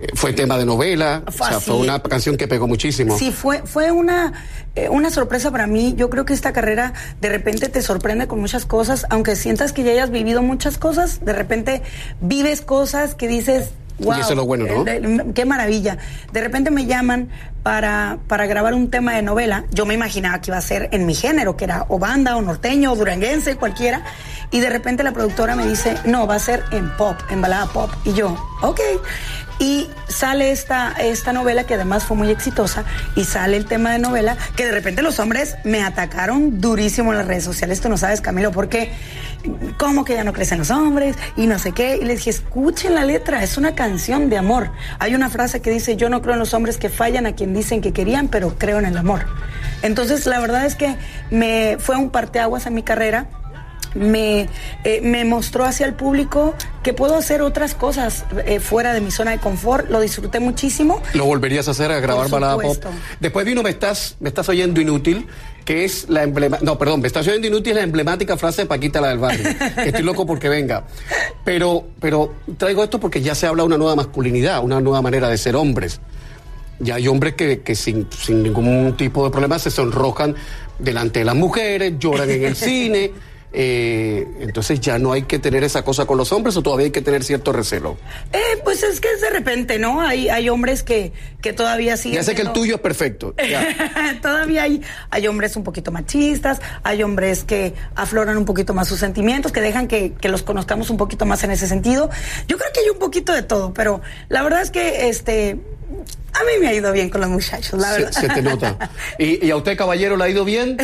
Eh, 0.00 0.08
Fue 0.14 0.32
tema 0.32 0.58
de 0.58 0.66
novela, 0.66 1.22
Fue 1.30 1.46
o 1.46 1.50
sea, 1.50 1.60
fue 1.60 1.76
una 1.76 2.02
canción 2.02 2.36
que 2.36 2.48
pegó 2.48 2.66
muchísimo. 2.66 3.16
Sí, 3.16 3.30
fue, 3.30 3.62
fue 3.64 3.92
una, 3.92 4.32
eh, 4.74 4.88
una 4.88 5.10
sorpresa 5.10 5.50
para 5.50 5.66
mí. 5.66 5.94
Yo 5.96 6.10
creo 6.10 6.24
que 6.24 6.34
esta 6.34 6.52
carrera 6.52 6.92
de 7.20 7.28
repente 7.28 7.68
te 7.68 7.80
sorprende 7.82 8.26
con 8.26 8.40
muchas 8.40 8.66
cosas, 8.66 9.06
aunque 9.10 9.36
sientas 9.36 9.72
que 9.72 9.84
ya 9.84 9.92
hayas 9.92 10.10
vivido 10.10 10.42
muchas 10.42 10.76
cosas, 10.76 11.24
de 11.24 11.32
repente 11.32 11.82
vives 12.20 12.62
cosas 12.62 13.14
que 13.14 13.28
dices, 13.28 13.70
wow. 13.98 14.12
eso 14.14 14.30
es 14.30 14.36
lo 14.36 14.46
bueno, 14.46 14.64
¿no? 14.66 14.86
eh, 14.86 15.00
de- 15.00 15.32
qué 15.34 15.44
maravilla. 15.44 15.98
De 16.32 16.40
repente 16.40 16.70
me 16.70 16.86
llaman 16.86 17.28
para, 17.62 18.18
para 18.26 18.46
grabar 18.46 18.74
un 18.74 18.90
tema 18.90 19.14
de 19.14 19.22
novela. 19.22 19.64
Yo 19.70 19.86
me 19.86 19.94
imaginaba 19.94 20.40
que 20.40 20.50
iba 20.50 20.58
a 20.58 20.62
ser 20.62 20.88
en 20.92 21.06
mi 21.06 21.14
género, 21.14 21.56
que 21.56 21.64
era 21.64 21.86
o 21.88 21.98
banda, 21.98 22.36
o 22.36 22.42
norteño, 22.42 22.92
o 22.92 22.96
duranguense, 22.96 23.56
cualquiera. 23.56 24.02
Y 24.50 24.60
de 24.60 24.68
repente 24.70 25.02
la 25.02 25.12
productora 25.12 25.54
me 25.56 25.66
dice, 25.66 25.94
no, 26.04 26.26
va 26.26 26.34
a 26.34 26.38
ser 26.40 26.62
en 26.72 26.90
pop, 26.96 27.16
en 27.30 27.40
balada 27.40 27.66
pop. 27.66 27.90
Y 28.04 28.12
yo, 28.14 28.36
ok. 28.62 28.80
Y 29.58 29.88
sale 30.08 30.50
esta, 30.50 30.92
esta 30.98 31.32
novela 31.32 31.64
que 31.64 31.74
además 31.74 32.02
fue 32.04 32.16
muy 32.16 32.30
exitosa 32.30 32.84
y 33.14 33.24
sale 33.24 33.56
el 33.56 33.64
tema 33.66 33.92
de 33.92 34.00
novela 34.00 34.36
que 34.56 34.66
de 34.66 34.72
repente 34.72 35.02
los 35.02 35.20
hombres 35.20 35.54
me 35.62 35.82
atacaron 35.84 36.60
durísimo 36.60 37.12
en 37.12 37.18
las 37.18 37.28
redes 37.28 37.44
sociales. 37.44 37.80
Tú 37.80 37.88
no 37.88 37.96
sabes, 37.96 38.20
Camilo, 38.20 38.50
porque 38.50 38.90
¿cómo 39.78 40.04
que 40.04 40.14
ya 40.14 40.24
no 40.24 40.32
crecen 40.32 40.58
los 40.58 40.70
hombres? 40.70 41.16
Y 41.36 41.46
no 41.46 41.58
sé 41.58 41.72
qué. 41.72 41.98
Y 42.00 42.04
les 42.04 42.18
dije, 42.18 42.30
escuchen 42.30 42.94
la 42.94 43.04
letra, 43.04 43.42
es 43.42 43.56
una 43.56 43.74
canción 43.74 44.30
de 44.30 44.38
amor. 44.38 44.70
Hay 44.98 45.14
una 45.14 45.30
frase 45.30 45.60
que 45.60 45.70
dice, 45.70 45.96
yo 45.96 46.08
no 46.08 46.22
creo 46.22 46.34
en 46.34 46.40
los 46.40 46.54
hombres 46.54 46.78
que 46.78 46.88
fallan 46.88 47.26
a 47.26 47.34
quien 47.34 47.54
dicen 47.54 47.80
que 47.80 47.92
querían, 47.92 48.28
pero 48.28 48.56
creo 48.58 48.78
en 48.78 48.86
el 48.86 48.96
amor. 48.96 49.26
Entonces, 49.82 50.26
la 50.26 50.40
verdad 50.40 50.64
es 50.66 50.74
que 50.74 50.96
me 51.30 51.76
fue 51.78 51.96
un 51.96 52.10
parteaguas 52.10 52.66
en 52.66 52.74
mi 52.74 52.82
carrera 52.82 53.28
me, 53.94 54.48
eh, 54.84 55.00
me 55.02 55.24
mostró 55.24 55.64
hacia 55.64 55.86
el 55.86 55.94
público 55.94 56.54
que 56.82 56.92
puedo 56.92 57.16
hacer 57.16 57.42
otras 57.42 57.74
cosas 57.74 58.24
eh, 58.46 58.60
fuera 58.60 58.94
de 58.94 59.00
mi 59.00 59.10
zona 59.10 59.32
de 59.32 59.38
confort. 59.38 59.88
Lo 59.90 60.00
disfruté 60.00 60.40
muchísimo. 60.40 61.02
¿Lo 61.14 61.26
volverías 61.26 61.68
a 61.68 61.72
hacer 61.72 61.92
a 61.92 62.00
grabar 62.00 62.28
balada 62.28 62.58
pop? 62.58 62.76
Después 63.20 63.46
vino 63.46 63.62
Me 63.62 63.70
estás, 63.70 64.16
me 64.20 64.28
estás 64.28 64.48
oyendo 64.48 64.80
inútil, 64.80 65.26
que 65.64 65.84
es 65.84 66.08
la 66.08 66.22
emblema, 66.22 66.58
no, 66.62 66.78
perdón, 66.78 67.00
Me 67.00 67.06
estás 67.06 67.26
oyendo 67.26 67.46
inútil 67.46 67.72
es 67.72 67.76
la 67.76 67.82
emblemática 67.82 68.36
frase 68.36 68.62
de 68.62 68.66
Paquita 68.66 69.00
la 69.00 69.08
del 69.08 69.18
barrio. 69.18 69.44
que 69.76 69.82
estoy 69.88 70.02
loco 70.02 70.26
porque 70.26 70.48
venga. 70.48 70.84
Pero, 71.44 71.84
pero 72.00 72.34
traigo 72.56 72.82
esto 72.82 72.98
porque 72.98 73.20
ya 73.20 73.34
se 73.34 73.46
habla 73.46 73.62
de 73.62 73.68
una 73.68 73.78
nueva 73.78 73.96
masculinidad, 73.96 74.62
una 74.62 74.80
nueva 74.80 75.02
manera 75.02 75.28
de 75.28 75.38
ser 75.38 75.56
hombres. 75.56 76.00
Ya 76.80 76.96
hay 76.96 77.06
hombres 77.06 77.34
que, 77.34 77.60
que 77.60 77.74
sin, 77.74 78.08
sin 78.10 78.42
ningún 78.42 78.96
tipo 78.96 79.24
de 79.24 79.30
problema 79.30 79.58
se 79.58 79.70
sonrojan 79.70 80.34
delante 80.78 81.20
de 81.20 81.24
las 81.24 81.36
mujeres, 81.36 81.94
lloran 81.98 82.28
en 82.28 82.44
el 82.44 82.56
cine. 82.56 83.12
Eh, 83.54 84.26
entonces 84.40 84.80
ya 84.80 84.98
no 84.98 85.12
hay 85.12 85.22
que 85.22 85.38
tener 85.38 85.62
esa 85.62 85.84
cosa 85.84 86.06
con 86.06 86.16
los 86.16 86.32
hombres 86.32 86.56
o 86.56 86.62
todavía 86.62 86.86
hay 86.86 86.90
que 86.90 87.02
tener 87.02 87.22
cierto 87.22 87.52
recelo. 87.52 87.98
Eh, 88.32 88.38
pues 88.64 88.82
es 88.82 89.00
que 89.00 89.12
es 89.12 89.20
de 89.20 89.30
repente, 89.30 89.78
¿no? 89.78 90.00
Hay, 90.00 90.28
hay 90.28 90.48
hombres 90.48 90.82
que, 90.82 91.12
que 91.40 91.52
todavía 91.52 91.96
siguen. 91.96 92.16
Ya 92.16 92.24
sé 92.24 92.34
que 92.34 92.42
el 92.42 92.52
tuyo 92.52 92.76
es 92.76 92.80
perfecto. 92.80 93.34
ya. 93.36 94.18
Todavía 94.22 94.62
hay, 94.62 94.82
hay 95.10 95.26
hombres 95.26 95.56
un 95.56 95.64
poquito 95.64 95.92
machistas, 95.92 96.60
hay 96.82 97.02
hombres 97.02 97.44
que 97.44 97.74
afloran 97.94 98.36
un 98.36 98.44
poquito 98.44 98.72
más 98.72 98.88
sus 98.88 98.98
sentimientos, 98.98 99.52
que 99.52 99.60
dejan 99.60 99.88
que, 99.88 100.12
que 100.14 100.28
los 100.28 100.42
conozcamos 100.42 100.90
un 100.90 100.96
poquito 100.96 101.26
más 101.26 101.44
en 101.44 101.50
ese 101.50 101.66
sentido. 101.66 102.08
Yo 102.48 102.56
creo 102.56 102.72
que 102.72 102.80
hay 102.80 102.88
un 102.88 102.98
poquito 102.98 103.32
de 103.32 103.42
todo, 103.42 103.74
pero 103.74 104.00
la 104.28 104.42
verdad 104.42 104.62
es 104.62 104.70
que 104.70 105.08
este 105.08 105.58
a 106.34 106.44
mí 106.44 106.52
me 106.60 106.68
ha 106.68 106.74
ido 106.74 106.92
bien 106.92 107.10
con 107.10 107.20
los 107.20 107.30
muchachos, 107.30 107.78
la 107.80 107.92
Se, 107.92 108.02
verdad. 108.02 108.20
se 108.20 108.28
te 108.28 108.42
nota. 108.42 108.90
¿Y, 109.18 109.46
y 109.46 109.50
a 109.50 109.56
usted, 109.56 109.76
caballero, 109.76 110.16
le 110.16 110.24
ha 110.24 110.28
ido 110.28 110.44
bien? 110.44 110.76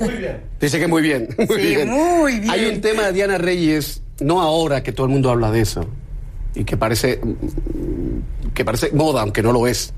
Muy 0.00 0.14
bien. 0.14 0.40
Dice 0.60 0.78
que 0.78 0.86
muy 0.86 1.02
bien. 1.02 1.28
Muy 1.38 1.60
Sí, 1.60 1.66
bien. 1.68 1.88
muy 1.90 2.38
bien. 2.40 2.50
Hay 2.50 2.66
un 2.66 2.80
tema 2.80 3.06
de 3.06 3.12
Diana 3.12 3.38
Reyes, 3.38 4.02
no 4.20 4.40
ahora 4.42 4.82
que 4.82 4.92
todo 4.92 5.06
el 5.06 5.12
mundo 5.12 5.30
habla 5.30 5.50
de 5.50 5.60
eso, 5.62 5.86
y 6.54 6.64
que 6.64 6.76
parece, 6.76 7.20
que 8.54 8.64
parece 8.64 8.90
moda, 8.92 9.22
aunque 9.22 9.42
no 9.42 9.52
lo 9.52 9.66
es. 9.66 9.92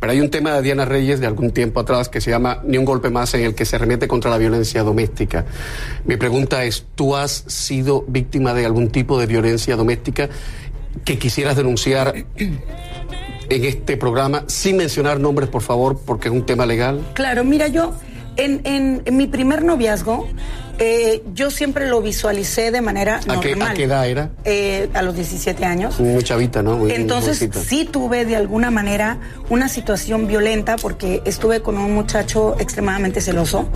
Pero 0.00 0.12
hay 0.12 0.20
un 0.20 0.28
tema 0.30 0.52
de 0.54 0.60
Diana 0.62 0.84
Reyes 0.84 1.20
de 1.20 1.26
algún 1.26 1.50
tiempo 1.52 1.80
atrás 1.80 2.10
que 2.10 2.20
se 2.20 2.30
llama 2.30 2.60
Ni 2.66 2.76
un 2.76 2.84
golpe 2.84 3.08
más 3.08 3.32
en 3.34 3.42
el 3.42 3.54
que 3.54 3.64
se 3.64 3.78
remete 3.78 4.06
contra 4.06 4.30
la 4.30 4.36
violencia 4.36 4.82
doméstica. 4.82 5.46
Mi 6.04 6.16
pregunta 6.16 6.62
es, 6.64 6.84
¿tú 6.94 7.16
has 7.16 7.44
sido 7.46 8.04
víctima 8.06 8.52
de 8.52 8.66
algún 8.66 8.90
tipo 8.90 9.18
de 9.18 9.26
violencia 9.26 9.76
doméstica 9.76 10.28
que 11.06 11.18
quisieras 11.18 11.56
denunciar 11.56 12.12
en 13.48 13.64
este 13.64 13.96
programa, 13.96 14.44
sin 14.46 14.76
mencionar 14.76 15.20
nombres, 15.20 15.48
por 15.48 15.62
favor, 15.62 15.98
porque 16.04 16.28
es 16.28 16.34
un 16.34 16.44
tema 16.46 16.66
legal? 16.66 17.00
Claro, 17.14 17.44
mira, 17.44 17.68
yo 17.68 17.92
en, 18.36 18.60
en- 18.64 19.16
mi 19.16 19.26
primer 19.26 19.62
noviazgo, 19.64 20.26
eh, 20.78 21.22
yo 21.34 21.50
siempre 21.50 21.88
lo 21.88 22.02
visualicé 22.02 22.70
de 22.70 22.80
manera 22.80 23.20
¿A 23.28 23.40
qué, 23.40 23.50
normal. 23.50 23.68
a 23.68 23.74
qué 23.74 23.84
edad 23.84 24.08
era? 24.08 24.30
Eh, 24.44 24.88
a 24.94 25.02
los 25.02 25.14
17 25.14 25.64
años. 25.64 25.98
Muy 26.00 26.22
chavita, 26.22 26.62
¿no? 26.62 26.76
Muy 26.76 26.92
Entonces 26.92 27.48
sí 27.66 27.84
tuve 27.84 28.24
de 28.24 28.36
alguna 28.36 28.70
manera 28.70 29.18
una 29.48 29.68
situación 29.68 30.26
violenta 30.26 30.76
porque 30.76 31.22
estuve 31.24 31.60
con 31.60 31.78
un 31.78 31.94
muchacho 31.94 32.56
extremadamente 32.58 33.20
celoso. 33.20 33.68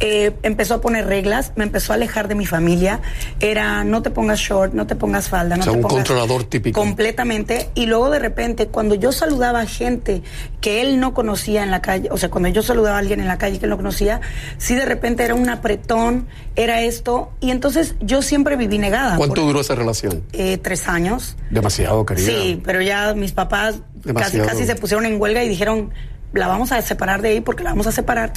Eh, 0.00 0.32
empezó 0.42 0.74
a 0.74 0.80
poner 0.80 1.06
reglas, 1.06 1.52
me 1.54 1.64
empezó 1.64 1.92
a 1.92 1.96
alejar 1.96 2.26
de 2.26 2.34
mi 2.34 2.46
familia. 2.46 3.00
Era 3.40 3.84
no 3.84 4.02
te 4.02 4.10
pongas 4.10 4.38
short, 4.38 4.74
no 4.74 4.86
te 4.86 4.96
pongas 4.96 5.28
falda, 5.28 5.56
no 5.56 5.62
O 5.62 5.64
sea, 5.64 5.72
te 5.72 5.76
un 5.78 5.82
pongas 5.82 5.96
controlador 5.98 6.44
típico. 6.44 6.80
Completamente. 6.80 7.70
Y 7.74 7.86
luego 7.86 8.10
de 8.10 8.18
repente, 8.18 8.66
cuando 8.66 8.94
yo 8.94 9.12
saludaba 9.12 9.60
a 9.60 9.66
gente 9.66 10.22
que 10.60 10.80
él 10.80 10.98
no 10.98 11.14
conocía 11.14 11.62
en 11.62 11.70
la 11.70 11.82
calle, 11.82 12.08
o 12.10 12.18
sea, 12.18 12.30
cuando 12.30 12.48
yo 12.48 12.62
saludaba 12.62 12.96
a 12.96 12.98
alguien 12.98 13.20
en 13.20 13.28
la 13.28 13.38
calle 13.38 13.58
que 13.58 13.66
él 13.66 13.70
no 13.70 13.76
conocía, 13.76 14.20
sí 14.58 14.74
de 14.74 14.84
repente 14.84 15.22
era 15.22 15.34
un 15.34 15.48
era 16.56 16.82
esto. 16.82 17.30
Y 17.40 17.50
entonces 17.50 17.94
yo 18.00 18.22
siempre 18.22 18.56
viví 18.56 18.78
negada. 18.78 19.16
¿Cuánto 19.16 19.42
duró 19.42 19.60
esa 19.60 19.74
relación? 19.74 20.22
eh, 20.32 20.58
tres 20.58 20.88
años. 20.88 21.36
Demasiado, 21.50 22.04
querida. 22.06 22.26
Sí, 22.26 22.60
pero 22.64 22.80
ya 22.82 23.14
mis 23.14 23.32
papás 23.32 23.76
casi, 24.14 24.38
casi 24.40 24.64
se 24.66 24.74
pusieron 24.74 25.06
en 25.06 25.20
huelga 25.20 25.42
y 25.44 25.48
dijeron, 25.48 25.92
la 26.32 26.48
vamos 26.48 26.72
a 26.72 26.80
separar 26.80 27.20
de 27.20 27.28
ahí 27.28 27.40
porque 27.40 27.62
la 27.62 27.70
vamos 27.70 27.86
a 27.86 27.92
separar. 27.92 28.32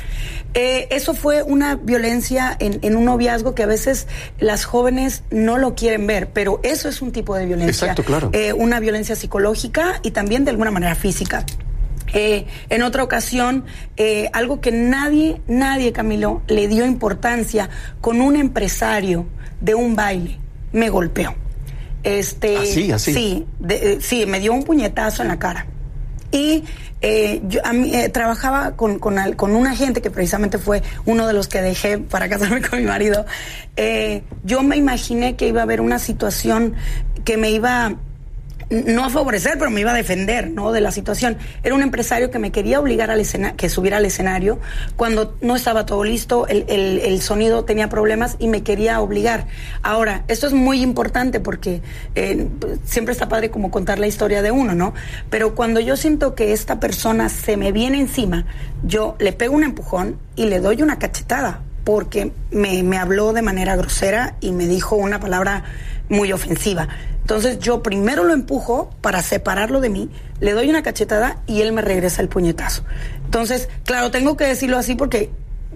Eh, 0.53 0.87
eso 0.91 1.13
fue 1.13 1.43
una 1.43 1.75
violencia 1.75 2.55
en, 2.59 2.79
en 2.81 2.95
un 2.97 3.05
noviazgo 3.05 3.55
que 3.55 3.63
a 3.63 3.67
veces 3.67 4.07
las 4.39 4.65
jóvenes 4.65 5.23
no 5.31 5.57
lo 5.57 5.75
quieren 5.75 6.05
ver, 6.07 6.29
pero 6.31 6.59
eso 6.63 6.89
es 6.89 7.01
un 7.01 7.11
tipo 7.11 7.35
de 7.35 7.45
violencia. 7.45 7.87
Exacto, 7.87 8.03
claro. 8.03 8.29
Eh, 8.33 8.51
una 8.53 8.79
violencia 8.79 9.15
psicológica 9.15 9.99
y 10.03 10.11
también 10.11 10.43
de 10.43 10.51
alguna 10.51 10.71
manera 10.71 10.95
física. 10.95 11.45
Eh, 12.13 12.45
en 12.69 12.81
otra 12.83 13.03
ocasión, 13.03 13.65
eh, 13.97 14.29
algo 14.33 14.61
que 14.61 14.71
nadie, 14.71 15.41
nadie, 15.47 15.91
Camilo, 15.91 16.41
le 16.47 16.67
dio 16.67 16.85
importancia 16.85 17.69
con 18.01 18.21
un 18.21 18.35
empresario 18.35 19.25
de 19.61 19.75
un 19.75 19.95
baile, 19.95 20.39
me 20.71 20.89
golpeó. 20.89 21.33
Este, 22.03 22.57
¿Así, 22.57 22.91
así? 22.91 23.13
Sí, 23.13 23.45
de- 23.59 23.93
eh, 23.93 23.97
sí, 24.01 24.25
me 24.27 24.39
dio 24.39 24.53
un 24.53 24.63
puñetazo 24.63 25.23
en 25.23 25.29
la 25.29 25.39
cara. 25.39 25.65
Y 26.31 26.63
eh, 27.01 27.41
yo 27.47 27.61
a 27.65 27.73
mí, 27.73 27.93
eh, 27.95 28.09
trabajaba 28.09 28.75
con, 28.75 28.99
con, 28.99 29.17
al- 29.17 29.35
con 29.35 29.55
un 29.55 29.65
agente 29.67 30.01
que 30.01 30.11
precisamente 30.11 30.57
fue 30.57 30.81
uno 31.05 31.25
de 31.27 31.33
los 31.33 31.47
que 31.47 31.61
dejé 31.61 31.97
para 31.97 32.29
casarme 32.29 32.61
con 32.61 32.79
mi 32.79 32.85
marido. 32.85 33.25
Eh, 33.75 34.23
yo 34.43 34.61
me 34.63 34.77
imaginé 34.77 35.35
que 35.35 35.47
iba 35.47 35.61
a 35.61 35.63
haber 35.63 35.81
una 35.81 35.97
situación 35.99 36.75
que 37.23 37.37
me 37.37 37.49
iba 37.51 37.95
no 38.69 39.05
a 39.05 39.09
favorecer, 39.09 39.57
pero 39.59 39.69
me 39.69 39.81
iba 39.81 39.91
a 39.91 39.95
defender, 39.95 40.49
¿no? 40.49 40.71
De 40.71 40.81
la 40.81 40.91
situación. 40.91 41.37
Era 41.63 41.75
un 41.75 41.81
empresario 41.81 42.31
que 42.31 42.39
me 42.39 42.51
quería 42.51 42.79
obligar 42.79 43.11
al 43.11 43.19
escena 43.19 43.55
que 43.55 43.69
subiera 43.69 43.97
al 43.97 44.05
escenario 44.05 44.59
cuando 44.95 45.35
no 45.41 45.55
estaba 45.55 45.85
todo 45.85 46.03
listo, 46.03 46.47
el, 46.47 46.65
el- 46.67 46.99
el 46.99 47.21
sonido 47.21 47.65
tenía 47.65 47.89
problemas 47.89 48.35
y 48.39 48.47
me 48.47 48.63
quería 48.63 49.01
obligar. 49.01 49.47
Ahora, 49.83 50.23
esto 50.27 50.47
es 50.47 50.53
muy 50.53 50.81
importante 50.81 51.39
porque 51.39 51.81
eh, 52.15 52.47
siempre 52.85 53.11
está 53.13 53.29
padre 53.29 53.51
como 53.51 53.71
contar 53.71 53.99
la 53.99 54.07
historia 54.07 54.41
de 54.41 54.51
uno, 54.51 54.73
¿no? 54.75 54.93
Pero 55.29 55.55
cuando 55.55 55.79
yo 55.79 55.95
siento 55.97 56.35
que 56.35 56.53
esta 56.53 56.79
persona 56.79 57.29
se 57.29 57.57
me 57.57 57.71
viene 57.71 57.99
encima, 57.99 58.45
yo 58.83 59.15
le 59.19 59.31
pego 59.33 59.55
un 59.55 59.63
empujón 59.63 60.17
y 60.35 60.45
le 60.45 60.59
doy 60.59 60.81
una 60.81 60.97
cachetada 60.99 61.61
porque 61.83 62.31
me, 62.49 62.81
me 62.81 62.97
habló 62.97 63.31
de 63.31 63.43
manera 63.43 63.75
grosera 63.75 64.35
y 64.41 64.51
me 64.51 64.65
dijo 64.65 64.95
una 64.95 65.19
palabra 65.19 65.63
muy 66.09 66.31
ofensiva. 66.31 66.87
Entonces 67.21 67.59
yo 67.59 67.81
primero 67.81 68.23
lo 68.23 68.33
empujo 68.33 68.91
para 69.01 69.21
separarlo 69.21 69.81
de 69.81 69.89
mí, 69.89 70.09
le 70.39 70.53
doy 70.53 70.69
una 70.69 70.83
cachetada 70.83 71.39
y 71.47 71.61
él 71.61 71.73
me 71.73 71.81
regresa 71.81 72.21
el 72.21 72.29
puñetazo. 72.29 72.83
Entonces, 73.25 73.69
claro, 73.83 74.11
tengo 74.11 74.37
que 74.37 74.45
decirlo 74.45 74.77
así 74.77 74.95
porque 74.95 75.31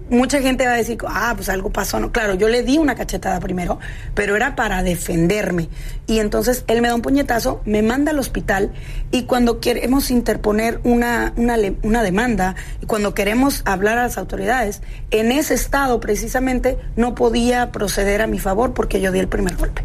mucha 0.09 0.41
gente 0.41 0.65
va 0.65 0.73
a 0.73 0.77
decir, 0.77 0.97
ah, 1.07 1.33
pues 1.35 1.49
algo 1.49 1.71
pasó. 1.71 1.99
No, 1.99 2.11
claro, 2.11 2.35
yo 2.35 2.49
le 2.49 2.63
di 2.63 2.77
una 2.77 2.95
cachetada 2.95 3.39
primero, 3.39 3.79
pero 4.13 4.35
era 4.35 4.55
para 4.55 4.83
defenderme. 4.83 5.69
Y 6.07 6.19
entonces 6.19 6.63
él 6.67 6.81
me 6.81 6.87
da 6.87 6.95
un 6.95 7.01
puñetazo, 7.01 7.61
me 7.65 7.81
manda 7.81 8.11
al 8.11 8.19
hospital 8.19 8.71
y 9.11 9.23
cuando 9.23 9.59
queremos 9.59 10.11
interponer 10.11 10.79
una, 10.83 11.33
una, 11.35 11.57
una 11.83 12.03
demanda 12.03 12.55
y 12.81 12.85
cuando 12.85 13.13
queremos 13.13 13.61
hablar 13.65 13.97
a 13.97 14.03
las 14.03 14.17
autoridades, 14.17 14.81
en 15.11 15.31
ese 15.31 15.53
estado 15.53 15.99
precisamente 15.99 16.77
no 16.95 17.15
podía 17.15 17.71
proceder 17.71 18.21
a 18.21 18.27
mi 18.27 18.39
favor 18.39 18.73
porque 18.73 19.01
yo 19.01 19.11
di 19.11 19.19
el 19.19 19.27
primer 19.27 19.55
golpe. 19.55 19.83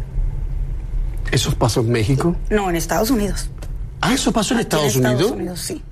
¿Eso 1.31 1.53
pasó 1.55 1.81
en 1.81 1.91
México? 1.91 2.35
No, 2.49 2.69
en 2.69 2.75
Estados 2.75 3.09
Unidos. 3.11 3.49
Ah, 4.01 4.13
eso 4.13 4.31
pasó 4.31 4.53
en 4.53 4.61
Estados, 4.61 4.95
en 4.95 5.05
Unidos. 5.05 5.21
Estados 5.21 5.37
Unidos, 5.37 5.59
sí. 5.59 5.83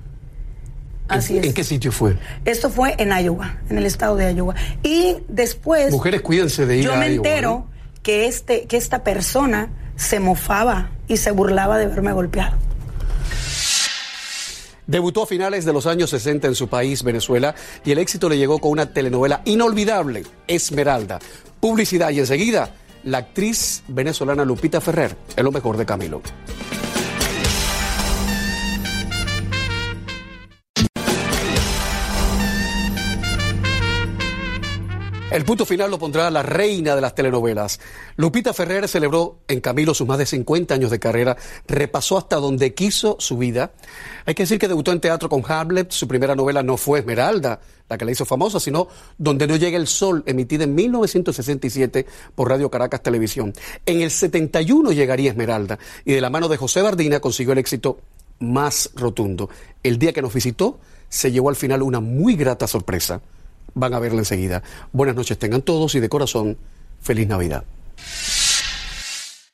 Así 1.08 1.34
¿En, 1.34 1.40
es. 1.40 1.46
¿En 1.48 1.54
qué 1.54 1.64
sitio 1.64 1.92
fue? 1.92 2.16
Esto 2.44 2.70
fue 2.70 2.94
en 2.98 3.10
Iowa, 3.10 3.58
en 3.68 3.78
el 3.78 3.86
estado 3.86 4.16
de 4.16 4.32
Iowa. 4.32 4.54
Y 4.82 5.16
después 5.28 5.90
Mujeres, 5.90 6.22
cuídense 6.22 6.66
de 6.66 6.78
ir 6.78 6.84
yo 6.84 6.94
a 6.94 6.96
me 6.96 7.06
Iowa, 7.08 7.16
entero 7.28 7.50
¿no? 7.50 7.70
que 8.02 8.26
este 8.26 8.66
que 8.66 8.76
esta 8.76 9.04
persona 9.04 9.70
se 9.96 10.20
mofaba 10.20 10.90
y 11.08 11.18
se 11.18 11.30
burlaba 11.30 11.78
de 11.78 11.86
verme 11.86 12.12
golpeado. 12.12 12.56
Debutó 14.86 15.22
a 15.22 15.26
finales 15.26 15.64
de 15.64 15.72
los 15.72 15.86
años 15.86 16.10
60 16.10 16.46
en 16.46 16.54
su 16.54 16.68
país, 16.68 17.02
Venezuela, 17.02 17.54
y 17.84 17.92
el 17.92 17.98
éxito 17.98 18.28
le 18.28 18.36
llegó 18.36 18.58
con 18.58 18.70
una 18.72 18.92
telenovela 18.92 19.40
inolvidable, 19.46 20.24
Esmeralda. 20.46 21.20
Publicidad 21.58 22.10
y 22.10 22.18
enseguida, 22.18 22.74
la 23.04 23.18
actriz 23.18 23.82
venezolana 23.88 24.44
Lupita 24.44 24.80
Ferrer, 24.80 25.16
es 25.36 25.44
lo 25.44 25.52
mejor 25.52 25.76
de 25.76 25.86
Camilo. 25.86 26.22
El 35.34 35.44
punto 35.44 35.66
final 35.66 35.90
lo 35.90 35.98
pondrá 35.98 36.30
la 36.30 36.44
reina 36.44 36.94
de 36.94 37.00
las 37.00 37.12
telenovelas. 37.12 37.80
Lupita 38.14 38.54
Ferrer 38.54 38.86
celebró 38.86 39.40
en 39.48 39.60
Camilo 39.60 39.92
sus 39.92 40.06
más 40.06 40.18
de 40.18 40.26
50 40.26 40.72
años 40.72 40.92
de 40.92 41.00
carrera, 41.00 41.36
repasó 41.66 42.16
hasta 42.16 42.36
donde 42.36 42.72
quiso 42.72 43.16
su 43.18 43.36
vida. 43.36 43.72
Hay 44.26 44.36
que 44.36 44.44
decir 44.44 44.60
que 44.60 44.68
debutó 44.68 44.92
en 44.92 45.00
teatro 45.00 45.28
con 45.28 45.42
Hamlet, 45.44 45.90
su 45.90 46.06
primera 46.06 46.36
novela 46.36 46.62
no 46.62 46.76
fue 46.76 47.00
Esmeralda, 47.00 47.58
la 47.88 47.98
que 47.98 48.04
la 48.04 48.12
hizo 48.12 48.24
famosa, 48.24 48.60
sino 48.60 48.86
Donde 49.18 49.48
no 49.48 49.56
llega 49.56 49.76
el 49.76 49.88
sol, 49.88 50.22
emitida 50.24 50.62
en 50.62 50.76
1967 50.76 52.06
por 52.36 52.48
Radio 52.48 52.70
Caracas 52.70 53.02
Televisión. 53.02 53.52
En 53.86 54.02
el 54.02 54.12
71 54.12 54.92
llegaría 54.92 55.30
Esmeralda 55.30 55.80
y 56.04 56.12
de 56.12 56.20
la 56.20 56.30
mano 56.30 56.46
de 56.46 56.58
José 56.58 56.80
Bardina 56.80 57.18
consiguió 57.18 57.54
el 57.54 57.58
éxito 57.58 57.98
más 58.38 58.88
rotundo. 58.94 59.50
El 59.82 59.98
día 59.98 60.12
que 60.12 60.22
nos 60.22 60.32
visitó 60.32 60.78
se 61.08 61.32
llevó 61.32 61.48
al 61.48 61.56
final 61.56 61.82
una 61.82 61.98
muy 61.98 62.36
grata 62.36 62.68
sorpresa. 62.68 63.20
Van 63.74 63.92
a 63.94 63.98
verla 63.98 64.20
enseguida. 64.20 64.62
Buenas 64.92 65.16
noches 65.16 65.38
tengan 65.38 65.62
todos 65.62 65.94
y 65.94 66.00
de 66.00 66.08
corazón, 66.08 66.56
feliz 67.00 67.26
Navidad. 67.28 67.64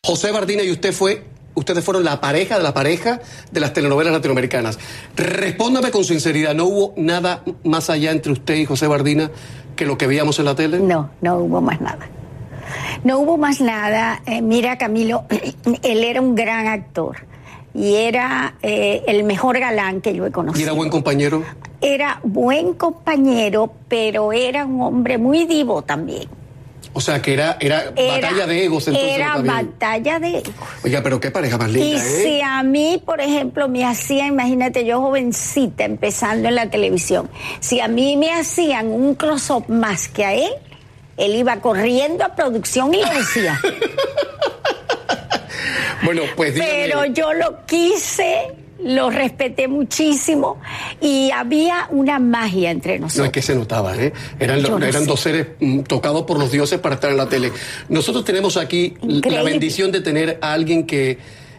José 0.04 0.30
Bardina 0.32 0.62
y 0.62 0.70
usted 0.70 0.92
fue, 0.92 1.24
ustedes 1.54 1.84
fueron 1.84 2.04
la 2.04 2.20
pareja 2.20 2.56
de 2.58 2.62
la 2.64 2.74
pareja 2.74 3.20
de 3.50 3.60
las 3.60 3.72
telenovelas 3.72 4.12
latinoamericanas. 4.12 4.78
Respóndame 5.16 5.90
con 5.90 6.04
sinceridad, 6.04 6.54
¿no 6.54 6.64
hubo 6.66 6.94
nada 6.96 7.42
más 7.64 7.90
allá 7.90 8.10
entre 8.10 8.32
usted 8.32 8.54
y 8.56 8.64
José 8.66 8.86
Bardina 8.86 9.30
que 9.76 9.86
lo 9.86 9.96
que 9.96 10.06
veíamos 10.06 10.38
en 10.38 10.44
la 10.46 10.54
tele? 10.54 10.80
No, 10.80 11.10
no 11.20 11.36
hubo 11.38 11.60
más 11.60 11.80
nada. 11.80 12.08
No 13.04 13.18
hubo 13.18 13.36
más 13.36 13.60
nada. 13.60 14.22
Eh, 14.26 14.42
mira, 14.42 14.78
Camilo, 14.78 15.24
él 15.82 16.04
era 16.04 16.20
un 16.20 16.34
gran 16.34 16.66
actor 16.66 17.16
y 17.72 17.94
era 17.94 18.56
eh, 18.62 19.02
el 19.06 19.24
mejor 19.24 19.58
galán 19.58 20.00
que 20.00 20.14
yo 20.14 20.26
he 20.26 20.28
¿Y 20.28 20.32
conocido. 20.32 20.64
era 20.64 20.72
buen 20.72 20.90
compañero? 20.90 21.42
Era 21.80 22.20
buen 22.22 22.74
compañero, 22.74 23.72
pero 23.88 24.32
era 24.32 24.66
un 24.66 24.82
hombre 24.82 25.18
muy 25.18 25.46
divo 25.46 25.82
también. 25.82 26.28
O 26.92 27.00
sea, 27.00 27.22
que 27.22 27.32
era, 27.32 27.56
era, 27.60 27.92
Era, 27.94 28.14
batalla 28.14 28.46
de 28.46 28.64
egos 28.64 28.88
entonces. 28.88 29.14
Era 29.14 29.36
batalla 29.36 30.18
de 30.18 30.38
egos. 30.38 30.54
Oiga, 30.82 31.02
pero 31.02 31.20
qué 31.20 31.30
pareja 31.30 31.56
más 31.56 31.70
Y 31.70 31.74
linda, 31.74 32.04
¿eh? 32.04 32.22
si 32.24 32.40
a 32.40 32.62
mí, 32.62 33.00
por 33.04 33.20
ejemplo, 33.20 33.68
me 33.68 33.84
hacían, 33.84 34.28
imagínate, 34.28 34.84
yo 34.84 35.00
jovencita 35.00 35.84
empezando 35.84 36.48
en 36.48 36.56
la 36.56 36.68
televisión, 36.68 37.30
si 37.60 37.80
a 37.80 37.86
mí 37.86 38.16
me 38.16 38.32
hacían 38.32 38.88
un 38.88 39.14
close-up 39.14 39.68
más 39.68 40.08
que 40.08 40.24
a 40.24 40.34
él, 40.34 40.52
él 41.16 41.36
iba 41.36 41.60
corriendo 41.60 42.24
a 42.24 42.34
producción 42.34 42.92
y 42.92 43.02
lo 43.02 43.10
decía. 43.10 43.60
Bueno, 46.02 46.22
pues 46.34 46.54
dígame. 46.54 46.72
Pero 46.72 47.04
yo 47.06 47.34
lo 47.34 47.66
quise, 47.66 48.54
lo 48.84 49.10
respeté 49.10 49.68
muchísimo 49.68 50.58
y 51.00 51.30
había 51.30 51.86
una 51.90 52.18
magia 52.18 52.70
entre 52.70 52.98
No 52.98 53.06
es 53.06 53.14
nosotros. 53.14 53.32
que 53.32 53.42
se 53.42 53.54
notaba, 53.54 53.96
¿eh? 53.96 54.12
Eran, 54.38 54.62
no 54.62 54.78
dos 55.06 55.20
seres 55.20 55.48
mm, 55.60 55.80
tocados 55.80 56.22
por 56.22 56.38
los 56.38 56.50
dioses 56.50 56.78
para 56.80 56.94
estar 56.96 57.10
en 57.10 57.16
la 57.16 57.28
tele. 57.28 57.52
Nosotros 57.88 58.24
tenemos 58.24 58.56
aquí 58.56 58.94
la 59.02 59.42
bendición 59.42 59.92
de 59.92 60.00
tener 60.00 60.38
a 60.40 60.52
alguien 60.52 60.86
que, 60.86 61.18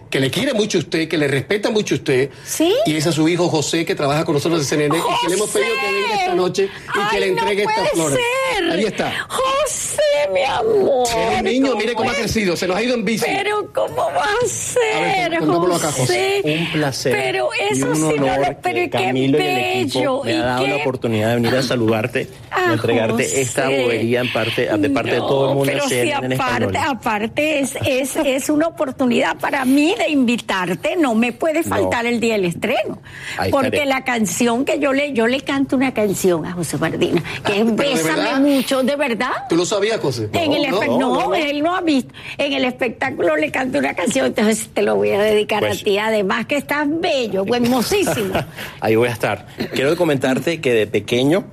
que 0.10 0.20
le 0.20 0.30
quiere 0.30 0.54
mucho 0.54 0.78
a 0.78 0.82
usted, 0.82 1.08
que 1.08 1.18
le 1.18 1.28
respeta 1.28 1.70
mucho 1.70 1.96
a 1.96 1.98
usted. 1.98 2.30
¿Sí? 2.46 2.74
Y 2.86 2.96
es 2.96 3.08
a 3.08 3.12
su 3.12 3.28
hijo 3.28 3.48
José, 3.50 3.86
que 3.86 3.96
trabaja 3.96 4.26
con 4.26 4.36
nosotros 4.36 4.62
en 4.62 4.66
CNN, 4.68 4.98
y 4.98 5.02
que 5.02 5.30
le 5.30 5.36
hemos 5.36 5.50
pedido 5.50 5.70
que 5.70 5.94
venga 5.94 6.16
esta 6.20 6.36
noche 6.36 6.70
y 6.96 7.12
que 7.14 7.20
le 7.20 7.28
entregue 7.28 7.64
no 7.64 7.70
estas 7.70 7.90
flores. 7.92 8.18
ser. 8.18 8.41
Ahí 8.72 8.84
está. 8.86 9.12
José, 9.28 10.02
mi 10.34 10.44
amor. 10.44 11.08
Es 11.08 11.38
un 11.40 11.44
niño, 11.44 11.76
mire 11.76 11.94
cómo 11.94 12.10
ha 12.10 12.14
es? 12.14 12.20
crecido, 12.20 12.56
se 12.56 12.68
nos 12.68 12.78
ha 12.78 12.84
ido 12.84 12.96
en 12.96 13.06
bici. 13.06 13.26
Pero 13.26 13.72
¿cómo 13.74 13.96
va 13.96 14.24
a 14.24 14.48
ser, 14.48 14.82
A 14.96 15.02
ver, 15.30 15.40
contémoslo 15.40 15.76
acá, 15.76 15.92
José. 15.92 16.42
Un 16.44 16.72
placer. 16.72 17.12
Pero 17.14 17.50
eso 17.72 17.88
un 17.88 17.96
sí 17.96 18.02
no 18.02 18.08
honor 18.26 18.40
lo... 18.40 18.44
que 18.48 18.56
Pero 18.62 18.76
qué 18.76 18.90
Camilo 18.90 19.38
y 19.40 19.42
el 19.42 19.58
equipo 19.58 20.00
bello. 20.00 20.24
me 20.24 20.32
y 20.32 20.36
ha 20.36 20.44
dado 20.44 20.64
qué- 20.66 20.70
la 20.70 20.76
oportunidad 20.78 21.30
de 21.30 21.36
venir 21.36 21.56
a 21.56 21.64
saludarte 21.64 22.28
Ah, 22.52 22.66
y 22.70 22.74
entregarte 22.74 23.24
José. 23.24 23.42
esta 23.42 23.70
bobería 23.70 24.22
en 24.22 24.34
parte, 24.34 24.78
de 24.78 24.90
parte 24.90 25.12
de 25.12 25.18
todo 25.18 25.50
el 25.50 25.56
mundo 25.56 25.72
pero 25.74 25.88
si 25.88 26.12
aparte, 26.12 26.34
español. 26.36 26.76
aparte 26.78 27.60
es, 27.60 27.76
es, 27.86 28.16
es 28.18 28.50
una 28.50 28.68
oportunidad 28.68 29.38
para 29.38 29.64
mí 29.66 29.96
de 29.98 30.10
invitarte, 30.10 30.96
no 30.98 31.16
me 31.16 31.32
puede 31.32 31.64
faltar 31.64 32.06
el 32.06 32.20
día 32.20 32.34
del 32.34 32.46
estreno. 32.46 33.02
Ahí 33.38 33.52
porque 33.52 33.68
estaré. 33.68 33.86
la 33.86 34.04
canción 34.04 34.66
que 34.66 34.80
yo 34.80 34.92
le, 34.94 35.14
yo 35.14 35.28
le 35.28 35.40
canto 35.42 35.76
una 35.78 35.94
canción 35.94 36.46
a 36.46 36.52
José 36.52 36.78
Bardina, 36.78 37.24
que 37.46 37.62
es 37.62 37.68
Ah, 37.68 37.74
¿pero 37.78 37.90
de 37.90 37.96
Bésame? 37.96 38.22
Mucho, 38.52 38.84
¿de 38.84 38.96
verdad? 38.96 39.32
¿Tú 39.50 39.56
lo 39.56 39.66
sabías, 39.66 40.00
José? 40.00 40.30
En 40.34 40.54
el 40.54 40.66
espe- 40.66 40.88
no, 40.88 40.98
no, 40.98 41.16
no, 41.16 41.28
no. 41.30 41.36
él 41.36 41.62
no 41.64 41.76
ha 41.76 41.82
visto. 41.82 42.14
En 42.38 42.54
el 42.54 42.66
espectáculo 42.66 43.36
le 43.38 43.52
canto 43.52 43.80
una 43.80 43.94
canción, 43.94 44.28
entonces 44.28 44.70
te 44.74 44.82
lo 44.82 44.96
voy 44.96 45.12
a 45.12 45.22
dedicar 45.22 45.60
Pues- 45.62 45.82
a 45.82 45.84
ti. 45.84 45.98
Además 45.98 46.46
que 46.46 46.58
estás 46.58 46.88
bello, 46.90 47.46
hermosísimo. 47.54 48.34
Ahí 48.80 48.96
voy 48.96 49.10
a 49.10 49.12
estar. 49.14 49.48
Quiero 49.74 49.96
comentarte 49.96 50.62
que 50.62 50.74
de 50.74 50.88
pequeño 50.88 51.46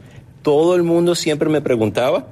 todo 0.43 0.75
el 0.77 0.83
mundo 0.83 1.15
siempre 1.15 1.49
me 1.49 1.61
preguntaba, 1.61 2.27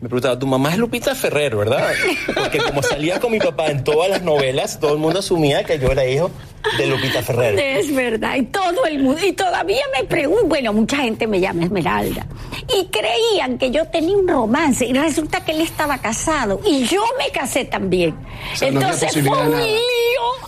me 0.00 0.08
preguntaba, 0.08 0.38
tu 0.38 0.46
mamá 0.46 0.72
es 0.72 0.78
Lupita 0.78 1.14
Ferrer, 1.14 1.54
¿verdad? 1.54 1.92
Porque 2.34 2.58
como 2.58 2.82
salía 2.82 3.20
con 3.20 3.32
mi 3.32 3.38
papá 3.38 3.66
en 3.66 3.84
todas 3.84 4.08
las 4.08 4.22
novelas, 4.22 4.80
todo 4.80 4.94
el 4.94 4.98
mundo 4.98 5.18
asumía 5.18 5.62
que 5.64 5.78
yo 5.78 5.92
era 5.92 6.06
hijo 6.06 6.30
de 6.78 6.86
Lupita 6.86 7.22
Ferrer. 7.22 7.58
Es 7.58 7.94
verdad, 7.94 8.36
y 8.36 8.44
todo 8.44 8.86
el 8.86 9.00
mundo, 9.00 9.20
y 9.22 9.32
todavía 9.32 9.82
me 9.98 10.04
preguntan, 10.04 10.48
bueno, 10.48 10.72
mucha 10.72 10.96
gente 10.96 11.26
me 11.26 11.38
llama 11.38 11.64
Esmeralda, 11.64 12.26
y 12.78 12.86
creían 12.86 13.58
que 13.58 13.70
yo 13.70 13.88
tenía 13.88 14.16
un 14.16 14.26
romance, 14.26 14.86
y 14.86 14.94
resulta 14.94 15.44
que 15.44 15.52
él 15.52 15.60
estaba 15.60 15.98
casado, 15.98 16.62
y 16.66 16.84
yo 16.84 17.02
me 17.18 17.30
casé 17.30 17.66
también. 17.66 18.16
O 18.54 18.56
sea, 18.56 18.70
no 18.70 18.80
había 18.80 18.92
Entonces 18.92 19.22
fue 19.22 19.38
un 19.38 19.60
lío. 19.60 19.80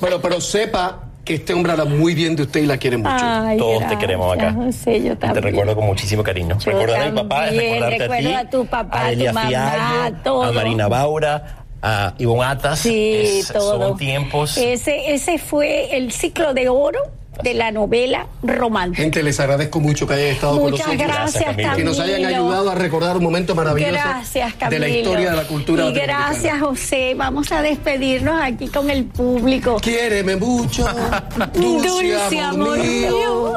Bueno, 0.00 0.18
pero 0.22 0.40
sepa 0.40 1.11
que 1.24 1.34
este 1.34 1.52
hombre 1.54 1.72
habla 1.72 1.84
muy 1.84 2.14
bien 2.14 2.34
de 2.36 2.42
usted 2.42 2.62
y 2.62 2.66
la 2.66 2.76
quiere 2.78 2.96
mucho. 2.96 3.10
Ay, 3.20 3.56
Todos 3.58 3.86
te 3.88 3.96
queremos 3.98 4.34
acá. 4.36 4.52
José, 4.52 5.02
yo 5.02 5.10
Te 5.10 5.16
también. 5.26 5.44
recuerdo 5.44 5.74
con 5.76 5.86
muchísimo 5.86 6.22
cariño. 6.22 6.58
Yo 6.58 6.72
Recordar 6.72 7.02
a 7.02 7.10
mi 7.10 7.16
papá 7.16 7.46
también, 7.46 7.74
recordarte 7.82 8.04
a 8.04 8.18
ti. 8.18 8.32
a 8.46 8.50
tu 8.50 8.66
papá, 8.66 9.06
a 9.06 9.12
tu 9.12 9.24
mamá, 9.26 9.46
Fiallo, 9.48 10.16
todo. 10.24 10.42
a 10.42 10.52
Marina 10.52 10.88
Baura, 10.88 11.64
a 11.80 12.14
Ivonne 12.18 12.44
Atas. 12.44 12.80
Sí, 12.80 13.14
Es- 13.40 13.48
todo. 13.52 13.88
Son 13.88 13.96
tiempos. 13.98 14.56
Ese, 14.56 15.12
ese 15.12 15.38
fue 15.38 15.96
el 15.96 16.10
ciclo 16.12 16.54
de 16.54 16.68
oro 16.68 17.00
de 17.42 17.54
la 17.54 17.70
novela 17.70 18.26
romántica. 18.42 19.02
Gente, 19.02 19.22
les 19.22 19.40
agradezco 19.40 19.80
mucho 19.80 20.06
que 20.06 20.14
hayan 20.14 20.26
estado 20.28 20.60
Muchas 20.60 20.86
con 20.86 20.96
nosotros. 20.96 21.16
gracias, 21.16 21.44
Camilo. 21.56 21.76
Que 21.76 21.84
nos 21.84 21.98
hayan 22.00 22.24
ayudado 22.26 22.70
a 22.70 22.74
recordar 22.74 23.16
un 23.16 23.22
momento 23.24 23.54
maravilloso 23.54 23.92
Gracias, 23.92 24.54
de 24.70 24.78
la 24.78 24.88
historia 24.88 25.30
de 25.30 25.36
la 25.36 25.44
cultura 25.44 25.86
Y 25.86 25.92
gracias, 25.92 26.60
José. 26.60 27.14
Vamos 27.16 27.50
a 27.52 27.62
despedirnos 27.62 28.40
aquí 28.40 28.68
con 28.68 28.90
el 28.90 29.04
público. 29.06 29.76
Quiéreme 29.80 30.36
mucho, 30.36 30.84
dulce, 31.54 31.88
Dulce 31.88 32.38
amor, 32.40 32.76
amor 32.76 32.78
mío. 32.78 33.10
mío. 33.10 33.54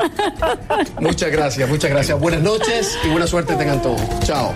Muchas 0.99 1.31
gracias, 1.31 1.69
muchas 1.69 1.91
gracias. 1.91 2.19
Buenas 2.19 2.41
noches 2.41 2.97
y 3.03 3.09
buena 3.09 3.27
suerte 3.27 3.55
tengan 3.55 3.81
todos. 3.81 4.01
Chao. 4.23 4.53